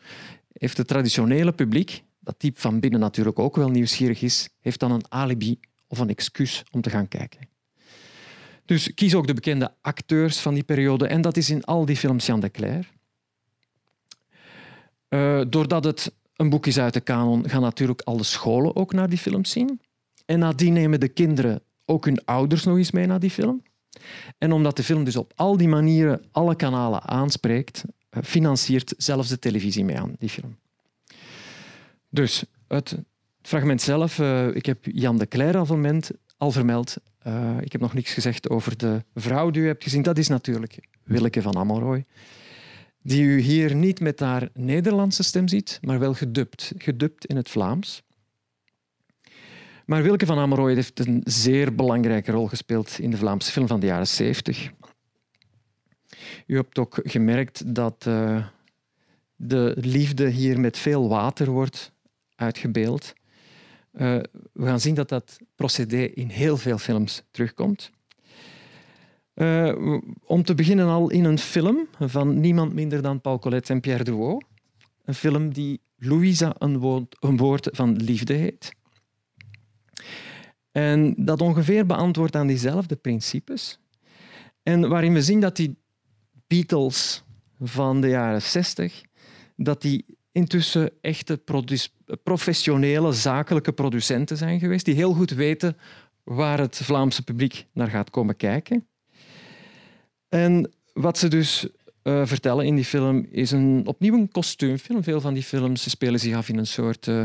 heeft 0.53 0.77
het 0.77 0.89
traditionele 0.89 1.53
publiek, 1.53 2.03
dat 2.21 2.41
diep 2.41 2.59
van 2.59 2.81
binnen 2.81 3.01
natuurlijk 3.01 3.39
ook 3.39 3.57
wel 3.57 3.69
nieuwsgierig 3.69 4.23
is, 4.23 4.49
heeft 4.61 4.81
dan 4.81 4.91
een 4.91 5.05
alibi 5.09 5.59
of 5.95 6.01
een 6.01 6.09
excuus 6.09 6.65
om 6.71 6.81
te 6.81 6.91
gaan 6.91 7.09
kijken. 7.09 7.49
Dus 8.65 8.95
kies 8.95 9.15
ook 9.15 9.27
de 9.27 9.35
bekende 9.35 9.75
acteurs 9.81 10.39
van 10.39 10.55
die 10.55 10.63
periode. 10.63 11.07
En 11.07 11.21
dat 11.21 11.37
is 11.37 11.51
in 11.51 11.65
al 11.65 11.85
die 11.85 11.97
films 11.97 12.27
Jan 12.27 12.41
de 12.41 12.51
Cler. 12.51 12.91
Uh, 15.09 15.43
doordat 15.49 15.85
het 15.85 16.13
een 16.37 16.51
boek 16.51 16.67
is 16.67 16.79
uit 16.79 16.93
de 16.93 17.01
kanon, 17.01 17.49
gaan 17.49 17.63
natuurlijk 17.63 18.01
alle 18.01 18.23
scholen 18.23 18.77
ook 18.77 18.93
naar 18.93 19.09
die 19.09 19.19
films 19.19 19.51
zien. 19.51 19.81
En 20.27 20.39
nadien 20.39 20.73
nemen 20.73 21.01
de 21.01 21.09
kinderen 21.09 21.63
ook 21.85 22.05
hun 22.05 22.25
ouders 22.25 22.65
nog 22.65 22.77
eens 22.77 22.91
mee 22.91 23.07
naar 23.07 23.21
die 23.21 23.31
film. 23.31 23.63
En 24.39 24.53
omdat 24.53 24.77
de 24.77 24.83
film 24.83 25.05
dus 25.05 25.17
op 25.17 25.33
al 25.37 25.57
die 25.57 25.69
manieren 25.69 26.25
alle 26.31 26.57
kanalen 26.57 27.03
aanspreekt, 27.03 27.85
eh, 28.09 28.23
financiert 28.23 28.95
zelfs 28.97 29.29
de 29.29 29.39
televisie 29.39 29.85
mee 29.85 29.99
aan 29.99 30.15
die 30.19 30.29
film. 30.29 30.57
Dus 32.09 32.45
het 32.69 32.97
fragment 33.47 33.83
zelf, 33.83 34.19
uh, 34.19 34.55
ik 34.55 34.67
heb 34.67 34.79
Jan 34.83 35.19
de 35.19 35.29
Cler 35.29 35.57
al 36.37 36.51
vermeld. 36.51 36.97
Uh, 37.27 37.57
ik 37.61 37.73
heb 37.73 37.81
nog 37.81 37.95
niks 37.95 38.13
gezegd 38.13 38.49
over 38.49 38.77
de 38.77 39.05
vrouw 39.15 39.51
die 39.51 39.63
u 39.63 39.67
hebt 39.67 39.83
gezien. 39.83 40.03
Dat 40.03 40.19
is 40.19 40.29
natuurlijk 40.29 40.79
Willeke 41.05 41.43
van 41.43 41.57
Amelrooy. 41.57 42.05
Die 43.03 43.23
u 43.23 43.41
hier 43.41 43.75
niet 43.75 44.01
met 44.01 44.21
haar 44.21 44.49
Nederlandse 44.55 45.23
stem 45.23 45.49
ziet, 45.49 45.79
maar 45.83 45.99
wel 45.99 46.15
gedubt. 46.15 46.73
Gedubt 46.77 47.27
in 47.27 47.37
het 47.37 47.51
Vlaams. 47.51 48.03
Maar 49.87 50.03
Wilke 50.03 50.27
van 50.27 50.39
Amerooy 50.39 50.75
heeft 50.75 51.07
een 51.07 51.21
zeer 51.25 51.75
belangrijke 51.75 52.33
rol 52.33 52.47
gespeeld 52.47 52.99
in 52.99 53.11
de 53.11 53.17
Vlaamse 53.17 53.53
film 53.53 53.67
van 53.67 53.81
de 53.81 53.87
jaren 53.87 54.07
70. 54.07 54.71
U 56.47 56.57
hebt 56.57 56.79
ook 56.79 57.01
gemerkt 57.03 57.75
dat 57.75 58.05
uh, 58.09 58.47
de 59.37 59.75
liefde 59.77 60.29
hier 60.29 60.61
met 60.61 60.79
veel 60.79 61.09
water 61.09 61.51
wordt 61.51 61.93
uitgebeeld. 62.35 63.15
Uh, 63.97 64.19
we 64.53 64.67
gaan 64.67 64.81
zien 64.81 64.95
dat 64.95 65.09
dat 65.09 65.39
procedé 65.55 66.05
in 66.05 66.29
heel 66.29 66.57
veel 66.57 66.79
films 66.79 67.23
terugkomt. 67.31 67.91
Uh, 69.35 69.99
om 70.25 70.43
te 70.43 70.55
beginnen 70.55 70.87
al 70.87 71.11
in 71.11 71.25
een 71.25 71.39
film 71.39 71.89
van 71.99 72.41
niemand 72.41 72.73
minder 72.73 73.03
dan 73.03 73.21
Paul 73.21 73.39
Colette 73.39 73.73
en 73.73 73.81
Pierre 73.81 74.05
Drouot. 74.05 74.45
Een 75.05 75.15
film 75.15 75.53
die 75.53 75.81
Louisa 75.97 76.55
een 76.59 76.79
woord, 76.79 77.17
een 77.21 77.37
woord 77.37 77.69
van 77.73 77.97
liefde 77.97 78.35
heet. 78.35 78.73
En 80.73 81.15
dat 81.17 81.41
ongeveer 81.41 81.87
beantwoordt 81.87 82.37
aan 82.37 82.47
diezelfde 82.47 82.97
principes. 82.97 83.79
En 84.63 84.89
waarin 84.89 85.13
we 85.13 85.23
zien 85.23 85.41
dat 85.41 85.57
die 85.57 85.77
Beatles 86.47 87.25
van 87.61 88.01
de 88.01 88.09
jaren 88.09 88.43
60, 88.43 89.03
dat 89.57 89.83
die 89.83 90.05
intussen 90.35 90.91
echte 91.01 91.41
professionele, 92.23 93.13
zakelijke 93.13 93.73
producenten 93.73 94.37
zijn 94.37 94.59
geweest, 94.59 94.85
die 94.85 94.95
heel 94.95 95.13
goed 95.13 95.31
weten 95.31 95.77
waar 96.23 96.59
het 96.59 96.77
Vlaamse 96.77 97.23
publiek 97.23 97.67
naar 97.73 97.89
gaat 97.89 98.11
komen 98.11 98.37
kijken. 98.37 98.87
En 100.29 100.73
wat 100.93 101.19
ze 101.19 101.29
dus 101.29 101.67
uh, 102.03 102.27
vertellen 102.27 102.67
in 102.67 102.75
die 102.75 102.85
film 102.85 103.27
is 103.31 103.51
een, 103.51 103.83
opnieuw 103.87 104.15
een 104.15 104.31
kostuumfilm. 104.31 105.03
Veel 105.03 105.21
van 105.21 105.35
die 105.35 105.43
films 105.43 105.91
spelen 105.91 106.21
zich 106.21 106.35
af 106.35 106.49
in 106.49 106.59
een 106.59 106.67
soort 106.67 107.07
uh, 107.07 107.25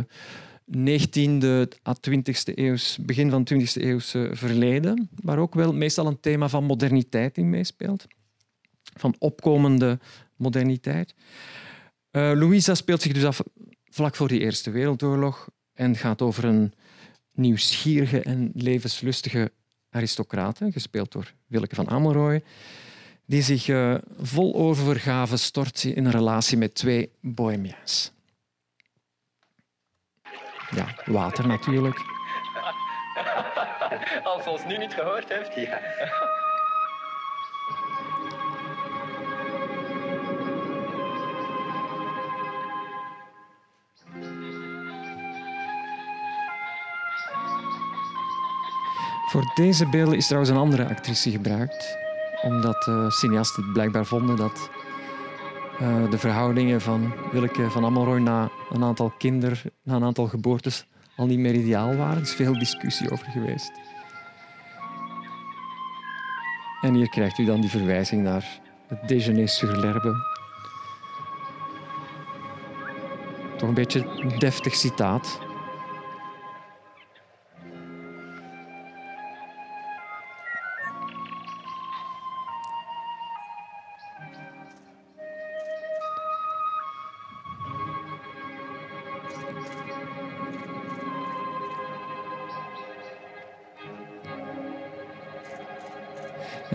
19e 0.77 1.67
à 1.87 1.95
20e 2.09 2.53
eeuws, 2.55 2.97
begin 3.01 3.29
van 3.29 3.47
20e 3.53 3.81
eeuwse 3.81 4.29
verleden, 4.31 5.09
waar 5.21 5.37
ook 5.37 5.53
wel 5.53 5.73
meestal 5.73 6.07
een 6.07 6.19
thema 6.19 6.49
van 6.49 6.63
moderniteit 6.63 7.37
in 7.37 7.49
meespeelt, 7.49 8.07
van 8.97 9.15
opkomende 9.19 9.99
moderniteit. 10.35 11.15
Uh, 12.11 12.31
Louisa 12.35 12.75
speelt 12.75 13.01
zich 13.01 13.13
dus 13.13 13.25
af 13.25 13.41
vlak 13.85 14.15
voor 14.15 14.27
de 14.27 14.39
Eerste 14.39 14.71
Wereldoorlog 14.71 15.49
en 15.73 15.95
gaat 15.95 16.21
over 16.21 16.43
een 16.43 16.73
nieuwsgierige 17.31 18.21
en 18.21 18.51
levenslustige 18.53 19.51
aristocrate, 19.89 20.71
gespeeld 20.71 21.11
door 21.11 21.33
Willeke 21.47 21.75
van 21.75 21.89
Amelrooy, 21.89 22.43
die 23.25 23.41
zich 23.41 23.67
uh, 23.67 23.95
vol 24.19 24.55
overgave 24.55 25.37
stort 25.37 25.83
in 25.83 26.05
een 26.05 26.11
relatie 26.11 26.57
met 26.57 26.75
twee 26.75 27.11
bohemians. 27.21 28.11
Ja, 30.75 30.95
water 31.05 31.47
natuurlijk. 31.47 31.97
Als 34.23 34.43
ze 34.43 34.49
ons 34.49 34.65
nu 34.65 34.77
niet 34.77 34.93
gehoord 34.93 35.29
heeft. 35.29 35.55
Ja. 35.55 35.79
Voor 49.29 49.51
deze 49.55 49.89
beelden 49.89 50.17
is 50.17 50.25
trouwens 50.25 50.51
een 50.51 50.59
andere 50.59 50.87
actrice 50.87 51.31
gebruikt, 51.31 51.97
omdat 52.41 52.87
uh, 52.87 53.09
cineasten 53.09 53.71
blijkbaar 53.71 54.05
vonden 54.05 54.35
dat 54.35 54.69
uh, 55.81 56.09
de 56.09 56.17
verhoudingen 56.17 56.81
van 56.81 57.13
Willeke 57.31 57.69
van 57.69 57.85
Amelrooy 57.85 58.19
na 58.19 58.49
een 58.69 58.83
aantal 58.83 59.13
kinder, 59.17 59.61
na 59.83 59.95
een 59.95 60.03
aantal 60.03 60.27
geboortes 60.27 60.85
al 61.15 61.25
niet 61.25 61.39
meer 61.39 61.53
ideaal 61.53 61.95
waren. 61.95 62.15
Er 62.15 62.21
is 62.21 62.33
veel 62.33 62.59
discussie 62.59 63.11
over 63.11 63.27
geweest. 63.27 63.71
En 66.81 66.93
hier 66.93 67.09
krijgt 67.09 67.37
u 67.37 67.45
dan 67.45 67.61
die 67.61 67.69
verwijzing 67.69 68.23
naar 68.23 68.59
het 68.87 69.07
déjeuner 69.07 69.49
sur 69.49 69.77
l'herbe. 69.77 70.13
Toch 73.57 73.69
een 73.69 73.73
beetje 73.73 74.05
een 74.05 74.39
deftig 74.39 74.75
citaat. 74.75 75.39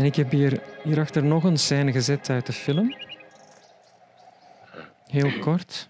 En 0.04 0.10
ik 0.10 0.16
heb 0.16 0.30
hier, 0.30 0.62
hierachter 0.82 1.24
nog 1.24 1.44
een 1.44 1.58
scène 1.58 1.92
gezet 1.92 2.30
uit 2.30 2.46
de 2.46 2.52
film. 2.52 2.94
Heel 5.06 5.38
kort. 5.38 5.88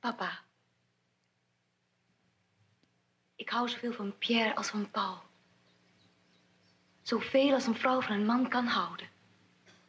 Papa. 0.00 0.40
Ik 3.36 3.48
hou 3.48 3.68
zoveel 3.68 3.92
van 3.92 4.14
Pierre 4.18 4.56
als 4.56 4.68
van 4.68 4.90
Paul. 4.90 5.18
Zoveel 7.02 7.52
als 7.52 7.66
een 7.66 7.74
vrouw 7.74 8.00
van 8.00 8.16
een 8.16 8.26
man 8.26 8.48
kan 8.48 8.66
houden. 8.66 9.06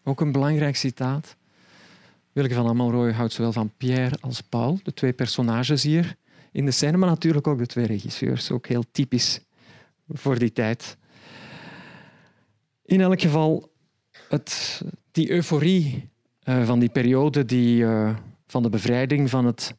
Ook 0.04 0.22
een 0.22 0.32
belangrijk 0.32 0.76
citaat. 0.76 1.36
Willeke 2.32 2.54
van 2.54 2.68
Amalroy 2.68 3.12
houdt 3.12 3.34
zowel 3.34 3.54
van 3.54 3.72
Pierre 3.78 4.18
als 4.22 4.41
Paul, 4.41 4.80
de 4.84 4.94
twee 4.94 5.14
personages 5.14 5.84
hier 5.84 6.16
in 6.52 6.66
de 6.66 6.72
scène, 6.72 6.98
maar 6.98 7.10
natuurlijk 7.10 7.48
ook 7.48 7.58
de 7.58 7.68
twee 7.68 7.86
regisseurs. 7.86 8.52
Ook 8.52 8.68
heel 8.68 8.84
typisch 8.91 9.39
voor 10.08 10.39
die 10.39 10.52
tijd. 10.52 10.98
In 12.86 13.01
elk 13.01 13.21
geval, 13.21 13.71
het, 14.29 14.81
die 15.11 15.31
euforie 15.31 16.09
uh, 16.43 16.65
van 16.65 16.79
die 16.79 16.89
periode 16.89 17.45
die, 17.45 17.84
uh, 17.84 18.15
van 18.47 18.63
de 18.63 18.69
bevrijding, 18.69 19.29
van 19.29 19.45
het, 19.45 19.75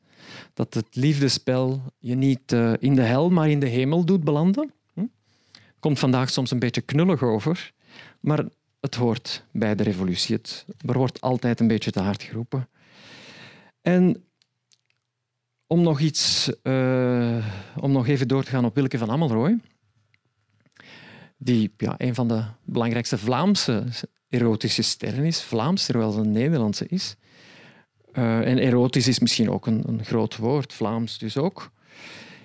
dat 0.55 0.75
het 0.75 0.87
liefdespel 0.91 1.83
je 1.99 2.15
niet 2.15 2.53
uh, 2.53 2.73
in 2.79 2.95
de 2.95 3.03
hel, 3.03 3.31
maar 3.31 3.51
in 3.51 3.61
de 3.61 3.67
hemel 3.67 4.05
doet 4.05 4.25
belanden, 4.25 4.73
hm? 4.95 5.05
komt 5.79 5.99
vandaag 5.99 6.31
soms 6.31 6.51
een 6.51 6.59
beetje 6.59 6.81
knullig 6.81 7.23
over, 7.23 7.73
maar 8.21 8.45
het 8.81 8.95
hoort 8.95 9.45
bij 9.53 9.75
de 9.75 9.83
revolutie. 9.83 10.37
Het, 10.37 10.65
er 10.87 10.99
wordt 10.99 11.21
altijd 11.21 11.61
een 11.61 11.69
beetje 11.69 11.91
te 11.91 12.01
hard 12.01 12.23
geroepen. 12.23 12.69
En 13.81 14.25
om 15.67 15.83
nog, 15.83 16.01
iets, 16.01 16.51
om 17.77 17.93
nog 17.93 18.07
even 18.07 18.29
door 18.29 18.45
te 18.45 18.51
gaan 18.51 18.65
op 18.65 18.75
Wilke 18.75 18.99
van 18.99 19.11
Amelrooy 19.11 19.59
die 21.45 21.73
ja, 21.77 21.95
een 21.99 22.15
van 22.15 22.29
de 22.29 22.45
belangrijkste 22.65 23.19
Vlaamse 23.19 23.85
erotische 24.29 24.83
sterren 24.83 25.25
is. 25.25 25.43
Vlaams, 25.43 25.87
terwijl 25.87 26.11
ze 26.11 26.21
een 26.21 26.33
Nederlandse 26.33 26.87
is. 26.89 27.17
Uh, 28.13 28.39
en 28.39 28.59
erotisch 28.59 29.09
is 29.09 29.19
misschien 29.19 29.51
ook 29.51 29.67
een, 29.67 29.83
een, 29.87 30.05
groot 30.05 30.37
woord, 30.37 30.73
Vlaams 30.73 31.19
dus 31.19 31.37
ook. 31.37 31.71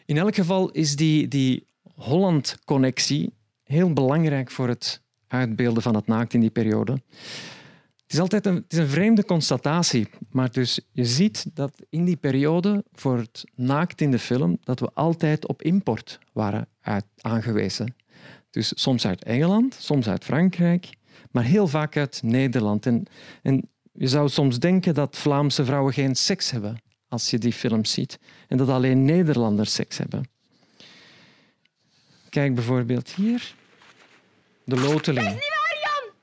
In 0.06 0.18
elk 0.18 0.36
geval 0.36 0.70
is 0.70 0.96
die, 0.96 1.28
die 1.28 1.68
Holland-connectie 1.96 3.34
heel 3.64 3.94
belangrijk 3.94 4.52
voor 4.52 4.68
het 4.68 5.02
uitbeelden 5.28 5.84
van 5.84 5.96
het 5.96 6.08
naakt 6.08 6.34
in 6.34 6.40
die 6.40 6.50
periode. 6.50 6.92
Het 8.02 8.18
is 8.18 8.20
altijd 8.20 8.46
een, 8.46 8.56
het 8.56 8.74
is 8.74 8.80
een 8.80 8.88
vreemde 8.88 9.26
constatatie, 9.26 10.10
maar 10.30 10.52
dus 10.52 10.80
je 10.92 11.06
ziet 11.06 11.46
dat 11.54 11.86
in 11.90 12.06
die 12.06 12.18
periode 12.18 12.84
voor 12.94 13.18
het 13.18 13.44
naakt 13.56 14.02
in 14.02 14.12
de 14.12 14.20
film 14.20 14.58
dat 14.64 14.80
we 14.80 14.90
altijd 14.94 15.48
op 15.48 15.62
import 15.62 16.20
waren 16.34 16.68
aangewezen. 17.22 17.96
Dus 18.50 18.72
soms 18.76 19.06
uit 19.08 19.24
Engeland, 19.24 19.76
soms 19.80 20.08
uit 20.08 20.24
Frankrijk, 20.24 20.90
maar 21.32 21.44
heel 21.44 21.68
vaak 21.68 21.98
uit 21.98 22.22
Nederland. 22.24 22.86
En, 22.86 23.06
en 23.42 23.70
je 23.94 24.08
zou 24.08 24.30
soms 24.30 24.60
denken 24.60 24.94
dat 24.94 25.18
Vlaamse 25.18 25.66
vrouwen 25.66 25.94
geen 25.94 26.16
seks 26.16 26.52
hebben 26.52 26.82
als 27.08 27.30
je 27.30 27.38
die 27.38 27.54
films 27.54 27.92
ziet. 27.92 28.20
En 28.48 28.58
dat 28.58 28.70
alleen 28.70 29.06
Nederlanders 29.06 29.74
seks 29.74 29.98
hebben. 29.98 30.30
Kijk 32.30 32.56
bijvoorbeeld 32.56 33.10
hier. 33.10 33.54
De 34.64 34.76
loteling. 34.76 35.28
Dat 35.28 35.36
is 35.36 35.42
niet 35.42 35.56
waar, 35.56 35.78
Jan! 35.82 36.14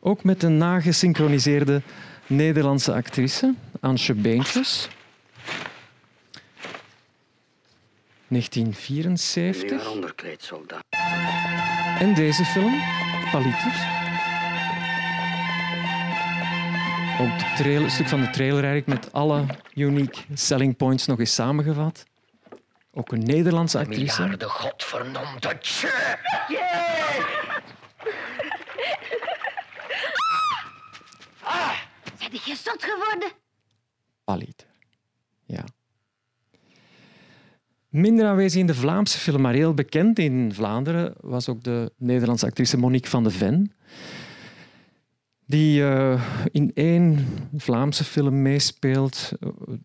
Ook 0.00 0.24
met 0.24 0.42
een 0.42 0.56
nagesynchroniseerde 0.56 1.82
Nederlandse 2.26 2.92
actrice, 2.92 3.54
Ansje 3.80 4.14
Beentjes. 4.14 4.88
1974. 8.34 9.92
En 11.98 12.14
deze 12.14 12.44
film, 12.44 12.82
Paliter. 13.30 13.92
Ook 17.20 17.28
het 17.30 17.56
trailer, 17.56 17.90
stuk 17.90 18.08
van 18.08 18.20
de 18.20 18.30
trailer 18.30 18.64
eigenlijk 18.64 19.02
met 19.02 19.12
alle 19.12 19.44
unique 19.74 20.20
selling 20.32 20.76
points 20.76 21.06
nog 21.06 21.18
eens 21.18 21.34
samengevat. 21.34 22.04
Ook 22.92 23.12
een 23.12 23.22
Nederlandse 23.24 23.78
actrice. 23.78 24.20
Miljarden 24.20 24.50
godvernomde 24.50 25.58
tje! 25.58 26.18
Ah, 31.42 31.78
zijn 32.18 32.30
je 32.44 32.56
zot 32.56 32.84
geworden? 32.84 33.30
Paliter. 34.24 34.66
Ja. 35.44 35.64
Minder 37.94 38.26
aanwezig 38.26 38.60
in 38.60 38.66
de 38.66 38.74
Vlaamse 38.74 39.18
film, 39.18 39.40
maar 39.40 39.54
heel 39.54 39.74
bekend 39.74 40.18
in 40.18 40.54
Vlaanderen, 40.54 41.14
was 41.20 41.48
ook 41.48 41.62
de 41.62 41.92
Nederlandse 41.96 42.46
actrice 42.46 42.76
Monique 42.76 43.10
van 43.10 43.24
de 43.24 43.30
Ven. 43.30 43.72
Die 45.46 45.80
uh, 45.80 46.22
in 46.50 46.70
één 46.74 47.26
Vlaamse 47.56 48.04
film 48.04 48.42
meespeelt, 48.42 49.32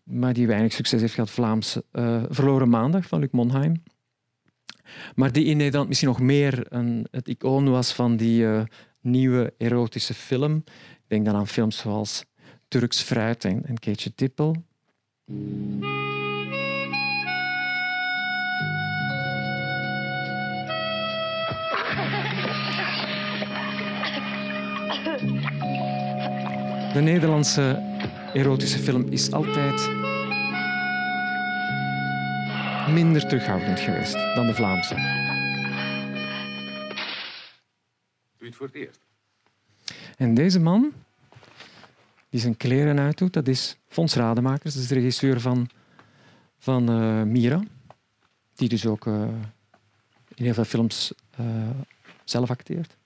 maar 0.04 0.32
die 0.32 0.46
weinig 0.46 0.72
succes 0.72 1.00
heeft 1.00 1.14
gehad, 1.14 1.30
Vlaams 1.30 1.80
uh, 1.92 2.22
Verloren 2.28 2.68
Maandag 2.68 3.06
van 3.06 3.20
Luc 3.20 3.30
Monheim. 3.30 3.82
Maar 5.14 5.32
die 5.32 5.44
in 5.44 5.56
Nederland 5.56 5.88
misschien 5.88 6.08
nog 6.08 6.20
meer 6.20 6.66
een, 6.68 7.06
het 7.10 7.28
icoon 7.28 7.70
was 7.70 7.92
van 7.92 8.16
die 8.16 8.46
nieuwe 9.00 9.54
erotische 9.58 10.14
film. 10.14 10.56
Ik 10.66 11.04
denk 11.06 11.24
dan 11.24 11.34
aan 11.34 11.48
films 11.48 11.78
zoals 11.78 12.24
Turks 12.68 13.02
Fruit 13.02 13.44
en, 13.44 13.66
en 13.66 13.78
Keetje 13.78 14.14
Tippel. 14.14 14.56
De 26.92 27.00
Nederlandse 27.00 27.82
erotische 28.34 28.78
film 28.78 29.06
is 29.10 29.32
altijd 29.32 29.88
minder 32.92 33.28
terughoudend 33.28 33.80
geweest 33.80 34.12
dan 34.12 34.46
de 34.46 34.54
Vlaamse. 34.54 34.94
Doe 38.38 38.48
het 38.48 38.56
voor 38.56 38.66
het 38.66 38.74
eerst. 38.74 39.00
En 40.16 40.34
deze 40.34 40.60
man, 40.60 40.92
die 42.28 42.40
zijn 42.40 42.56
kleren 42.56 42.98
uitdoet, 42.98 43.32
dat 43.32 43.48
is 43.48 43.76
Fons 43.88 44.14
Rademakers, 44.14 44.74
dat 44.74 44.82
is 44.82 44.88
de 44.88 44.94
regisseur 44.94 45.40
van, 45.40 45.68
van 46.58 46.90
uh, 46.90 47.22
Mira, 47.22 47.62
die 48.54 48.68
dus 48.68 48.86
ook 48.86 49.06
uh, 49.06 49.28
in 50.34 50.44
heel 50.44 50.54
veel 50.54 50.64
films 50.64 51.12
uh, 51.40 51.46
zelf 52.24 52.50
acteert. 52.50 52.96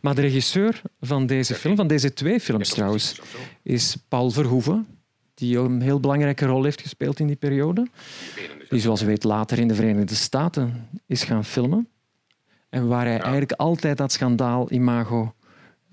Maar 0.00 0.14
de 0.14 0.20
regisseur 0.20 0.82
van 1.00 1.26
deze 1.26 1.54
film, 1.54 1.76
van 1.76 1.86
deze 1.86 2.12
twee 2.12 2.40
films 2.40 2.68
trouwens, 2.68 3.20
is 3.62 3.96
Paul 4.08 4.30
Verhoeven. 4.30 4.86
die 5.34 5.58
een 5.58 5.80
heel 5.80 6.00
belangrijke 6.00 6.46
rol 6.46 6.64
heeft 6.64 6.80
gespeeld 6.80 7.18
in 7.18 7.26
die 7.26 7.36
periode. 7.36 7.88
Die, 8.68 8.80
zoals 8.80 9.02
u 9.02 9.06
weet, 9.06 9.24
later 9.24 9.58
in 9.58 9.68
de 9.68 9.74
Verenigde 9.74 10.14
Staten 10.14 10.88
is 11.06 11.24
gaan 11.24 11.44
filmen. 11.44 11.88
En 12.68 12.88
waar 12.88 13.04
hij 13.04 13.18
eigenlijk 13.18 13.52
altijd 13.52 13.96
dat 13.96 14.12
schandaal-imago 14.12 15.34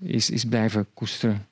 is, 0.00 0.30
is 0.30 0.44
blijven 0.44 0.86
koesteren. 0.94 1.46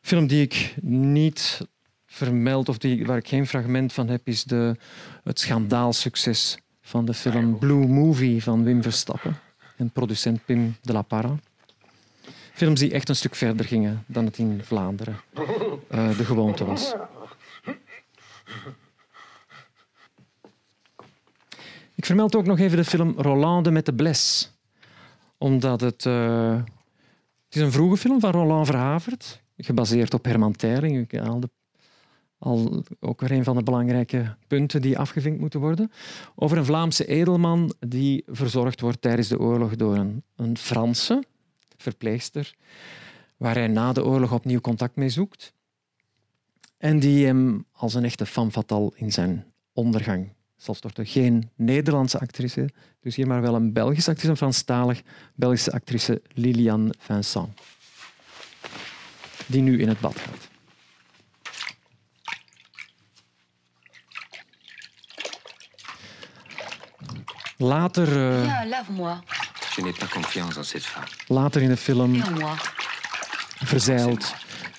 film 0.00 0.26
die 0.26 0.42
ik 0.42 0.74
niet 0.82 1.60
vermeld, 2.06 2.68
of 2.68 2.78
die, 2.78 3.06
waar 3.06 3.16
ik 3.16 3.28
geen 3.28 3.46
fragment 3.46 3.92
van 3.92 4.08
heb, 4.08 4.28
is 4.28 4.44
de, 4.44 4.76
het 5.24 5.40
schandaalsucces 5.40 6.58
van 6.80 7.04
de 7.04 7.14
film 7.14 7.58
Blue 7.58 7.86
Movie 7.86 8.42
van 8.42 8.64
Wim 8.64 8.82
Verstappen 8.82 9.36
en 9.82 9.90
producent 9.90 10.44
Pim 10.44 10.76
de 10.82 10.92
la 10.92 11.02
Parra. 11.02 11.36
Films 12.52 12.80
die 12.80 12.92
echt 12.92 13.08
een 13.08 13.16
stuk 13.16 13.34
verder 13.34 13.66
gingen 13.66 14.04
dan 14.06 14.24
het 14.24 14.38
in 14.38 14.60
Vlaanderen 14.64 15.16
uh, 15.34 16.16
de 16.16 16.24
gewoonte 16.24 16.64
was. 16.64 16.94
Ik 21.94 22.06
vermeld 22.06 22.36
ook 22.36 22.46
nog 22.46 22.58
even 22.58 22.76
de 22.76 22.84
film 22.84 23.14
Rolande 23.16 23.70
met 23.70 23.86
de 23.86 23.92
Bles. 23.92 24.52
Omdat 25.38 25.80
het... 25.80 26.04
Uh, 26.04 26.56
het 27.46 27.60
is 27.60 27.66
een 27.66 27.72
vroege 27.72 27.96
film 27.96 28.20
van 28.20 28.30
Roland 28.30 28.66
Verhavert, 28.66 29.42
gebaseerd 29.56 30.14
op 30.14 30.24
Herman. 30.24 30.54
Al, 31.24 31.40
de, 31.40 31.50
al 32.42 32.84
ook 33.00 33.20
weer 33.20 33.30
een 33.30 33.44
van 33.44 33.56
de 33.56 33.62
belangrijke 33.62 34.36
punten 34.46 34.82
die 34.82 34.98
afgevinkt 34.98 35.40
moeten 35.40 35.60
worden. 35.60 35.90
Over 36.34 36.58
een 36.58 36.64
Vlaamse 36.64 37.06
edelman 37.06 37.74
die 37.78 38.22
verzorgd 38.26 38.80
wordt 38.80 39.02
tijdens 39.02 39.28
de 39.28 39.38
oorlog 39.38 39.76
door 39.76 39.96
een, 39.96 40.22
een 40.36 40.56
Franse 40.56 41.22
verpleegster, 41.76 42.54
waar 43.36 43.54
hij 43.54 43.66
na 43.66 43.92
de 43.92 44.04
oorlog 44.04 44.32
opnieuw 44.32 44.60
contact 44.60 44.96
mee 44.96 45.08
zoekt. 45.08 45.52
En 46.76 46.98
die 46.98 47.26
hem 47.26 47.64
als 47.72 47.94
een 47.94 48.04
echte 48.04 48.26
femme 48.26 48.50
fatale 48.50 48.92
in 48.94 49.12
zijn 49.12 49.44
ondergang 49.72 50.32
zal 50.56 50.74
storten. 50.74 51.06
Geen 51.06 51.50
Nederlandse 51.54 52.18
actrice, 52.18 52.68
dus 53.00 53.16
hier 53.16 53.26
maar 53.26 53.42
wel 53.42 53.54
een 53.54 53.72
Belgische 53.72 54.10
actrice, 54.10 54.30
een 54.30 54.36
Franstalig 54.36 55.02
Belgische 55.34 55.72
actrice 55.72 56.22
Liliane 56.34 56.94
Vincent, 56.98 57.60
die 59.46 59.62
nu 59.62 59.80
in 59.80 59.88
het 59.88 60.00
bad 60.00 60.18
gaat. 60.18 60.51
Later. 67.62 68.08
Uh, 68.08 68.44
ja, 68.44 68.66
lave-moi. 68.66 69.20
Je 69.74 69.82
n'ai 69.82 69.92
pas 69.92 70.08
confiance 70.08 70.58
en 70.58 70.64
cette 70.64 70.84
femme. 70.84 71.04
Later 71.26 71.62
in 71.62 71.68
de 71.68 71.76
film 71.76 72.22
verzeild 73.64 74.34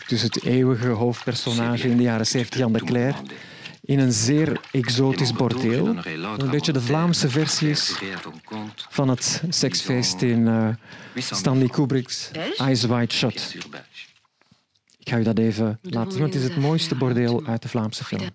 tussen 0.07 0.29
het 0.33 0.43
eeuwige 0.43 0.87
hoofdpersonage 0.87 1.89
in 1.89 1.97
de 1.97 2.03
jaren 2.03 2.27
70, 2.27 2.59
Jan 2.59 2.73
de 2.73 2.79
Cler, 2.79 3.15
in 3.81 3.99
een 3.99 4.11
zeer 4.11 4.59
exotisch 4.71 5.33
bordeel. 5.33 5.87
Een 6.37 6.49
beetje 6.49 6.71
de 6.71 6.81
Vlaamse 6.81 7.29
versie 7.29 7.69
is 7.69 7.99
van 8.89 9.07
het 9.07 9.43
seksfeest 9.49 10.21
in 10.21 10.39
uh, 10.47 10.67
Stanley 11.15 11.67
Kubrick's 11.67 12.31
Eyes 12.57 12.85
Wide 12.85 13.13
Shut. 13.13 13.55
Ik 14.99 15.09
ga 15.09 15.17
u 15.17 15.23
dat 15.23 15.37
even 15.37 15.79
laten 15.81 16.11
zien, 16.11 16.21
want 16.21 16.33
het 16.33 16.43
is 16.43 16.49
het 16.49 16.57
mooiste 16.57 16.95
bordeel 16.95 17.43
uit 17.45 17.61
de 17.61 17.69
Vlaamse 17.69 18.03
film. 18.03 18.29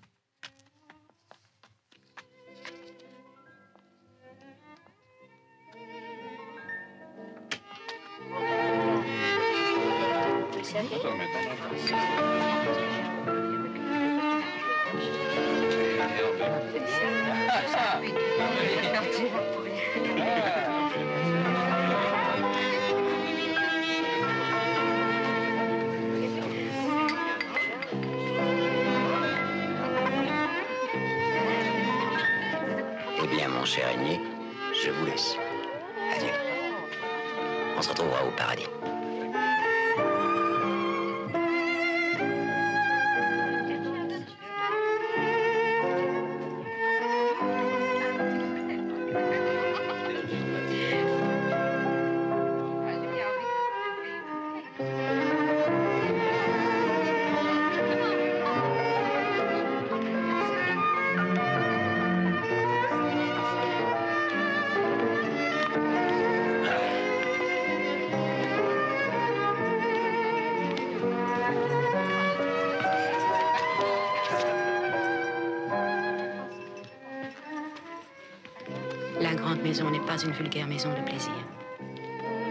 Vulgaire 80.39 80.67
maison 80.67 80.89
de 80.93 81.01
plaisir. 81.01 81.33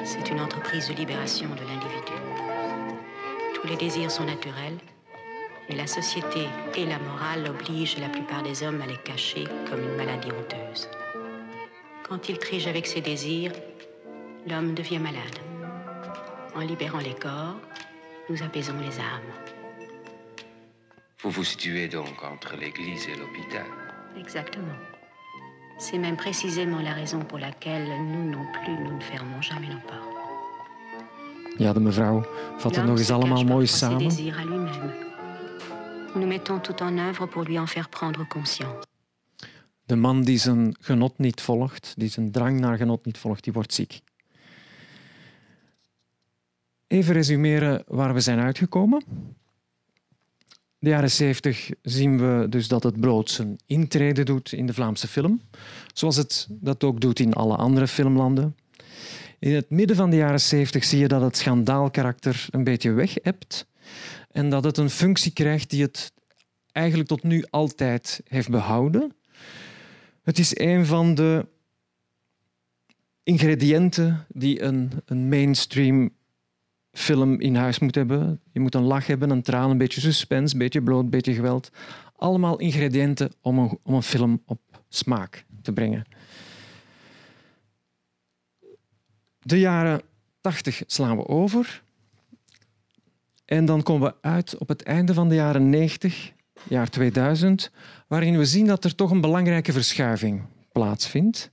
C'est 0.04 0.30
une 0.30 0.40
entreprise 0.40 0.88
de 0.88 0.94
libération 0.94 1.48
de 1.48 1.60
l'individu. 1.60 2.12
Tous 3.54 3.66
les 3.66 3.76
désirs 3.76 4.10
sont 4.10 4.24
naturels, 4.24 4.78
mais 5.68 5.76
la 5.76 5.86
société 5.86 6.46
et 6.76 6.84
la 6.84 6.98
morale 6.98 7.48
obligent 7.48 7.98
la 7.98 8.10
plupart 8.10 8.42
des 8.42 8.62
hommes 8.62 8.82
à 8.82 8.86
les 8.86 8.98
cacher 8.98 9.44
comme 9.68 9.82
une 9.82 9.96
maladie 9.96 10.28
honteuse. 10.28 10.88
Quand 12.06 12.28
il 12.28 12.38
triche 12.38 12.66
avec 12.66 12.86
ses 12.86 13.00
désirs, 13.00 13.52
l'homme 14.46 14.74
devient 14.74 14.98
malade. 14.98 15.38
En 16.54 16.60
libérant 16.60 17.00
les 17.00 17.14
corps, 17.14 17.56
nous 18.28 18.42
apaisons 18.42 18.78
les 18.80 18.98
âmes. 18.98 19.32
Vous 21.20 21.30
vous 21.30 21.44
situez 21.44 21.88
donc 21.88 22.22
entre 22.22 22.54
l'église 22.56 23.08
et 23.08 23.14
l'hôpital. 23.16 23.66
Exactement. 24.18 24.97
C'est 25.80 25.98
même 25.98 26.16
précisément 26.16 26.80
la 26.80 26.92
raison 26.92 27.20
pour 27.20 27.38
laquelle 27.38 27.86
nous 27.86 28.30
non 28.30 28.44
plus, 28.52 28.72
nous 28.84 28.96
ne 28.96 29.00
fermons 29.00 29.40
jamais 29.40 29.68
nos 29.68 29.80
portes. 29.86 30.18
Ja, 31.58 31.72
de 31.72 31.80
mevrouw 31.80 32.26
vat 32.56 32.76
het 32.76 32.84
nog 32.84 32.98
eens 32.98 33.10
allemaal 33.10 33.44
mooi 33.44 33.66
samen. 33.66 34.12
Nous 36.14 36.26
mettons 36.26 36.60
tout 36.60 36.80
en 36.80 36.98
œuvre 36.98 37.28
pour 37.28 37.44
lui 37.44 37.58
en 37.58 37.66
faire 37.66 37.88
prendre 37.88 38.26
conscience. 38.26 38.86
De 39.84 39.96
man 39.96 40.22
die 40.22 40.38
zijn 40.38 40.76
genot 40.80 41.18
niet 41.18 41.40
volgt, 41.40 41.94
die 41.96 42.08
zijn 42.08 42.30
drang 42.30 42.60
naar 42.60 42.76
genot 42.76 43.04
niet 43.04 43.18
volgt, 43.18 43.44
die 43.44 43.52
wordt 43.52 43.74
ziek. 43.74 44.00
Even 46.86 47.14
resumeren 47.14 47.84
waar 47.86 48.14
we 48.14 48.20
zijn 48.20 48.38
uitgekomen 48.38 49.04
de 50.78 50.88
jaren 50.88 51.10
70 51.10 51.70
zien 51.82 52.18
we 52.18 52.46
dus 52.48 52.68
dat 52.68 52.82
het 52.82 53.00
brood 53.00 53.30
zijn 53.30 53.56
intrede 53.66 54.22
doet 54.22 54.52
in 54.52 54.66
de 54.66 54.74
Vlaamse 54.74 55.08
film, 55.08 55.40
zoals 55.92 56.16
het 56.16 56.46
dat 56.50 56.84
ook 56.84 57.00
doet 57.00 57.20
in 57.20 57.32
alle 57.32 57.56
andere 57.56 57.88
filmlanden. 57.88 58.56
In 59.38 59.54
het 59.54 59.70
midden 59.70 59.96
van 59.96 60.10
de 60.10 60.16
jaren 60.16 60.40
70 60.40 60.84
zie 60.84 60.98
je 60.98 61.08
dat 61.08 61.20
het 61.20 61.36
schandaalkarakter 61.36 62.46
een 62.50 62.64
beetje 62.64 62.92
weg 62.92 63.14
hebt 63.22 63.66
en 64.30 64.50
dat 64.50 64.64
het 64.64 64.76
een 64.76 64.90
functie 64.90 65.32
krijgt 65.32 65.70
die 65.70 65.82
het 65.82 66.12
eigenlijk 66.72 67.08
tot 67.08 67.22
nu 67.22 67.44
altijd 67.50 68.20
heeft 68.24 68.48
behouden. 68.48 69.16
Het 70.22 70.38
is 70.38 70.58
een 70.58 70.86
van 70.86 71.14
de 71.14 71.46
ingrediënten 73.22 74.26
die 74.28 74.62
een, 74.62 74.90
een 75.04 75.28
mainstream 75.28 76.10
film 76.92 77.40
in 77.40 77.54
huis 77.54 77.78
moet 77.78 77.94
hebben. 77.94 78.40
Je 78.52 78.60
moet 78.60 78.74
een 78.74 78.82
lach 78.82 79.06
hebben, 79.06 79.30
een 79.30 79.42
traan, 79.42 79.70
een 79.70 79.78
beetje 79.78 80.00
suspense, 80.00 80.52
een 80.52 80.58
beetje 80.58 80.82
bloot, 80.82 81.04
een 81.04 81.10
beetje 81.10 81.34
geweld. 81.34 81.70
Allemaal 82.16 82.58
ingrediënten 82.58 83.32
om 83.40 83.58
een, 83.58 83.78
om 83.82 83.94
een 83.94 84.02
film 84.02 84.42
op 84.46 84.60
smaak 84.88 85.44
te 85.62 85.72
brengen. 85.72 86.04
De 89.38 89.58
jaren 89.58 90.02
80 90.40 90.82
slaan 90.86 91.16
we 91.16 91.26
over. 91.26 91.82
En 93.44 93.64
dan 93.64 93.82
komen 93.82 94.08
we 94.08 94.28
uit 94.28 94.58
op 94.58 94.68
het 94.68 94.82
einde 94.82 95.14
van 95.14 95.28
de 95.28 95.34
jaren 95.34 95.70
90, 95.70 96.32
jaar 96.68 96.88
2000, 96.90 97.70
waarin 98.06 98.38
we 98.38 98.44
zien 98.44 98.66
dat 98.66 98.84
er 98.84 98.94
toch 98.94 99.10
een 99.10 99.20
belangrijke 99.20 99.72
verschuiving 99.72 100.42
plaatsvindt 100.72 101.50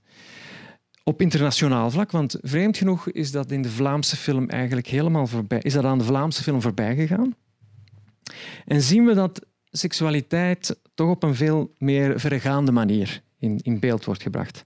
op 1.08 1.22
internationaal 1.22 1.92
vlak. 1.92 2.12
Want 2.12 2.38
vreemd 2.42 2.78
genoeg 2.78 3.10
is 3.10 3.32
dat 3.32 3.52
in 3.52 3.62
de 3.62 3.70
Vlaamse 3.70 4.16
film 4.16 4.50
eigenlijk 4.50 4.88
helemaal 4.88 5.28
voorbij, 5.28 5.60
is 5.62 5.74
dat 5.74 5.84
aan 5.84 5.98
de 5.98 6.04
Vlaamse 6.04 6.44
film 6.44 6.62
voorbij 6.62 6.96
gegaan. 6.96 7.36
En 8.66 8.82
zien 8.82 9.06
we 9.06 9.14
dat 9.14 9.46
seksualiteit 9.70 10.80
toch 10.94 11.10
op 11.10 11.24
een 11.24 11.36
veel 11.36 11.74
meer 11.78 12.20
verregaande 12.20 12.72
manier 12.72 13.22
in, 13.40 13.60
in 13.62 13.80
beeld 13.80 14.06
wordt 14.06 14.22
gebracht. 14.22 14.66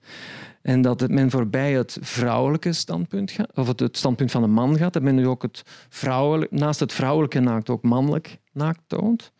En 0.61 0.81
dat 0.81 1.09
men 1.09 1.29
voorbij 1.29 1.73
het 1.73 1.97
vrouwelijke 2.01 2.73
standpunt 2.73 3.31
gaat, 3.31 3.51
of 3.53 3.67
het, 3.67 3.79
het 3.79 3.97
standpunt 3.97 4.31
van 4.31 4.41
de 4.41 4.47
man 4.47 4.77
gaat, 4.77 4.93
dat 4.93 5.01
men 5.01 5.15
nu 5.15 5.27
ook 5.27 5.41
het 5.41 5.63
naast 6.49 6.79
het 6.79 6.93
vrouwelijke 6.93 7.39
naakt 7.39 7.69
ook 7.69 7.83
mannelijk 7.83 8.37
naakt 8.51 8.81
toont. 8.87 9.31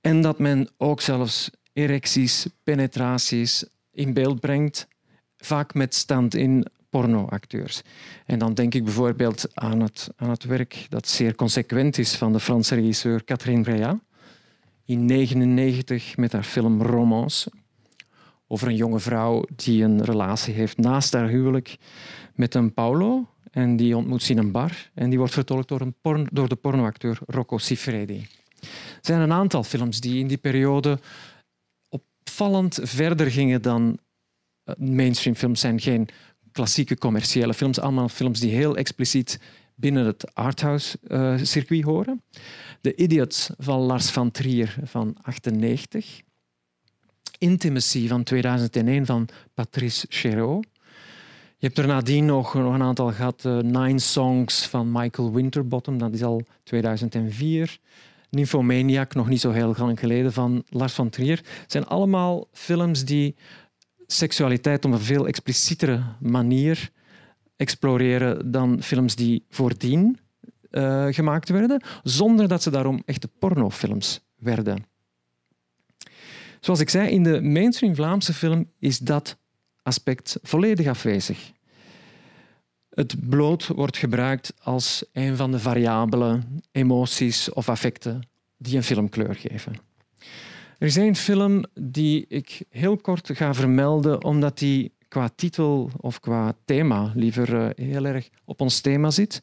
En 0.00 0.20
dat 0.20 0.38
men 0.38 0.68
ook 0.76 1.00
zelfs 1.00 1.50
erecties, 1.72 2.46
penetraties 2.62 3.64
in 3.92 4.12
beeld 4.12 4.40
brengt, 4.40 4.88
vaak 5.46 5.74
met 5.74 5.94
stand 5.94 6.34
in 6.34 6.66
pornoacteurs. 6.90 7.82
En 8.26 8.38
dan 8.38 8.54
denk 8.54 8.74
ik 8.74 8.84
bijvoorbeeld 8.84 9.46
aan 9.54 9.80
het, 9.80 10.08
aan 10.16 10.30
het 10.30 10.44
werk 10.44 10.86
dat 10.88 11.08
zeer 11.08 11.34
consequent 11.34 11.98
is 11.98 12.14
van 12.14 12.32
de 12.32 12.40
Franse 12.40 12.74
regisseur 12.74 13.24
Catherine 13.24 13.62
Breillat 13.62 13.98
in 14.84 15.06
1999 15.08 16.16
met 16.16 16.32
haar 16.32 16.42
film 16.42 16.82
Romance 16.82 17.50
over 18.46 18.68
een 18.68 18.76
jonge 18.76 19.00
vrouw 19.00 19.44
die 19.56 19.82
een 19.82 20.04
relatie 20.04 20.54
heeft 20.54 20.78
naast 20.78 21.12
haar 21.12 21.28
huwelijk 21.28 21.76
met 22.34 22.54
een 22.54 22.74
Paulo. 22.74 23.28
En 23.50 23.76
die 23.76 23.96
ontmoet 23.96 24.22
ze 24.22 24.32
in 24.32 24.38
een 24.38 24.50
bar 24.50 24.90
en 24.94 25.08
die 25.08 25.18
wordt 25.18 25.32
vertolkt 25.32 25.68
door, 25.68 25.80
een 25.80 26.28
door 26.32 26.48
de 26.48 26.56
pornoacteur 26.56 27.18
Rocco 27.26 27.58
Siffredi. 27.58 28.26
Er 28.60 28.68
zijn 29.00 29.20
een 29.20 29.32
aantal 29.32 29.64
films 29.64 30.00
die 30.00 30.18
in 30.18 30.26
die 30.26 30.36
periode 30.36 30.98
opvallend 31.88 32.78
verder 32.82 33.30
gingen 33.30 33.62
dan 33.62 33.98
mainstream 34.78 35.36
films. 35.36 35.60
zijn 35.60 35.80
geen 35.80 36.08
klassieke 36.52 36.98
commerciële 36.98 37.54
films, 37.54 37.80
allemaal 37.80 38.08
films 38.08 38.40
die 38.40 38.54
heel 38.54 38.76
expliciet 38.76 39.40
binnen 39.74 40.06
het 40.06 40.34
arthouse-circuit 40.34 41.80
uh, 41.80 41.86
horen. 41.86 42.22
The 42.80 42.94
Idiots 42.94 43.50
van 43.58 43.80
Lars 43.80 44.10
van 44.10 44.30
Trier 44.30 44.76
van 44.82 45.16
1998. 45.22 46.20
Intimacy 47.38 48.08
van 48.08 48.22
2001 48.22 49.06
van 49.06 49.28
Patrice 49.54 50.06
Chéreau. 50.08 50.62
Je 51.58 51.66
hebt 51.66 51.78
er 51.78 51.86
nadien 51.86 52.24
nog, 52.24 52.54
nog 52.54 52.74
een 52.74 52.82
aantal 52.82 53.12
gehad. 53.12 53.44
Uh, 53.44 53.58
Nine 53.58 53.98
Songs 53.98 54.66
van 54.66 54.92
Michael 54.92 55.32
Winterbottom, 55.32 55.98
dat 55.98 56.14
is 56.14 56.22
al 56.22 56.42
2004. 56.62 57.78
Nymphomaniac, 58.30 59.14
nog 59.14 59.28
niet 59.28 59.40
zo 59.40 59.50
heel 59.50 59.74
lang 59.78 59.98
geleden, 59.98 60.32
van 60.32 60.64
Lars 60.68 60.92
van 60.92 61.10
Trier. 61.10 61.36
Het 61.36 61.72
zijn 61.72 61.86
allemaal 61.86 62.46
films 62.52 63.04
die 63.04 63.34
seksualiteit 64.06 64.84
op 64.84 64.92
een 64.92 65.00
veel 65.00 65.26
explicietere 65.26 66.02
manier 66.20 66.90
exploreren 67.56 68.50
dan 68.50 68.82
films 68.82 69.14
die 69.14 69.44
voordien 69.48 70.18
uh, 70.70 71.06
gemaakt 71.10 71.48
werden, 71.48 71.82
zonder 72.02 72.48
dat 72.48 72.62
ze 72.62 72.70
daarom 72.70 73.02
echte 73.04 73.28
pornofilms 73.28 74.20
werden. 74.36 74.84
Zoals 76.60 76.80
ik 76.80 76.90
zei, 76.90 77.08
in 77.08 77.22
de 77.22 77.40
mainstream 77.40 77.94
Vlaamse 77.94 78.32
film 78.32 78.70
is 78.78 78.98
dat 78.98 79.36
aspect 79.82 80.38
volledig 80.42 80.86
afwezig. 80.86 81.52
Het 82.90 83.28
bloot 83.28 83.66
wordt 83.66 83.96
gebruikt 83.96 84.52
als 84.62 85.04
een 85.12 85.36
van 85.36 85.50
de 85.50 85.58
variabele 85.58 86.40
emoties 86.72 87.52
of 87.52 87.68
affecten 87.68 88.28
die 88.56 88.76
een 88.76 88.82
film 88.82 89.08
kleur 89.08 89.34
geven. 89.34 89.85
Er 90.78 90.86
is 90.86 90.96
een 90.96 91.16
film 91.16 91.64
die 91.74 92.24
ik 92.28 92.62
heel 92.70 92.96
kort 92.96 93.30
ga 93.32 93.54
vermelden, 93.54 94.24
omdat 94.24 94.58
die 94.58 94.92
qua 95.08 95.28
titel 95.34 95.90
of 95.96 96.20
qua 96.20 96.54
thema 96.64 97.12
liever 97.14 97.60
eh, 97.60 97.86
heel 97.86 98.04
erg 98.04 98.28
op 98.44 98.60
ons 98.60 98.80
thema 98.80 99.10
zit. 99.10 99.42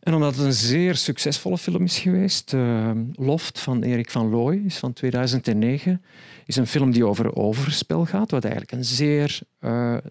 En 0.00 0.14
omdat 0.14 0.36
het 0.36 0.44
een 0.44 0.52
zeer 0.52 0.96
succesvolle 0.96 1.58
film 1.58 1.84
is 1.84 1.98
geweest, 1.98 2.52
uh, 2.52 2.90
Loft 3.12 3.60
van 3.60 3.82
Erik 3.82 4.10
van 4.10 4.30
Looy 4.30 4.62
is 4.64 4.76
van 4.76 4.92
2009, 4.92 6.02
is 6.46 6.56
een 6.56 6.66
film 6.66 6.90
die 6.90 7.06
over 7.06 7.36
overspel 7.36 8.04
gaat, 8.04 8.30
wat 8.30 8.44
eigenlijk 8.44 8.72
een 8.72 8.84
zeer 8.84 9.40
uh, 9.60 9.94
eh, 9.94 10.02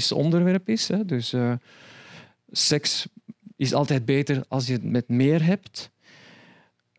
70s 0.00 0.12
onderwerp 0.14 0.68
is. 0.68 0.88
Hè. 0.88 1.04
Dus 1.04 1.34
seks 2.50 3.06
is 3.56 3.74
altijd 3.74 4.04
beter 4.04 4.44
als 4.48 4.66
je 4.66 4.72
het 4.72 4.84
met 4.84 5.08
meer 5.08 5.44
hebt. 5.44 5.90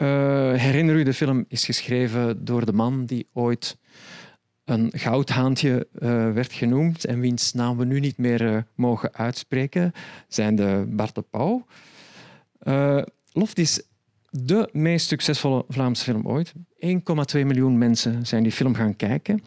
Herinner 0.05 0.95
u, 0.95 1.03
de 1.03 1.13
film 1.13 1.45
is 1.47 1.65
geschreven 1.65 2.45
door 2.45 2.65
de 2.65 2.73
man 2.73 3.05
die 3.05 3.27
ooit 3.33 3.77
een 4.65 4.91
goudhaantje 4.95 5.87
uh, 5.93 6.09
werd 6.31 6.53
genoemd 6.53 7.05
en 7.05 7.19
wiens 7.19 7.53
naam 7.53 7.77
we 7.77 7.85
nu 7.85 7.99
niet 7.99 8.17
meer 8.17 8.65
mogen 8.75 9.13
uitspreken, 9.13 9.91
zijn 10.27 10.55
de 10.55 10.85
Bart 10.87 11.15
de 11.15 11.21
Pauw. 11.21 11.65
Loft 13.31 13.57
is 13.57 13.81
de 14.29 14.69
meest 14.71 15.07
succesvolle 15.07 15.65
Vlaamse 15.67 16.03
film 16.03 16.27
ooit. 16.27 16.53
1,2 16.53 16.59
miljoen 17.31 17.77
mensen 17.77 18.25
zijn 18.25 18.43
die 18.43 18.51
film 18.51 18.75
gaan 18.75 18.95
kijken. 18.95 19.43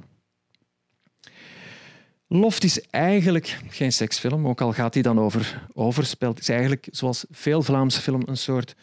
Loft 2.27 2.65
is 2.65 2.81
eigenlijk 2.91 3.59
geen 3.69 3.93
seksfilm, 3.93 4.47
ook 4.47 4.61
al 4.61 4.73
gaat 4.73 4.95
hij 4.95 5.03
dan 5.03 5.21
over 5.21 5.69
overspel. 5.73 6.31
Het 6.31 6.39
is 6.39 6.49
eigenlijk, 6.49 6.89
zoals 6.91 7.25
veel 7.31 7.63
Vlaamse 7.63 8.01
films, 8.01 8.25
een 8.27 8.37
soort 8.37 8.75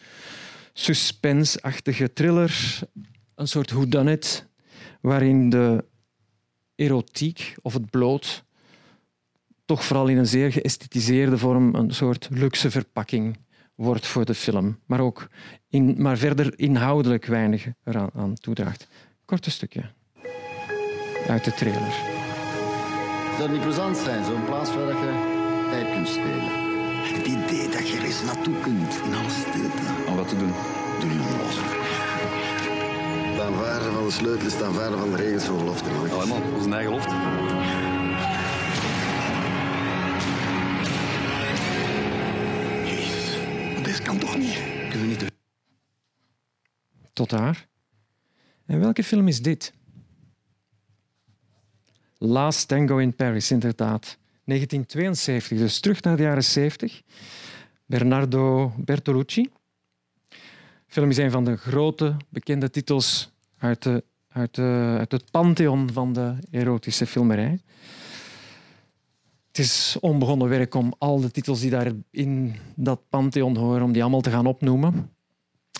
suspense-achtige 0.80 2.12
thriller, 2.12 2.78
een 3.34 3.48
soort 3.48 3.70
whodunit, 3.70 4.46
waarin 5.00 5.50
de 5.50 5.84
erotiek 6.74 7.54
of 7.62 7.72
het 7.72 7.90
bloot 7.90 8.44
toch 9.64 9.84
vooral 9.84 10.08
in 10.08 10.18
een 10.18 10.26
zeer 10.26 10.52
geësthetiseerde 10.52 11.38
vorm 11.38 11.74
een 11.74 11.94
soort 11.94 12.28
luxe 12.30 12.70
verpakking 12.70 13.38
wordt 13.74 14.06
voor 14.06 14.24
de 14.24 14.34
film, 14.34 14.78
maar 14.86 15.00
ook 15.00 15.28
in, 15.68 15.94
maar 15.98 16.18
verder 16.18 16.58
inhoudelijk 16.58 17.26
weinig 17.26 17.66
eraan 17.84 18.10
aan 18.14 18.34
toedraagt. 18.34 18.88
Korte 19.24 19.50
stukje 19.50 19.90
uit 21.28 21.44
de 21.44 21.52
trailer. 21.52 21.92
Zou 23.36 23.42
het 23.42 23.50
niet 23.50 23.62
plezant 23.62 23.96
zijn, 23.96 24.24
zo'n 24.24 24.44
plaats 24.44 24.74
waar 24.74 24.88
je 24.88 25.68
tijd 25.70 25.94
kunt 25.94 26.08
spelen? 26.08 26.69
Het 27.02 27.26
idee 27.26 27.68
dat 27.68 27.88
je 27.88 27.96
er 27.96 28.04
eens 28.04 28.22
naartoe 28.22 28.60
kunt, 28.60 29.00
in 29.04 29.14
alle 29.14 29.30
stilte. 29.30 29.82
Om 30.08 30.16
wat 30.16 30.28
te 30.28 30.36
doen? 30.36 30.52
Doe 31.00 31.12
je 31.12 31.20
onnozel. 31.32 31.62
Het 33.30 33.40
aanvaarden 33.40 33.92
van 33.92 34.04
de 34.04 34.10
sleutel 34.10 34.46
is 34.46 34.52
het 34.52 34.62
aanvaarden 34.62 34.98
van 34.98 35.10
de 35.10 35.16
regels 35.16 35.44
van 35.44 35.56
belofte. 35.56 35.90
Allemaal, 35.90 36.42
onze 36.54 36.70
eigen 36.70 36.90
belofte. 36.90 37.14
Dit 43.82 44.02
kan 44.02 44.18
toch 44.18 44.36
niet? 44.36 44.54
Kunnen 44.90 45.00
we 45.00 45.06
niet... 45.06 45.24
Tot 47.12 47.30
daar. 47.30 47.68
En 48.66 48.80
welke 48.80 49.04
film 49.04 49.28
is 49.28 49.42
dit? 49.42 49.72
Last 52.18 52.68
Tango 52.68 52.98
in 52.98 53.14
Paris, 53.14 53.50
inderdaad. 53.50 54.18
1972, 54.44 55.58
dus 55.58 55.80
terug 55.80 56.02
naar 56.02 56.16
de 56.16 56.22
jaren 56.22 56.44
70. 56.44 57.02
Bernardo 57.86 58.72
Bertolucci. 58.76 59.50
De 60.28 60.36
film 60.86 61.10
is 61.10 61.16
een 61.16 61.30
van 61.30 61.44
de 61.44 61.56
grote 61.56 62.16
bekende 62.28 62.70
titels 62.70 63.32
uit, 63.58 63.82
de, 63.82 64.04
uit, 64.28 64.56
het 65.10 65.30
pantheon 65.30 65.92
van 65.92 66.12
de 66.12 66.34
erotische 66.50 67.06
filmerij. 67.06 67.60
Het 69.46 69.58
is 69.58 69.96
onbegonnen 70.00 70.48
werk 70.48 70.74
om 70.74 70.94
al 70.98 71.20
de 71.20 71.30
titels 71.30 71.60
die 71.60 71.70
daar 71.70 71.92
in 72.10 72.54
dat 72.76 73.00
pantheon 73.08 73.56
horen, 73.56 73.82
om 73.82 73.92
die 73.92 74.02
allemaal 74.02 74.20
te 74.20 74.30
gaan 74.30 74.46
opnoemen. 74.46 75.10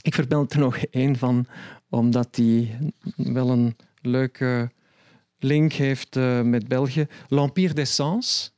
Ik 0.02 0.14
vermeld 0.14 0.52
er 0.52 0.58
nog 0.58 0.76
één 0.76 1.16
van, 1.16 1.46
omdat 1.88 2.34
die 2.34 2.76
wel 3.16 3.50
een 3.50 3.76
leuke 4.00 4.70
link 5.42 5.72
heeft 5.72 6.16
uh, 6.16 6.40
met 6.40 6.68
België. 6.68 7.06
L'Empire 7.28 7.74
d'Essence. 7.74 8.50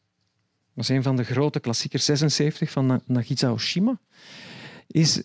Dat 0.74 0.84
is 0.84 0.88
een 0.88 1.02
van 1.02 1.16
de 1.16 1.24
grote 1.24 1.60
klassiekers, 1.60 2.04
76 2.04 2.70
van 2.70 3.00
Nagisa 3.06 3.52
Oshima. 3.52 3.98
Is, 4.86 5.22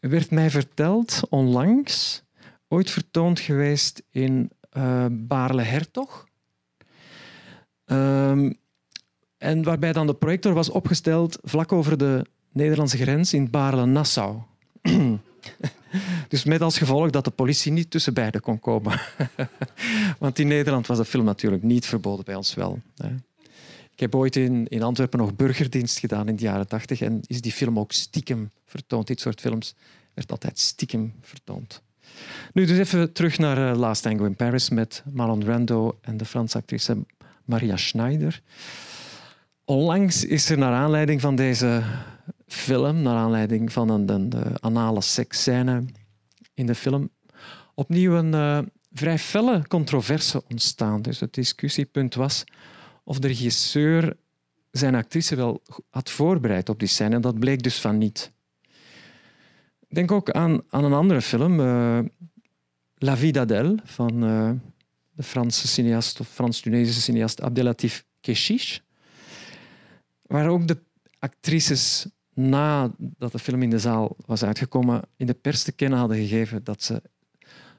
werd 0.00 0.30
mij 0.30 0.50
verteld 0.50 1.22
onlangs, 1.28 2.22
ooit 2.68 2.90
vertoond 2.90 3.40
geweest 3.40 4.02
in 4.10 4.50
uh, 4.76 5.06
Baarle-Hertog. 5.10 6.28
Um, 7.86 8.58
en 9.38 9.62
waarbij 9.62 9.92
dan 9.92 10.06
de 10.06 10.14
projector 10.14 10.54
was 10.54 10.70
opgesteld 10.70 11.38
vlak 11.42 11.72
over 11.72 11.98
de 11.98 12.26
Nederlandse 12.52 12.96
grens 12.96 13.32
in 13.32 13.50
Baarle-Nassau. 13.50 14.38
dus 16.28 16.44
met 16.44 16.60
als 16.60 16.78
gevolg 16.78 17.10
dat 17.10 17.24
de 17.24 17.30
politie 17.30 17.72
niet 17.72 17.90
tussen 17.90 18.14
beiden 18.14 18.40
kon 18.40 18.60
komen. 18.60 19.00
Want 20.18 20.38
in 20.38 20.48
Nederland 20.48 20.86
was 20.86 20.98
de 20.98 21.04
film 21.04 21.24
natuurlijk 21.24 21.62
niet 21.62 21.86
verboden, 21.86 22.24
bij 22.24 22.34
ons 22.34 22.54
wel. 22.54 22.80
Ik 23.92 24.00
heb 24.02 24.14
ooit 24.14 24.36
in, 24.36 24.68
in 24.68 24.82
Antwerpen 24.82 25.18
nog 25.18 25.36
burgerdienst 25.36 25.98
gedaan 25.98 26.28
in 26.28 26.36
de 26.36 26.42
jaren 26.42 26.68
tachtig 26.68 27.00
en 27.00 27.20
is 27.26 27.40
die 27.40 27.52
film 27.52 27.78
ook 27.78 27.92
stiekem 27.92 28.50
vertoond. 28.66 29.06
Dit 29.06 29.20
soort 29.20 29.40
films 29.40 29.74
werd 30.14 30.30
altijd 30.30 30.58
stiekem 30.58 31.14
vertoond. 31.20 31.82
Nu 32.52 32.64
dus 32.64 32.78
even 32.78 33.12
terug 33.12 33.38
naar 33.38 33.72
uh, 33.72 33.78
Last 33.78 34.02
Tango 34.02 34.24
in 34.24 34.36
Paris 34.36 34.70
met 34.70 35.02
Marlon 35.12 35.38
Brando 35.38 35.98
en 36.00 36.16
de 36.16 36.24
Franse 36.24 36.58
actrice 36.58 37.04
Maria 37.44 37.76
Schneider. 37.76 38.42
Onlangs 39.64 40.24
is 40.24 40.50
er 40.50 40.58
naar 40.58 40.72
aanleiding 40.72 41.20
van 41.20 41.36
deze 41.36 41.82
film, 42.46 43.02
naar 43.02 43.16
aanleiding 43.16 43.72
van 43.72 43.88
een, 43.88 44.06
de, 44.06 44.28
de 44.28 44.60
anale 44.60 45.00
seksscène, 45.00 45.84
in 46.56 46.66
de 46.66 46.74
film 46.74 47.10
opnieuw 47.74 48.14
een 48.14 48.32
uh, 48.32 48.58
vrij 48.92 49.18
felle 49.18 49.62
controverse 49.68 50.42
ontstaan. 50.48 51.02
Dus 51.02 51.20
het 51.20 51.34
discussiepunt 51.34 52.14
was 52.14 52.44
of 53.04 53.18
de 53.18 53.28
regisseur 53.28 54.16
zijn 54.70 54.94
actrice 54.94 55.36
wel 55.36 55.62
had 55.90 56.10
voorbereid 56.10 56.68
op 56.68 56.78
die 56.78 56.88
scène. 56.88 57.14
En 57.14 57.20
dat 57.20 57.38
bleek 57.38 57.62
dus 57.62 57.80
van 57.80 57.98
niet. 57.98 58.32
Denk 59.88 60.12
ook 60.12 60.30
aan, 60.30 60.62
aan 60.68 60.84
een 60.84 60.92
andere 60.92 61.22
film, 61.22 61.60
uh, 61.60 61.98
La 62.94 63.16
Vie 63.16 63.32
d'Adèle, 63.32 63.78
van 63.84 64.24
uh, 64.24 64.50
de 65.12 65.22
Franse 65.22 65.68
cineast 65.68 66.20
of 66.20 66.28
Frans-Tunesische 66.28 67.00
cineast 67.00 67.42
Abdelatif 67.42 68.04
Keshish, 68.20 68.78
waar 70.22 70.48
ook 70.48 70.68
de 70.68 70.78
actrices 71.18 72.06
nadat 72.36 73.32
de 73.32 73.38
film 73.38 73.62
in 73.62 73.70
de 73.70 73.78
zaal 73.78 74.16
was 74.26 74.44
uitgekomen 74.44 75.02
in 75.16 75.26
de 75.26 75.34
pers 75.34 75.62
te 75.62 75.72
kennen 75.72 75.98
hadden 75.98 76.16
gegeven 76.16 76.64
dat 76.64 76.82
ze 76.82 77.02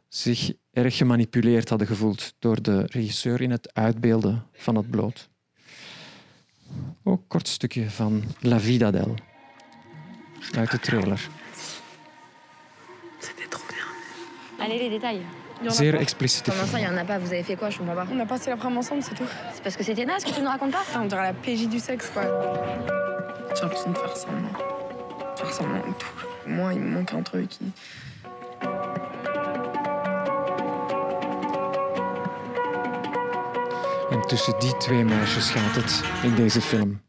zich 0.08 0.54
erg 0.72 0.98
gemanipuleerd 0.98 1.70
hadden 1.70 1.88
gevoeld 1.88 2.34
door 2.40 2.62
de 2.62 2.82
regisseur 2.86 3.42
in 3.42 3.52
het 3.52 3.74
uitbeelden 3.74 4.46
van 4.52 4.76
het 4.76 4.90
bloot. 4.90 5.30
Ook 7.04 7.20
een 7.20 7.28
kort 7.28 7.48
stukje 7.48 7.90
van 7.90 8.24
La 8.40 8.60
Vie 8.60 8.78
d'Adèle 8.78 9.14
uit 10.56 10.72
de 10.72 10.80
trailer. 10.80 11.30
Allez, 14.60 14.80
les 14.80 14.90
détails. 14.90 15.47
Zeer 15.70 15.96
expliciete 15.96 16.50
Comment 16.50 16.68
ça, 16.68 16.80
il 16.80 16.86
y 16.86 16.88
en 16.88 16.98
a 16.98 17.04
pas 17.04 17.18
Vous 17.18 17.34
avez 17.34 17.44
fait 17.44 17.56
quoi 17.56 17.70
Je 17.70 17.78
comprends 17.78 17.96
pas. 17.96 18.08
On 18.12 18.20
a 18.20 18.26
passé 18.26 18.50
l'après-midi 18.50 18.80
ensemble, 18.80 19.04
c'est 19.04 19.16
tout. 19.16 19.28
C'est 19.54 19.64
parce 19.64 19.76
que 19.76 19.84
c'était 19.84 20.06
naze 20.06 20.24
que 20.24 20.32
tu 20.32 20.42
ne 20.42 20.48
racontes 20.48 20.72
pas 20.72 20.84
On 20.96 21.06
dirait 21.06 21.24
la 21.24 21.34
PJ 21.34 21.68
du 21.68 21.80
sexe, 21.80 22.10
quoi. 22.10 22.24
J'ai 23.56 23.62
l'impression 23.62 23.92
de 23.92 23.98
faire 23.98 24.16
semblant. 24.16 24.54
Faire 25.36 25.52
semblant 25.52 25.78
de 25.78 25.94
tout. 25.94 26.08
Moi, 26.46 26.74
il 26.74 26.80
me 26.80 26.90
manque 26.90 27.14
un 27.14 27.24
truc. 27.24 27.50
Qui... 27.50 27.74
En 34.10 34.28
tussen 34.28 34.60
die 34.60 34.78
twee 34.78 35.04
meisjes 35.04 35.50
gaat 35.50 35.76
het 35.76 36.04
in 36.24 36.36
deze 36.36 36.62
film. 36.62 37.02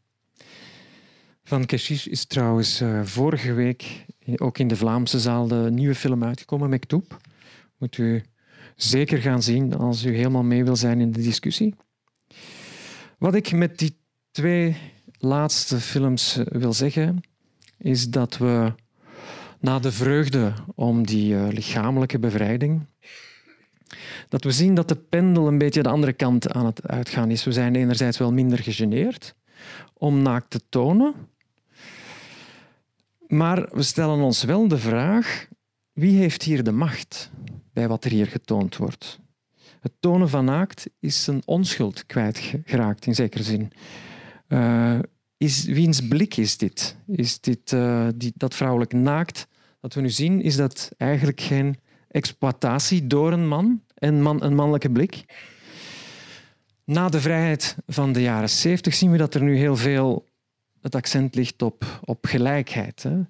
Van 1.44 1.66
Keshish 1.66 2.06
is 2.06 2.24
trouwens 2.24 2.80
uh, 2.80 3.00
vorige 3.02 3.52
week 3.52 4.04
ook 4.36 4.58
in 4.58 4.68
de 4.68 4.76
Vlaamse 4.76 5.20
zaal 5.20 5.48
de 5.48 5.68
nieuwe 5.70 5.94
film 5.94 6.24
uitgekomen, 6.24 6.68
Mektoub. 6.68 7.16
Moet 7.78 7.98
u 7.98 8.22
zeker 8.78 9.18
gaan 9.18 9.42
zien 9.42 9.76
als 9.76 10.04
u 10.04 10.16
helemaal 10.16 10.42
mee 10.42 10.64
wil 10.64 10.76
zijn 10.76 11.00
in 11.00 11.12
de 11.12 11.22
discussie. 11.22 11.74
Wat 13.18 13.34
ik 13.34 13.52
met 13.52 13.78
die 13.78 13.96
twee 14.30 14.76
laatste 15.18 15.80
films 15.80 16.36
eh, 16.36 16.44
wil 16.46 16.72
zeggen, 16.72 17.20
is 17.78 18.10
dat 18.10 18.36
we 18.36 18.72
na 19.60 19.78
de 19.78 19.92
vreugde 19.92 20.52
om 20.74 21.06
die 21.06 21.34
uh, 21.34 21.48
lichamelijke 21.48 22.18
bevrijding, 22.18 22.86
dat 24.28 24.44
we 24.44 24.50
zien 24.50 24.74
dat 24.74 24.88
de 24.88 24.96
pendel 24.96 25.46
een 25.46 25.58
beetje 25.58 25.82
de 25.82 25.88
andere 25.88 26.12
kant 26.12 26.52
aan 26.52 26.66
het 26.66 26.88
uitgaan 26.88 27.30
is. 27.30 27.44
We 27.44 27.52
zijn 27.52 27.74
enerzijds 27.74 28.18
wel 28.18 28.32
minder 28.32 28.58
gegeneerd 28.58 29.34
om 29.94 30.22
naakt 30.22 30.50
te 30.50 30.60
tonen, 30.68 31.14
maar 33.26 33.68
we 33.72 33.82
stellen 33.82 34.18
ons 34.18 34.42
wel 34.42 34.68
de 34.68 34.78
vraag, 34.78 35.48
wie 35.92 36.18
heeft 36.18 36.42
hier 36.42 36.64
de 36.64 36.72
macht 36.72 37.30
bij 37.78 37.88
wat 37.88 38.04
er 38.04 38.10
hier 38.10 38.26
getoond 38.26 38.76
wordt? 38.76 39.18
Het 39.80 39.92
tonen 40.00 40.28
van 40.28 40.44
naakt 40.44 40.90
is 41.00 41.26
een 41.26 41.42
onschuld 41.44 42.06
kwijtgeraakt 42.06 43.06
in 43.06 43.14
zekere 43.14 43.42
zin. 43.42 43.72
Uh, 44.48 44.98
is, 45.36 45.64
wiens 45.64 46.08
blik 46.08 46.36
is 46.36 46.56
dit? 46.56 46.96
Is 47.06 47.40
dit 47.40 47.72
uh, 47.72 48.08
die, 48.14 48.32
dat 48.34 48.54
vrouwelijk 48.54 48.92
naakt 48.92 49.46
dat 49.80 49.94
we 49.94 50.00
nu 50.00 50.10
zien, 50.10 50.42
is 50.42 50.56
dat 50.56 50.90
eigenlijk 50.96 51.40
geen 51.40 51.76
exploitatie 52.08 53.06
door 53.06 53.32
een 53.32 53.48
man 53.48 53.82
en 53.94 54.22
man, 54.22 54.42
een 54.42 54.54
mannelijke 54.54 54.90
blik? 54.90 55.24
Na 56.84 57.08
de 57.08 57.20
vrijheid 57.20 57.76
van 57.86 58.12
de 58.12 58.22
jaren 58.22 58.50
70 58.50 58.94
zien 58.94 59.10
we 59.10 59.18
dat 59.18 59.34
er 59.34 59.42
nu 59.42 59.56
heel 59.56 59.76
veel 59.76 60.24
het 60.80 60.94
accent 60.94 61.34
ligt 61.34 61.62
op, 61.62 62.00
op 62.04 62.26
gelijkheid. 62.26 63.02
Hè? 63.02 63.20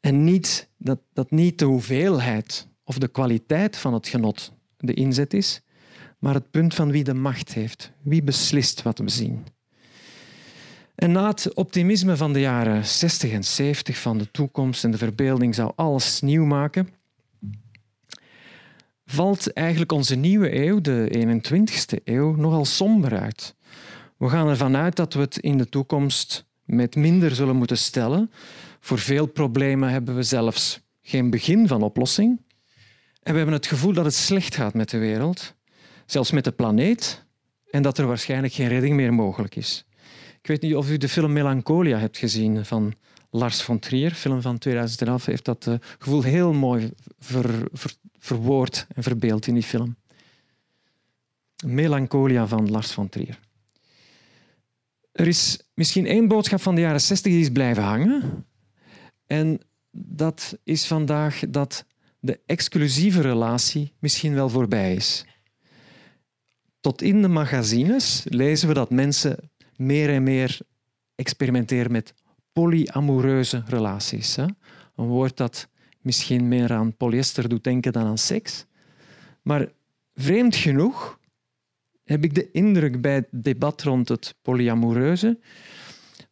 En 0.00 0.24
niet, 0.24 0.68
dat, 0.76 0.98
dat 1.12 1.30
niet 1.30 1.58
de 1.58 1.64
hoeveelheid 1.64 2.66
of 2.86 2.98
de 2.98 3.08
kwaliteit 3.08 3.76
van 3.76 3.94
het 3.94 4.08
genot 4.08 4.52
de 4.78 4.94
inzet 4.94 5.34
is, 5.34 5.60
maar 6.18 6.34
het 6.34 6.50
punt 6.50 6.74
van 6.74 6.90
wie 6.90 7.04
de 7.04 7.14
macht 7.14 7.54
heeft, 7.54 7.92
wie 8.02 8.22
beslist 8.22 8.82
wat 8.82 8.98
we 8.98 9.08
zien. 9.08 9.46
En 10.94 11.12
na 11.12 11.28
het 11.28 11.54
optimisme 11.54 12.16
van 12.16 12.32
de 12.32 12.40
jaren 12.40 12.86
60 12.86 13.32
en 13.32 13.44
70 13.44 13.98
van 13.98 14.18
de 14.18 14.30
toekomst 14.30 14.84
en 14.84 14.90
de 14.90 14.98
verbeelding 14.98 15.54
zou 15.54 15.72
alles 15.74 16.20
nieuw 16.20 16.44
maken, 16.44 16.88
valt 19.06 19.52
eigenlijk 19.52 19.92
onze 19.92 20.14
nieuwe 20.14 20.64
eeuw, 20.66 20.80
de 20.80 21.26
21ste 21.26 22.04
eeuw, 22.04 22.34
nogal 22.34 22.64
somber 22.64 23.20
uit. 23.20 23.54
We 24.16 24.28
gaan 24.28 24.48
ervan 24.48 24.76
uit 24.76 24.96
dat 24.96 25.14
we 25.14 25.20
het 25.20 25.38
in 25.38 25.58
de 25.58 25.68
toekomst 25.68 26.46
met 26.64 26.96
minder 26.96 27.34
zullen 27.34 27.56
moeten 27.56 27.78
stellen. 27.78 28.30
Voor 28.80 28.98
veel 28.98 29.26
problemen 29.26 29.90
hebben 29.90 30.16
we 30.16 30.22
zelfs 30.22 30.80
geen 31.02 31.30
begin 31.30 31.68
van 31.68 31.82
oplossing. 31.82 32.40
En 33.26 33.32
we 33.32 33.38
hebben 33.38 33.54
het 33.54 33.66
gevoel 33.66 33.92
dat 33.92 34.04
het 34.04 34.14
slecht 34.14 34.54
gaat 34.54 34.74
met 34.74 34.90
de 34.90 34.98
wereld, 34.98 35.54
zelfs 36.04 36.30
met 36.30 36.44
de 36.44 36.52
planeet, 36.52 37.24
en 37.70 37.82
dat 37.82 37.98
er 37.98 38.06
waarschijnlijk 38.06 38.52
geen 38.52 38.68
redding 38.68 38.94
meer 38.94 39.14
mogelijk 39.14 39.56
is. 39.56 39.84
Ik 40.40 40.46
weet 40.46 40.62
niet 40.62 40.74
of 40.74 40.90
u 40.90 40.96
de 40.96 41.08
film 41.08 41.32
Melancholia 41.32 41.98
hebt 41.98 42.16
gezien 42.16 42.64
van 42.64 42.94
Lars 43.30 43.62
von 43.62 43.78
Trier, 43.78 44.10
film 44.10 44.42
van 44.42 44.58
2011, 44.58 45.24
heeft 45.24 45.44
dat 45.44 45.66
uh, 45.66 45.74
gevoel 45.98 46.22
heel 46.22 46.52
mooi 46.52 46.90
ver, 47.18 47.68
ver, 47.72 47.92
verwoord 48.18 48.86
en 48.94 49.02
verbeeld 49.02 49.46
in 49.46 49.54
die 49.54 49.62
film. 49.62 49.96
Melancholia 51.64 52.46
van 52.46 52.70
Lars 52.70 52.92
von 52.92 53.08
Trier. 53.08 53.40
Er 55.12 55.26
is 55.26 55.60
misschien 55.74 56.06
één 56.06 56.28
boodschap 56.28 56.60
van 56.60 56.74
de 56.74 56.80
jaren 56.80 57.00
60 57.00 57.32
die 57.32 57.40
is 57.40 57.50
blijven 57.50 57.82
hangen. 57.82 58.46
En 59.26 59.60
dat 59.90 60.58
is 60.64 60.86
vandaag 60.86 61.42
dat 61.48 61.84
de 62.26 62.40
exclusieve 62.46 63.20
relatie 63.20 63.92
misschien 63.98 64.34
wel 64.34 64.48
voorbij 64.48 64.94
is. 64.94 65.24
Tot 66.80 67.02
in 67.02 67.22
de 67.22 67.28
magazines 67.28 68.24
lezen 68.28 68.68
we 68.68 68.74
dat 68.74 68.90
mensen 68.90 69.50
meer 69.76 70.10
en 70.10 70.22
meer 70.22 70.58
experimenteren 71.14 71.92
met 71.92 72.14
polyamoreuze 72.52 73.62
relaties. 73.66 74.36
Een 74.36 75.06
woord 75.06 75.36
dat 75.36 75.68
misschien 76.00 76.48
meer 76.48 76.72
aan 76.72 76.96
polyester 76.96 77.48
doet 77.48 77.64
denken 77.64 77.92
dan 77.92 78.06
aan 78.06 78.18
seks. 78.18 78.66
Maar 79.42 79.72
vreemd 80.14 80.56
genoeg 80.56 81.18
heb 82.04 82.24
ik 82.24 82.34
de 82.34 82.50
indruk 82.50 83.00
bij 83.00 83.14
het 83.14 83.28
debat 83.30 83.82
rond 83.82 84.08
het 84.08 84.34
polyamoreuze 84.42 85.38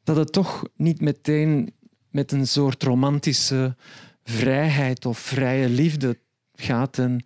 dat 0.02 0.16
het 0.16 0.32
toch 0.32 0.64
niet 0.76 1.00
meteen 1.00 1.74
met 2.10 2.32
een 2.32 2.46
soort 2.46 2.82
romantische 2.82 3.76
vrijheid 4.24 5.06
of 5.06 5.18
vrije 5.18 5.68
liefde 5.68 6.18
gaat. 6.55 6.98
En 6.98 7.24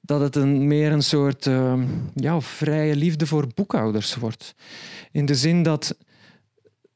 dat 0.00 0.20
het 0.20 0.36
een, 0.36 0.66
meer 0.66 0.92
een 0.92 1.02
soort 1.02 1.46
uh, 1.46 1.82
ja, 2.14 2.40
vrije 2.40 2.96
liefde 2.96 3.26
voor 3.26 3.46
boekhouders 3.54 4.14
wordt. 4.14 4.54
In 5.12 5.26
de 5.26 5.34
zin 5.34 5.62
dat 5.62 5.96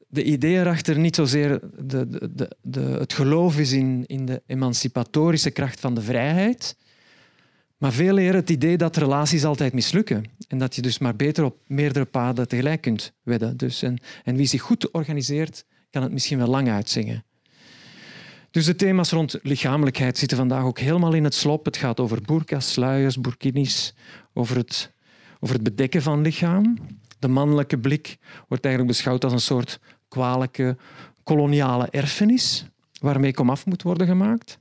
de 0.07 0.23
idee 0.23 0.57
erachter 0.57 0.99
niet 0.99 1.15
zozeer 1.15 1.59
de, 1.77 2.07
de, 2.33 2.55
de, 2.61 2.79
het 2.79 3.13
geloof 3.13 3.57
is 3.57 3.71
in, 3.71 4.03
in 4.05 4.25
de 4.25 4.41
emancipatorische 4.45 5.51
kracht 5.51 5.79
van 5.79 5.93
de 5.95 6.01
vrijheid, 6.01 6.75
maar 7.77 7.91
veel 7.91 8.19
eer 8.19 8.33
het 8.33 8.49
idee 8.49 8.77
dat 8.77 8.97
relaties 8.97 9.45
altijd 9.45 9.73
mislukken 9.73 10.23
en 10.47 10.57
dat 10.57 10.75
je 10.75 10.81
dus 10.81 10.97
maar 10.97 11.15
beter 11.15 11.43
op 11.43 11.57
meerdere 11.67 12.05
paden 12.05 12.47
tegelijk 12.47 12.81
kunt 12.81 13.13
wedden. 13.23 13.57
Dus 13.57 13.81
en, 13.81 13.99
en 14.23 14.35
wie 14.35 14.45
zich 14.45 14.61
goed 14.61 14.91
organiseert, 14.91 15.65
kan 15.89 16.01
het 16.01 16.11
misschien 16.11 16.37
wel 16.37 16.47
lang 16.47 16.69
uitzingen. 16.69 17.23
Dus 18.51 18.65
de 18.65 18.75
thema's 18.75 19.11
rond 19.11 19.39
lichamelijkheid 19.41 20.17
zitten 20.17 20.37
vandaag 20.37 20.63
ook 20.63 20.79
helemaal 20.79 21.13
in 21.13 21.23
het 21.23 21.33
slop. 21.33 21.65
Het 21.65 21.77
gaat 21.77 21.99
over 21.99 22.21
burkas, 22.21 22.71
sluiers, 22.71 23.21
burkinis, 23.21 23.93
over 24.33 24.57
het, 24.57 24.91
over 25.39 25.55
het 25.55 25.63
bedekken 25.63 26.01
van 26.01 26.21
lichaam. 26.21 26.77
De 27.19 27.27
mannelijke 27.27 27.79
blik 27.79 28.17
wordt 28.47 28.65
eigenlijk 28.65 28.95
beschouwd 28.95 29.23
als 29.23 29.33
een 29.33 29.39
soort 29.39 29.79
kwalijke 30.07 30.77
koloniale 31.23 31.87
erfenis 31.89 32.65
waarmee 32.99 33.33
komaf 33.33 33.65
moet 33.65 33.81
worden 33.81 34.07
gemaakt. 34.07 34.59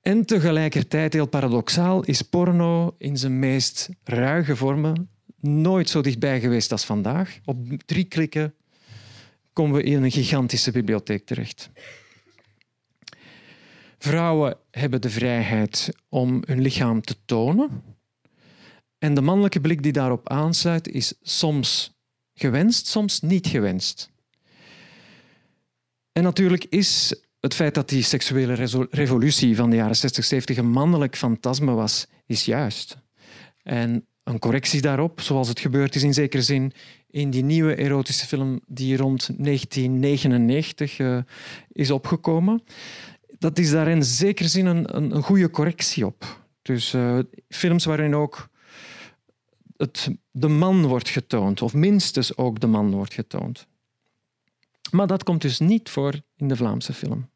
En 0.00 0.24
tegelijkertijd, 0.24 1.12
heel 1.12 1.26
paradoxaal, 1.26 2.02
is 2.02 2.22
porno 2.22 2.94
in 2.98 3.16
zijn 3.16 3.38
meest 3.38 3.88
ruige 4.04 4.56
vormen 4.56 5.08
nooit 5.40 5.88
zo 5.88 6.00
dichtbij 6.00 6.40
geweest 6.40 6.72
als 6.72 6.84
vandaag. 6.84 7.38
Op 7.44 7.58
drie 7.86 8.04
klikken 8.04 8.54
komen 9.52 9.76
we 9.76 9.82
in 9.82 10.02
een 10.02 10.10
gigantische 10.10 10.70
bibliotheek 10.70 11.26
terecht. 11.26 11.70
Vrouwen 13.98 14.56
hebben 14.70 15.00
de 15.00 15.10
vrijheid 15.10 15.88
om 16.08 16.42
hun 16.46 16.60
lichaam 16.60 17.00
te 17.00 17.16
tonen. 17.24 17.82
En 18.98 19.14
de 19.14 19.20
mannelijke 19.20 19.60
blik 19.60 19.82
die 19.82 19.92
daarop 19.92 20.28
aansluit 20.28 20.88
is 20.88 21.14
soms 21.22 21.94
gewenst, 22.34 22.86
soms 22.86 23.20
niet 23.20 23.46
gewenst. 23.46 24.10
En 26.12 26.22
natuurlijk 26.22 26.64
is 26.64 27.20
het 27.40 27.54
feit 27.54 27.74
dat 27.74 27.88
die 27.88 28.02
seksuele 28.02 28.86
revolutie 28.90 29.56
van 29.56 29.70
de 29.70 29.76
jaren 29.76 29.96
60, 29.96 30.24
70 30.24 30.56
een 30.56 30.70
mannelijk 30.70 31.16
fantasma 31.16 31.72
was, 31.72 32.06
is 32.26 32.44
juist. 32.44 32.96
En 33.62 34.06
een 34.22 34.38
correctie 34.38 34.80
daarop, 34.80 35.20
zoals 35.20 35.48
het 35.48 35.60
gebeurd 35.60 35.94
is 35.94 36.02
in 36.02 36.14
zekere 36.14 36.42
zin 36.42 36.72
in 37.10 37.30
die 37.30 37.44
nieuwe 37.44 37.74
erotische 37.74 38.26
film 38.26 38.60
die 38.66 38.96
rond 38.96 39.26
1999 39.38 40.98
uh, 40.98 41.16
eh, 41.16 41.22
is 41.72 41.90
opgekomen. 41.90 42.62
Dat 43.38 43.58
is 43.58 43.70
daar 43.70 43.88
in 43.88 44.04
zekere 44.04 44.48
zin 44.48 44.66
een, 44.66 44.96
een, 44.96 45.14
een 45.14 45.22
goede 45.22 45.50
correctie 45.50 46.06
op. 46.06 46.44
Dus 46.62 46.94
uh, 46.94 47.18
films 47.48 47.84
waarin 47.84 48.14
ook 48.14 48.48
de 50.30 50.48
man 50.48 50.86
wordt 50.86 51.08
getoond, 51.08 51.62
of 51.62 51.74
minstens 51.74 52.36
ook 52.36 52.60
de 52.60 52.66
man 52.66 52.90
wordt 52.90 53.14
getoond. 53.14 53.66
Maar 54.90 55.06
dat 55.06 55.22
komt 55.22 55.42
dus 55.42 55.58
niet 55.58 55.88
voor 55.88 56.20
in 56.36 56.48
de 56.48 56.56
Vlaamse 56.56 56.92
film. 56.92 57.28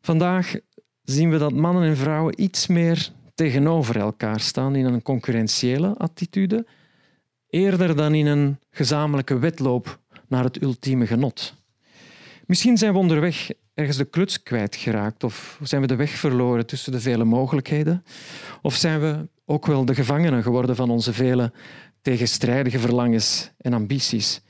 Vandaag 0.00 0.54
zien 1.02 1.30
we 1.30 1.38
dat 1.38 1.52
mannen 1.52 1.82
en 1.82 1.96
vrouwen 1.96 2.42
iets 2.42 2.66
meer 2.66 3.12
tegenover 3.34 3.96
elkaar 3.96 4.40
staan 4.40 4.76
in 4.76 4.84
een 4.84 5.02
concurrentiële 5.02 5.96
attitude, 5.96 6.66
eerder 7.48 7.96
dan 7.96 8.14
in 8.14 8.26
een 8.26 8.58
gezamenlijke 8.70 9.38
wedloop 9.38 10.00
naar 10.28 10.44
het 10.44 10.62
ultieme 10.62 11.06
genot. 11.06 11.54
Misschien 12.46 12.76
zijn 12.76 12.92
we 12.92 12.98
onderweg 12.98 13.50
ergens 13.74 13.96
de 13.96 14.04
kluts 14.04 14.42
kwijtgeraakt 14.42 15.24
of 15.24 15.58
zijn 15.62 15.80
we 15.80 15.86
de 15.86 15.96
weg 15.96 16.10
verloren 16.10 16.66
tussen 16.66 16.92
de 16.92 17.00
vele 17.00 17.24
mogelijkheden 17.24 18.04
of 18.62 18.74
zijn 18.74 19.00
we 19.00 19.28
ook 19.44 19.66
wel 19.66 19.84
de 19.84 19.94
gevangenen 19.94 20.42
geworden 20.42 20.76
van 20.76 20.90
onze 20.90 21.12
vele 21.12 21.52
tegenstrijdige 22.02 22.78
verlangens 22.78 23.50
en 23.58 23.72
ambities. 23.72 24.40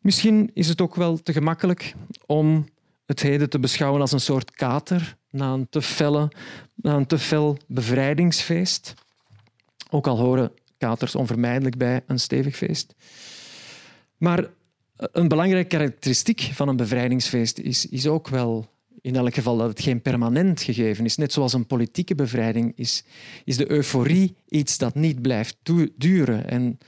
Misschien 0.00 0.50
is 0.54 0.68
het 0.68 0.80
ook 0.80 0.94
wel 0.94 1.22
te 1.22 1.32
gemakkelijk 1.32 1.94
om 2.26 2.68
het 3.06 3.20
heden 3.20 3.50
te 3.50 3.58
beschouwen 3.58 4.00
als 4.00 4.12
een 4.12 4.20
soort 4.20 4.50
kater 4.50 5.16
na 5.30 5.52
een 5.52 5.68
te, 5.68 6.28
na 6.74 6.94
een 6.94 7.06
te 7.06 7.18
fel 7.18 7.58
bevrijdingsfeest. 7.66 8.94
Ook 9.90 10.06
al 10.06 10.18
horen 10.18 10.52
katers 10.78 11.14
onvermijdelijk 11.14 11.76
bij 11.76 12.02
een 12.06 12.20
stevig 12.20 12.56
feest. 12.56 12.94
Maar 14.16 14.50
een 15.00 15.28
belangrijke 15.28 15.76
karakteristiek 15.76 16.40
van 16.40 16.68
een 16.68 16.76
bevrijdingsfeest 16.76 17.58
is, 17.58 17.86
is 17.86 18.06
ook 18.06 18.28
wel 18.28 18.68
in 19.00 19.16
elk 19.16 19.34
geval 19.34 19.56
dat 19.56 19.68
het 19.68 19.80
geen 19.80 20.02
permanent 20.02 20.62
gegeven 20.62 21.04
is. 21.04 21.16
Net 21.16 21.32
zoals 21.32 21.52
een 21.52 21.66
politieke 21.66 22.14
bevrijding 22.14 22.72
is, 22.76 23.04
is 23.44 23.56
de 23.56 23.70
euforie 23.70 24.36
iets 24.48 24.78
dat 24.78 24.94
niet 24.94 25.22
blijft 25.22 25.56
duren. 25.96 26.48
En 26.48 26.78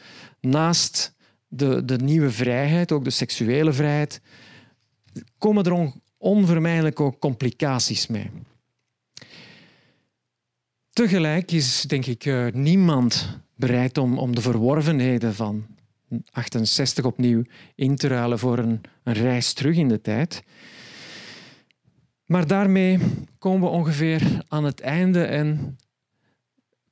naast 0.40 1.14
de, 1.48 1.84
de 1.84 1.96
nieuwe 1.96 2.30
vrijheid, 2.30 2.92
ook 2.92 3.04
de 3.04 3.10
seksuele 3.10 3.72
vrijheid, 3.72 4.20
komen 5.38 5.64
er 5.64 5.92
onvermijdelijk 6.18 7.00
ook 7.00 7.18
complicaties 7.18 8.06
mee. 8.06 8.30
Tegelijk 10.90 11.52
is, 11.52 11.82
denk 11.82 12.06
ik, 12.06 12.24
uh, 12.24 12.46
niemand 12.52 13.38
bereid 13.54 13.98
om, 13.98 14.18
om 14.18 14.34
de 14.34 14.40
verworvenheden 14.40 15.34
van 15.34 15.66
68 16.30 17.04
opnieuw 17.04 17.42
in 17.74 17.96
te 17.96 18.08
ruilen 18.08 18.38
voor 18.38 18.58
een, 18.58 18.80
reis 19.02 19.52
terug 19.52 19.76
in 19.76 19.88
de 19.88 20.00
tijd. 20.00 20.42
Maar 22.26 22.46
daarmee 22.46 22.98
komen 23.38 23.60
we 23.60 23.76
ongeveer 23.76 24.44
aan 24.48 24.64
het 24.64 24.80
einde 24.80 25.24
en 25.24 25.78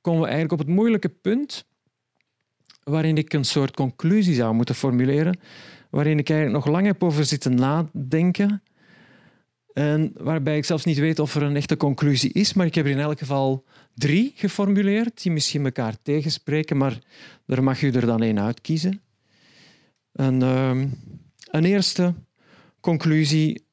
komen 0.01 0.21
we 0.21 0.27
eigenlijk 0.27 0.61
op 0.61 0.67
het 0.67 0.75
moeilijke 0.75 1.09
punt 1.09 1.65
waarin 2.83 3.17
ik 3.17 3.33
een 3.33 3.45
soort 3.45 3.75
conclusie 3.75 4.35
zou 4.35 4.53
moeten 4.53 4.75
formuleren, 4.75 5.39
waarin 5.89 6.19
ik 6.19 6.29
eigenlijk 6.29 6.65
nog 6.65 6.73
lang 6.73 6.85
heb 6.85 7.03
over 7.03 7.25
zitten 7.25 7.55
nadenken 7.55 8.61
en 9.73 10.11
waarbij 10.17 10.57
ik 10.57 10.65
zelfs 10.65 10.85
niet 10.85 10.97
weet 10.97 11.19
of 11.19 11.35
er 11.35 11.41
een 11.43 11.55
echte 11.55 11.77
conclusie 11.77 12.31
is, 12.33 12.53
maar 12.53 12.65
ik 12.65 12.75
heb 12.75 12.85
er 12.85 12.91
in 12.91 12.99
elk 12.99 13.19
geval 13.19 13.65
drie 13.95 14.33
geformuleerd 14.35 15.23
die 15.23 15.31
misschien 15.31 15.65
elkaar 15.65 15.95
tegenspreken, 16.01 16.77
maar 16.77 16.99
daar 17.45 17.63
mag 17.63 17.81
u 17.81 17.91
er 17.91 18.05
dan 18.05 18.21
één 18.21 18.39
uitkiezen. 18.39 19.01
Een, 20.11 20.41
uh, 20.41 20.83
een 21.45 21.65
eerste 21.65 22.13
conclusie 22.79 23.65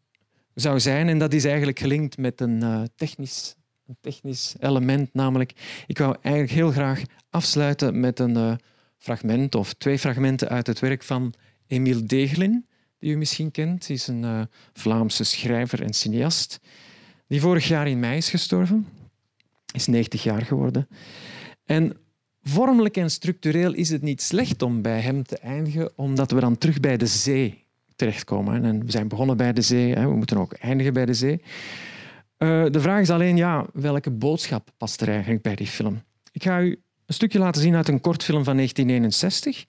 zou 0.55 0.81
zijn, 0.81 1.09
en 1.09 1.19
dat 1.19 1.33
is 1.33 1.45
eigenlijk 1.45 1.79
gelinkt 1.79 2.19
met 2.19 2.41
een, 2.41 2.65
uh, 2.65 2.83
technisch, 2.97 3.55
een 3.87 3.97
technisch 4.01 4.55
element, 4.59 5.15
namelijk 5.15 5.83
ik 5.87 5.99
wou 5.99 6.17
eigenlijk 6.23 6.55
heel 6.55 6.71
graag 6.71 7.03
afsluiten 7.31 8.01
met 8.01 8.19
een 8.19 8.37
uh, 8.37 8.55
fragment 8.97 9.55
of 9.55 9.75
twee 9.75 9.99
fragmenten 9.99 10.49
uit 10.49 10.67
het 10.67 10.79
werk 10.79 11.03
van 11.03 11.35
Emile 11.67 12.03
Degelin, 12.03 12.67
die 12.99 13.13
u 13.13 13.17
misschien 13.17 13.51
kent. 13.51 13.87
Hij 13.87 13.97
is 13.97 14.07
een 14.07 14.23
uh, 14.23 14.43
Vlaamse 14.73 15.25
schrijver 15.25 15.83
en 15.83 15.93
cineast, 15.93 16.61
die 17.27 17.41
vorig 17.41 17.69
jaar 17.69 17.89
in 17.89 18.01
mei 18.01 18.17
is 18.17 18.31
gestorven. 18.31 18.87
Is 19.73 19.87
90 19.87 20.23
jaar 20.23 20.43
geworden. 20.43 20.89
En 21.65 21.97
vormelijk 22.43 22.97
en 22.97 23.11
structureel 23.11 23.75
is 23.75 23.91
het 23.91 24.03
niet 24.03 24.23
slecht 24.23 24.63
om 24.63 24.83
bij 24.83 25.01
hem 25.01 25.23
te 25.23 25.39
eindigen, 25.39 25.93
omdat 25.97 26.31
we 26.31 26.41
dan 26.41 26.59
terug 26.59 26.81
bij 26.81 26.97
de 26.97 27.07
zee 27.07 27.65
terechtkomen. 27.97 28.65
En 28.65 28.85
we 28.85 28.91
zijn 28.91 29.09
begonnen 29.09 29.37
bij 29.37 29.53
de 29.53 29.63
zee, 29.63 29.95
we 29.95 30.15
moeten 30.15 30.39
ook 30.39 30.53
eindigen 30.53 30.93
bij 30.93 31.07
de 31.07 31.15
zee. 31.15 31.41
Uh, 32.39 32.65
de 32.71 32.81
vraag 32.81 33.01
is 33.01 33.11
alleen, 33.11 33.37
ja, 33.37 33.67
welke 33.73 34.11
boodschap 34.11 34.71
past 34.77 35.01
er 35.01 35.09
eigenlijk 35.09 35.43
bij 35.43 35.55
die 35.55 35.67
film? 35.67 36.03
Ik 36.33 36.43
ga 36.43 36.61
u 36.61 36.83
een 37.07 37.15
stukje 37.15 37.39
laten 37.39 37.63
zien 37.63 37.75
uit 37.75 37.89
een 37.89 38.01
kortfilm 38.01 38.45
van 38.45 38.55
1961 38.55 39.65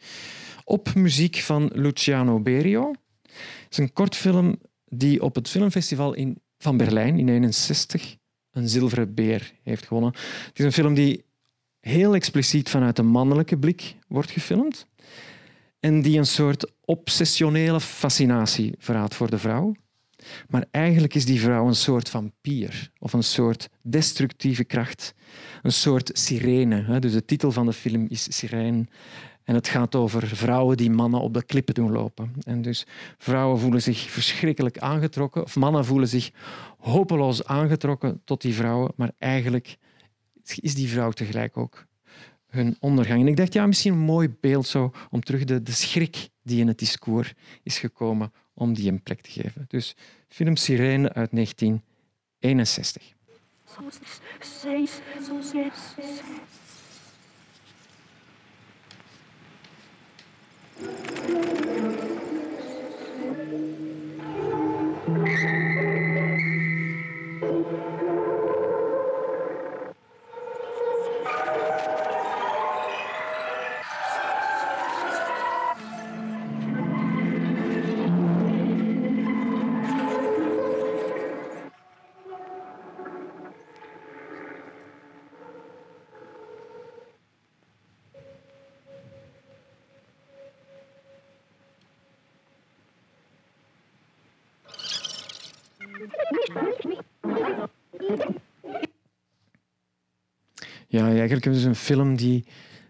op 0.64 0.96
muziek 0.96 1.38
van 1.38 1.70
Luciano 1.74 2.40
Berio. 2.40 2.94
Het 3.24 3.68
is 3.70 3.78
een 3.78 3.94
kortfilm 3.94 4.60
die 4.86 5.22
op 5.22 5.36
het 5.36 5.50
filmfestival 5.50 6.14
in, 6.14 6.42
van 6.58 6.78
Berlijn 6.78 7.20
in 7.20 7.26
1961 7.26 8.18
een 8.52 8.70
zilveren 8.70 9.14
beer 9.14 9.54
heeft 9.64 9.88
gewonnen. 9.88 10.12
Het 10.46 10.60
is 10.60 10.66
een 10.66 10.72
film 10.72 10.94
die 10.94 11.24
heel 11.80 12.16
expliciet 12.16 12.70
vanuit 12.70 13.00
een 13.00 13.08
mannelijke 13.08 13.58
blik 13.58 13.96
wordt 14.08 14.32
gefilmd 14.32 14.88
en 15.80 16.02
die 16.02 16.18
een 16.18 16.26
soort 16.26 16.72
obsessionele 16.86 17.80
fascinatie 17.80 18.74
verraadt 18.78 19.16
voor 19.16 19.30
de 19.30 19.38
vrouw. 19.38 19.76
Maar 20.50 20.66
eigenlijk 20.72 21.16
is 21.16 21.26
die 21.26 21.42
vrouw 21.42 21.68
een 21.68 21.76
soort 21.76 22.10
vampier 22.10 22.92
of 23.00 23.14
een 23.14 23.24
soort 23.24 23.70
destructieve 23.82 24.64
kracht, 24.64 25.14
een 25.62 25.72
soort 25.72 26.10
sirene. 26.14 27.00
Dus 27.00 27.14
de 27.14 27.26
titel 27.26 27.52
van 27.52 27.66
de 27.66 27.74
film 27.74 28.06
is 28.10 28.38
Sirene. 28.38 28.86
En 29.44 29.56
het 29.56 29.68
gaat 29.68 29.96
over 29.96 30.28
vrouwen 30.28 30.78
die 30.78 30.92
mannen 30.92 31.22
op 31.22 31.34
de 31.34 31.44
klippen 31.44 31.74
doen 31.74 31.92
lopen. 31.92 32.34
En 32.44 32.62
dus 32.62 32.86
vrouwen 33.18 33.60
voelen 33.60 33.82
zich 33.82 34.00
verschrikkelijk 34.00 34.78
aangetrokken, 34.78 35.44
of 35.44 35.56
mannen 35.56 35.86
voelen 35.86 36.08
zich 36.08 36.32
hopeloos 36.78 37.46
aangetrokken 37.46 38.22
tot 38.26 38.42
die 38.42 38.54
vrouwen, 38.54 38.92
maar 38.96 39.12
eigenlijk 39.18 39.78
is 40.56 40.76
die 40.76 40.90
vrouw 40.90 41.12
tegelijk 41.12 41.58
ook 41.58 41.86
hun 42.48 42.78
ondergang. 42.80 43.22
En 43.22 43.28
ik 43.28 43.38
dacht, 43.38 43.54
ja, 43.54 43.68
misschien 43.68 43.94
een 43.94 44.00
mooi 44.00 44.36
beeld 44.42 44.68
zo 44.68 44.92
om 45.10 45.22
terug 45.22 45.44
de, 45.44 45.64
de 45.64 45.72
schrik 45.72 46.30
die 46.44 46.60
in 46.60 46.68
het 46.68 46.78
discours 46.78 47.34
is 47.64 47.80
gekomen, 47.80 48.34
om 48.54 48.74
die 48.74 48.92
een 48.92 49.04
plek 49.04 49.22
te 49.22 49.32
geven. 49.32 49.66
Dus 49.68 49.96
film 50.28 50.56
Sirene 50.56 51.14
uit 51.14 51.32
1961. 51.32 53.18
Ja, 101.00 101.08
eigenlijk 101.08 101.46
is 101.46 101.64
een 101.64 101.76
film 101.76 102.16
die 102.16 102.46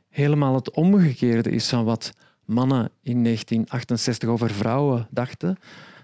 helemaal 0.09 0.55
het 0.55 0.71
omgekeerde 0.71 1.49
is 1.49 1.69
van 1.69 1.85
wat 1.85 2.13
mannen 2.45 2.91
in 3.01 3.23
1968 3.23 4.29
over 4.29 4.49
vrouwen 4.49 5.07
dachten 5.11 5.57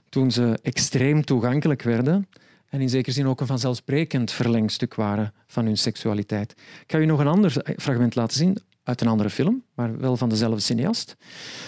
toen 0.10 0.32
ze 0.32 0.60
extreem 0.62 1.24
toegankelijk 1.24 1.82
werden 1.82 2.28
en 2.70 2.82
in 2.82 2.90
zekere 2.90 3.12
zin 3.12 3.28
ook 3.28 3.42
een 3.42 3.48
vanzelfsprekend 3.48 4.32
verlengstuk 4.32 4.96
waren 4.96 5.34
van 5.48 5.66
hun 5.66 5.78
seksualiteit. 5.78 6.52
Ik 6.52 6.92
ga 6.92 6.98
u 6.98 7.06
nog 7.06 7.20
een 7.20 7.28
ander 7.28 7.76
fragment 7.78 8.16
laten 8.16 8.38
zien 8.38 8.58
uit 8.84 9.02
een 9.02 9.08
andere 9.08 9.30
film, 9.30 9.64
maar 9.76 9.98
wel 9.98 10.18
van 10.18 10.30
dezelfde 10.30 10.62
cineast. 10.62 11.16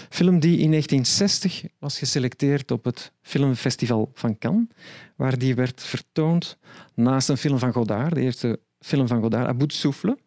Film 0.10 0.40
die 0.40 0.58
in 0.58 0.70
1960 0.70 1.64
was 1.80 1.98
geselecteerd 1.98 2.72
op 2.72 2.86
het 2.86 3.12
filmfestival 3.22 4.12
van 4.14 4.38
Cannes, 4.38 4.68
waar 5.16 5.38
die 5.38 5.56
werd 5.56 5.84
vertoond 5.84 6.58
naast 6.94 7.30
een 7.30 7.38
film 7.38 7.60
van 7.60 7.74
Godard, 7.74 8.14
de 8.14 8.22
eerste 8.22 8.60
film 8.80 9.08
van 9.08 9.22
Godard, 9.22 9.60
de 9.60 9.66
souffle. 9.68 10.18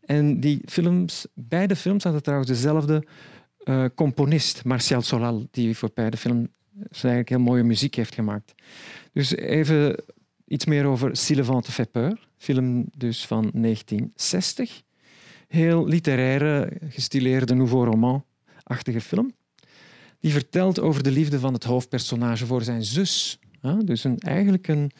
En 0.00 0.40
die 0.40 0.60
films, 0.66 1.26
beide 1.34 1.76
films 1.76 2.04
hadden 2.04 2.22
trouwens 2.22 2.50
dezelfde 2.50 3.06
uh, 3.64 3.84
componist, 3.94 4.64
Martial 4.64 5.02
Solal, 5.02 5.46
die 5.50 5.76
voor 5.76 5.90
beide 5.94 6.16
films 6.16 6.48
eigenlijk 6.90 7.28
heel 7.28 7.38
mooie 7.38 7.62
muziek 7.62 7.94
heeft 7.94 8.14
gemaakt. 8.14 8.54
Dus 9.12 9.36
even 9.36 10.04
iets 10.46 10.64
meer 10.64 10.84
over 10.84 11.16
Sylvain 11.16 11.62
fait 11.62 11.90
peur, 11.90 12.28
film 12.36 12.84
dus 12.96 13.26
van 13.26 13.50
1960. 13.54 14.82
Heel 15.48 15.86
literaire, 15.86 16.72
gestileerde 16.88 17.54
nouveau 17.54 17.84
roman-achtige 17.84 19.00
film. 19.00 19.34
Die 20.20 20.32
vertelt 20.32 20.80
over 20.80 21.02
de 21.02 21.10
liefde 21.10 21.38
van 21.38 21.52
het 21.52 21.64
hoofdpersonage 21.64 22.46
voor 22.46 22.62
zijn 22.62 22.84
zus. 22.84 23.38
Dus 23.84 24.04
een, 24.04 24.18
eigenlijk 24.18 24.68
een 24.68 24.90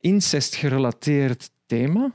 incest-gerelateerd 0.00 1.50
thema. 1.66 2.14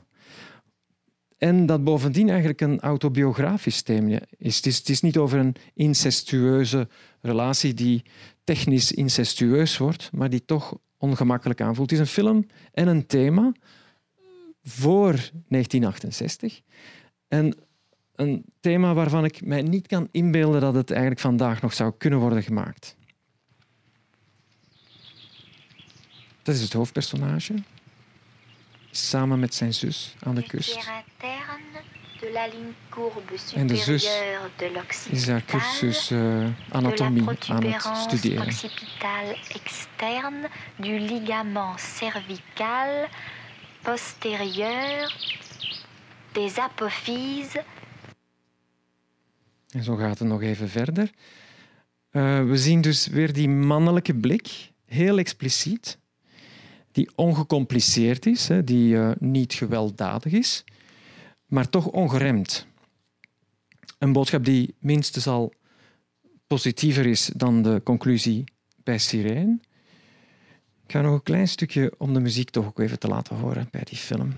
En 1.38 1.66
dat 1.66 1.84
bovendien 1.84 2.28
eigenlijk 2.28 2.60
een 2.60 2.80
autobiografisch 2.80 3.82
thema 3.82 4.20
is. 4.38 4.56
Het, 4.56 4.66
is. 4.66 4.82
is 4.82 5.00
niet 5.00 5.16
over 5.16 5.38
een 5.38 5.54
incestueuze 5.74 6.88
relatie 7.20 7.74
die 7.74 8.02
technisch 8.44 8.92
incestueus 8.92 9.78
wordt, 9.78 10.10
maar 10.12 10.30
die 10.30 10.44
toch 10.44 10.78
ongemakkelijk 10.96 11.60
aanvoelt. 11.60 11.90
Het 11.90 12.00
is 12.00 12.06
een 12.06 12.12
film 12.12 12.46
en 12.72 12.88
een 12.88 13.06
thema 13.06 13.52
voor 14.62 15.12
1968. 15.12 16.60
En 17.28 17.54
een 18.14 18.44
thema 18.60 18.94
waarvan 18.94 19.24
ik 19.24 19.44
mij 19.44 19.62
niet 19.62 19.86
kan 19.86 20.08
inbeelden 20.10 20.60
dat 20.60 20.74
het 20.74 20.90
eigenlijk 20.90 21.20
vandaag 21.20 21.62
nog 21.62 21.72
zou 21.72 21.92
kunnen 21.98 22.18
worden 22.18 22.42
gemaakt. 22.42 22.96
Dat 26.42 26.54
is 26.54 26.62
het 26.62 26.72
hoofdpersonage, 26.72 27.54
samen 28.96 29.38
met 29.38 29.54
zijn 29.54 29.74
zus 29.74 30.14
aan 30.20 30.34
de 30.34 30.42
kust. 30.42 30.88
En 33.54 33.66
de 33.66 33.76
zus 33.76 34.08
is 35.10 35.28
haar 35.28 35.44
cursus 35.44 36.10
uh, 36.10 36.46
anatomie 36.70 37.28
aan 37.48 37.64
het 37.64 37.82
studeren. 37.82 38.46
externe 39.48 40.48
du 40.76 40.98
ligament 40.98 41.80
cervical 41.80 43.08
postérieur 43.82 45.14
des 46.32 46.58
apophyses. 46.58 47.64
En 49.70 49.82
zo 49.82 49.96
gaat 49.96 50.18
het 50.18 50.28
nog 50.28 50.42
even 50.42 50.68
verder. 50.68 51.10
Uh, 52.10 52.44
we 52.44 52.56
zien 52.56 52.80
dus 52.80 53.06
weer 53.06 53.32
die 53.32 53.48
mannelijke 53.48 54.14
blik, 54.14 54.72
heel 54.86 55.18
expliciet, 55.18 55.98
die 56.96 57.10
ongecompliceerd 57.14 58.26
is, 58.26 58.48
die 58.64 58.94
uh, 58.94 59.10
niet 59.18 59.54
gewelddadig 59.54 60.32
is 60.32 60.64
maar 61.46 61.68
toch 61.68 61.86
ongeremd. 61.86 62.66
Een 63.98 64.12
boodschap 64.12 64.44
die 64.44 64.74
minstens 64.78 65.26
al 65.26 65.52
positiever 66.46 67.06
is 67.06 67.30
dan 67.36 67.62
de 67.62 67.80
conclusie 67.84 68.44
bij 68.82 68.98
Sirene. 68.98 69.58
Ik 70.84 70.92
ga 70.92 71.00
nog 71.00 71.12
een 71.12 71.22
klein 71.22 71.48
stukje 71.48 71.94
om 71.98 72.14
de 72.14 72.20
muziek 72.20 72.50
toch 72.50 72.66
ook 72.66 72.78
even 72.78 72.98
te 72.98 73.08
laten 73.08 73.36
horen 73.36 73.68
bij 73.70 73.84
die 73.84 73.98
film. 73.98 74.32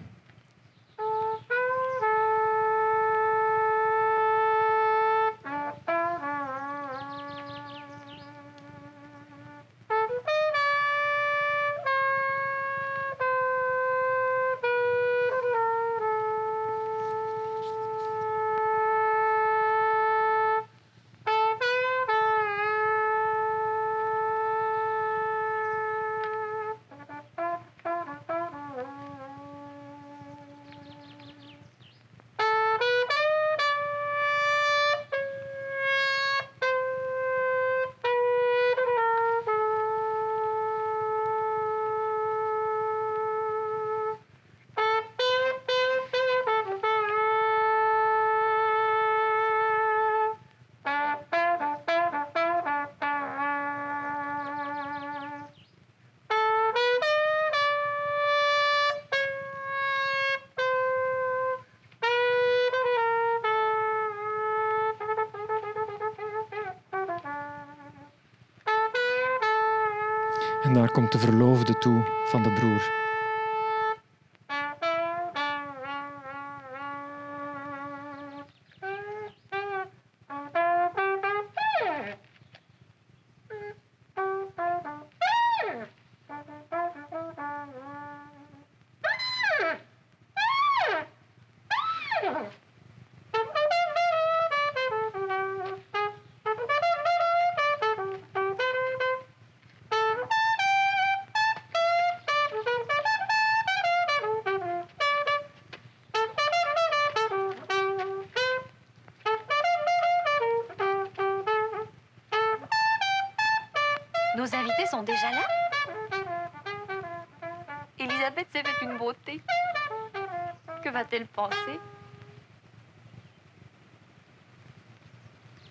Toe 71.79 72.03
van 72.25 72.43
de 72.43 72.53
broer. 72.53 72.68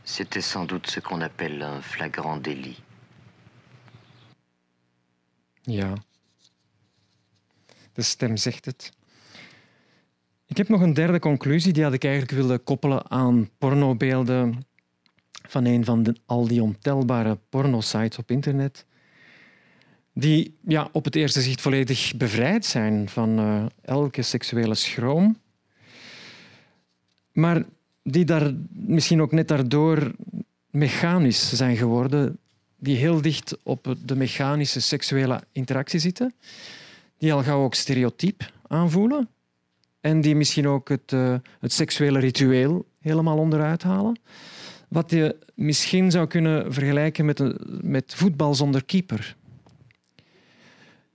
C'était 0.03 0.41
sans 0.41 0.65
doute 0.65 0.89
ce 0.89 0.99
qu'on 0.99 1.21
appelle 1.21 1.61
un 1.61 1.81
flagrant 1.81 2.37
délit. 2.41 2.77
Ja. 5.61 5.93
De 7.93 8.01
stem 8.01 8.37
zegt 8.37 8.65
het. 8.65 8.91
Ik 10.45 10.57
heb 10.57 10.69
nog 10.69 10.81
een 10.81 10.93
derde 10.93 11.19
conclusie, 11.19 11.73
die 11.73 11.83
had 11.83 11.93
ik 11.93 12.03
eigenlijk 12.03 12.33
willen 12.33 12.63
koppelen 12.63 13.11
aan 13.11 13.49
pornobeelden 13.57 14.66
van 15.51 15.65
een 15.65 15.85
van 15.85 16.03
de, 16.03 16.15
al 16.25 16.47
die 16.47 16.61
ontelbare 16.61 17.37
pornosites 17.49 18.17
op 18.17 18.31
internet, 18.31 18.85
die 20.13 20.57
ja, 20.67 20.89
op 20.91 21.05
het 21.05 21.15
eerste 21.15 21.41
zicht 21.41 21.61
volledig 21.61 22.13
bevrijd 22.15 22.65
zijn 22.65 23.09
van 23.09 23.39
uh, 23.39 23.65
elke 23.81 24.21
seksuele 24.21 24.75
schroom, 24.75 25.37
maar 27.31 27.65
die 28.03 28.25
daar 28.25 28.53
misschien 28.69 29.21
ook 29.21 29.31
net 29.31 29.47
daardoor 29.47 30.11
mechanisch 30.69 31.53
zijn 31.53 31.77
geworden, 31.77 32.37
die 32.75 32.97
heel 32.97 33.21
dicht 33.21 33.57
op 33.63 33.95
de 34.05 34.15
mechanische 34.15 34.81
seksuele 34.81 35.41
interactie 35.51 35.99
zitten, 35.99 36.33
die 37.17 37.33
al 37.33 37.43
gauw 37.43 37.63
ook 37.63 37.75
stereotyp 37.75 38.51
aanvoelen 38.67 39.29
en 40.01 40.21
die 40.21 40.35
misschien 40.35 40.67
ook 40.67 40.89
het, 40.89 41.11
uh, 41.11 41.35
het 41.59 41.73
seksuele 41.73 42.19
ritueel 42.19 42.85
helemaal 43.01 43.37
onderuit 43.37 43.83
halen. 43.83 44.19
Wat 44.87 45.11
je 45.11 45.35
misschien 45.55 46.11
zou 46.11 46.27
kunnen 46.27 46.73
vergelijken 46.73 47.25
met, 47.25 47.43
met 47.83 48.13
voetbal 48.15 48.55
zonder 48.55 48.85
keeper. 48.85 49.35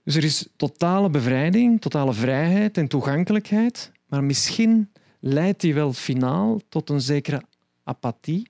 Dus 0.03 0.15
er 0.15 0.23
is 0.23 0.47
totale 0.55 1.09
bevrijding, 1.09 1.81
totale 1.81 2.13
vrijheid 2.13 2.77
en 2.77 2.87
toegankelijkheid, 2.87 3.91
maar 4.07 4.23
misschien 4.23 4.89
leidt 5.19 5.61
die 5.61 5.73
wel 5.73 5.93
finaal 5.93 6.61
tot 6.69 6.89
een 6.89 7.01
zekere 7.01 7.43
apathie, 7.83 8.49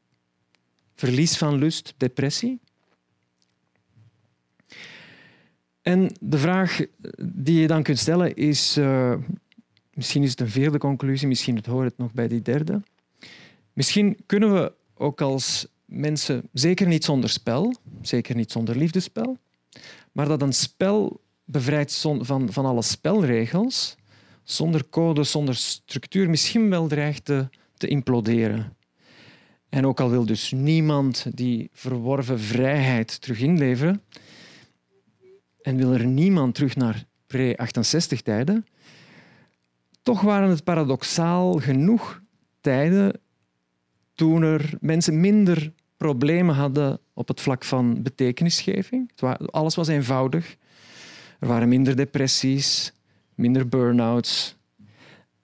verlies 0.95 1.37
van 1.37 1.55
lust, 1.55 1.93
depressie. 1.97 2.59
En 5.81 6.15
de 6.19 6.37
vraag 6.37 6.79
die 7.23 7.59
je 7.59 7.67
dan 7.67 7.83
kunt 7.83 7.99
stellen 7.99 8.35
is, 8.35 8.77
uh, 8.77 9.15
misschien 9.93 10.23
is 10.23 10.29
het 10.29 10.39
een 10.39 10.49
vierde 10.49 10.77
conclusie, 10.77 11.27
misschien 11.27 11.55
het 11.55 11.65
hoort 11.65 11.85
het 11.85 11.97
nog 11.97 12.13
bij 12.13 12.27
die 12.27 12.41
derde. 12.41 12.81
Misschien 13.73 14.17
kunnen 14.25 14.53
we 14.53 14.73
ook 14.97 15.21
als 15.21 15.67
mensen, 15.85 16.49
zeker 16.53 16.87
niet 16.87 17.03
zonder 17.03 17.29
spel, 17.29 17.75
zeker 18.01 18.35
niet 18.35 18.51
zonder 18.51 18.77
liefdespel, 18.77 19.37
maar 20.11 20.27
dat 20.27 20.41
een 20.41 20.53
spel 20.53 21.21
bevrijdt 21.43 22.05
van, 22.21 22.53
van 22.53 22.65
alle 22.65 22.81
spelregels, 22.81 23.95
zonder 24.43 24.89
code, 24.89 25.23
zonder 25.23 25.55
structuur, 25.55 26.29
misschien 26.29 26.69
wel 26.69 26.87
dreigt 26.87 27.25
te, 27.25 27.49
te 27.77 27.87
imploderen. 27.87 28.75
En 29.69 29.85
ook 29.85 29.99
al 29.99 30.09
wil 30.09 30.25
dus 30.25 30.51
niemand 30.51 31.25
die 31.37 31.69
verworven 31.73 32.39
vrijheid 32.39 33.21
terug 33.21 33.39
inleveren, 33.39 34.01
en 35.61 35.75
wil 35.75 35.93
er 35.93 36.05
niemand 36.05 36.55
terug 36.55 36.75
naar 36.75 37.05
pre-68-tijden, 37.27 38.65
toch 40.01 40.21
waren 40.21 40.49
het 40.49 40.63
paradoxaal 40.63 41.53
genoeg 41.53 42.21
tijden 42.61 43.21
toen 44.15 44.41
er 44.41 44.77
mensen 44.79 45.19
minder 45.19 45.73
problemen 45.97 46.55
hadden 46.55 46.99
op 47.13 47.27
het 47.27 47.41
vlak 47.41 47.63
van 47.63 48.01
betekenisgeving. 48.01 49.11
Alles 49.45 49.75
was 49.75 49.87
eenvoudig. 49.87 50.55
Er 51.39 51.47
waren 51.47 51.69
minder 51.69 51.95
depressies, 51.95 52.93
minder 53.35 53.69
burn-outs. 53.69 54.57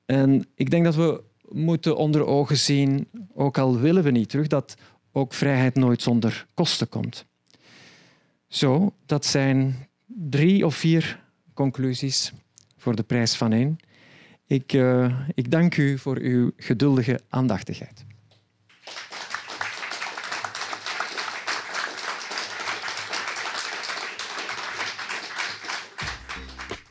En 0.06 0.46
ik 0.56 0.70
denk 0.70 0.84
dat 0.84 0.96
we 0.96 1.24
moeten 1.50 1.98
onder 1.98 2.26
ogen 2.26 2.58
zien, 2.58 3.08
ook 3.34 3.58
al 3.58 3.80
willen 3.80 4.04
we 4.04 4.12
niet 4.12 4.30
terug, 4.30 4.48
dat 4.48 4.76
ook 5.12 5.34
vrijheid 5.34 5.76
nooit 5.76 6.02
zonder 6.02 6.46
kosten 6.54 6.90
komt. 6.90 7.26
Zo, 8.48 8.94
dat 9.06 9.26
zijn 9.26 9.88
drie 10.06 10.66
of 10.66 10.76
vier 10.76 11.24
conclusies 11.54 12.34
voor 12.78 12.96
de 12.96 13.04
prijs 13.04 13.36
van 13.36 13.52
één. 13.52 13.78
Ik, 14.46 14.74
uh, 14.74 15.20
ik 15.34 15.52
dank 15.52 15.78
u 15.78 15.98
voor 15.98 16.18
uw 16.18 16.52
geduldige 16.58 17.20
aandachtigheid. 17.30 18.06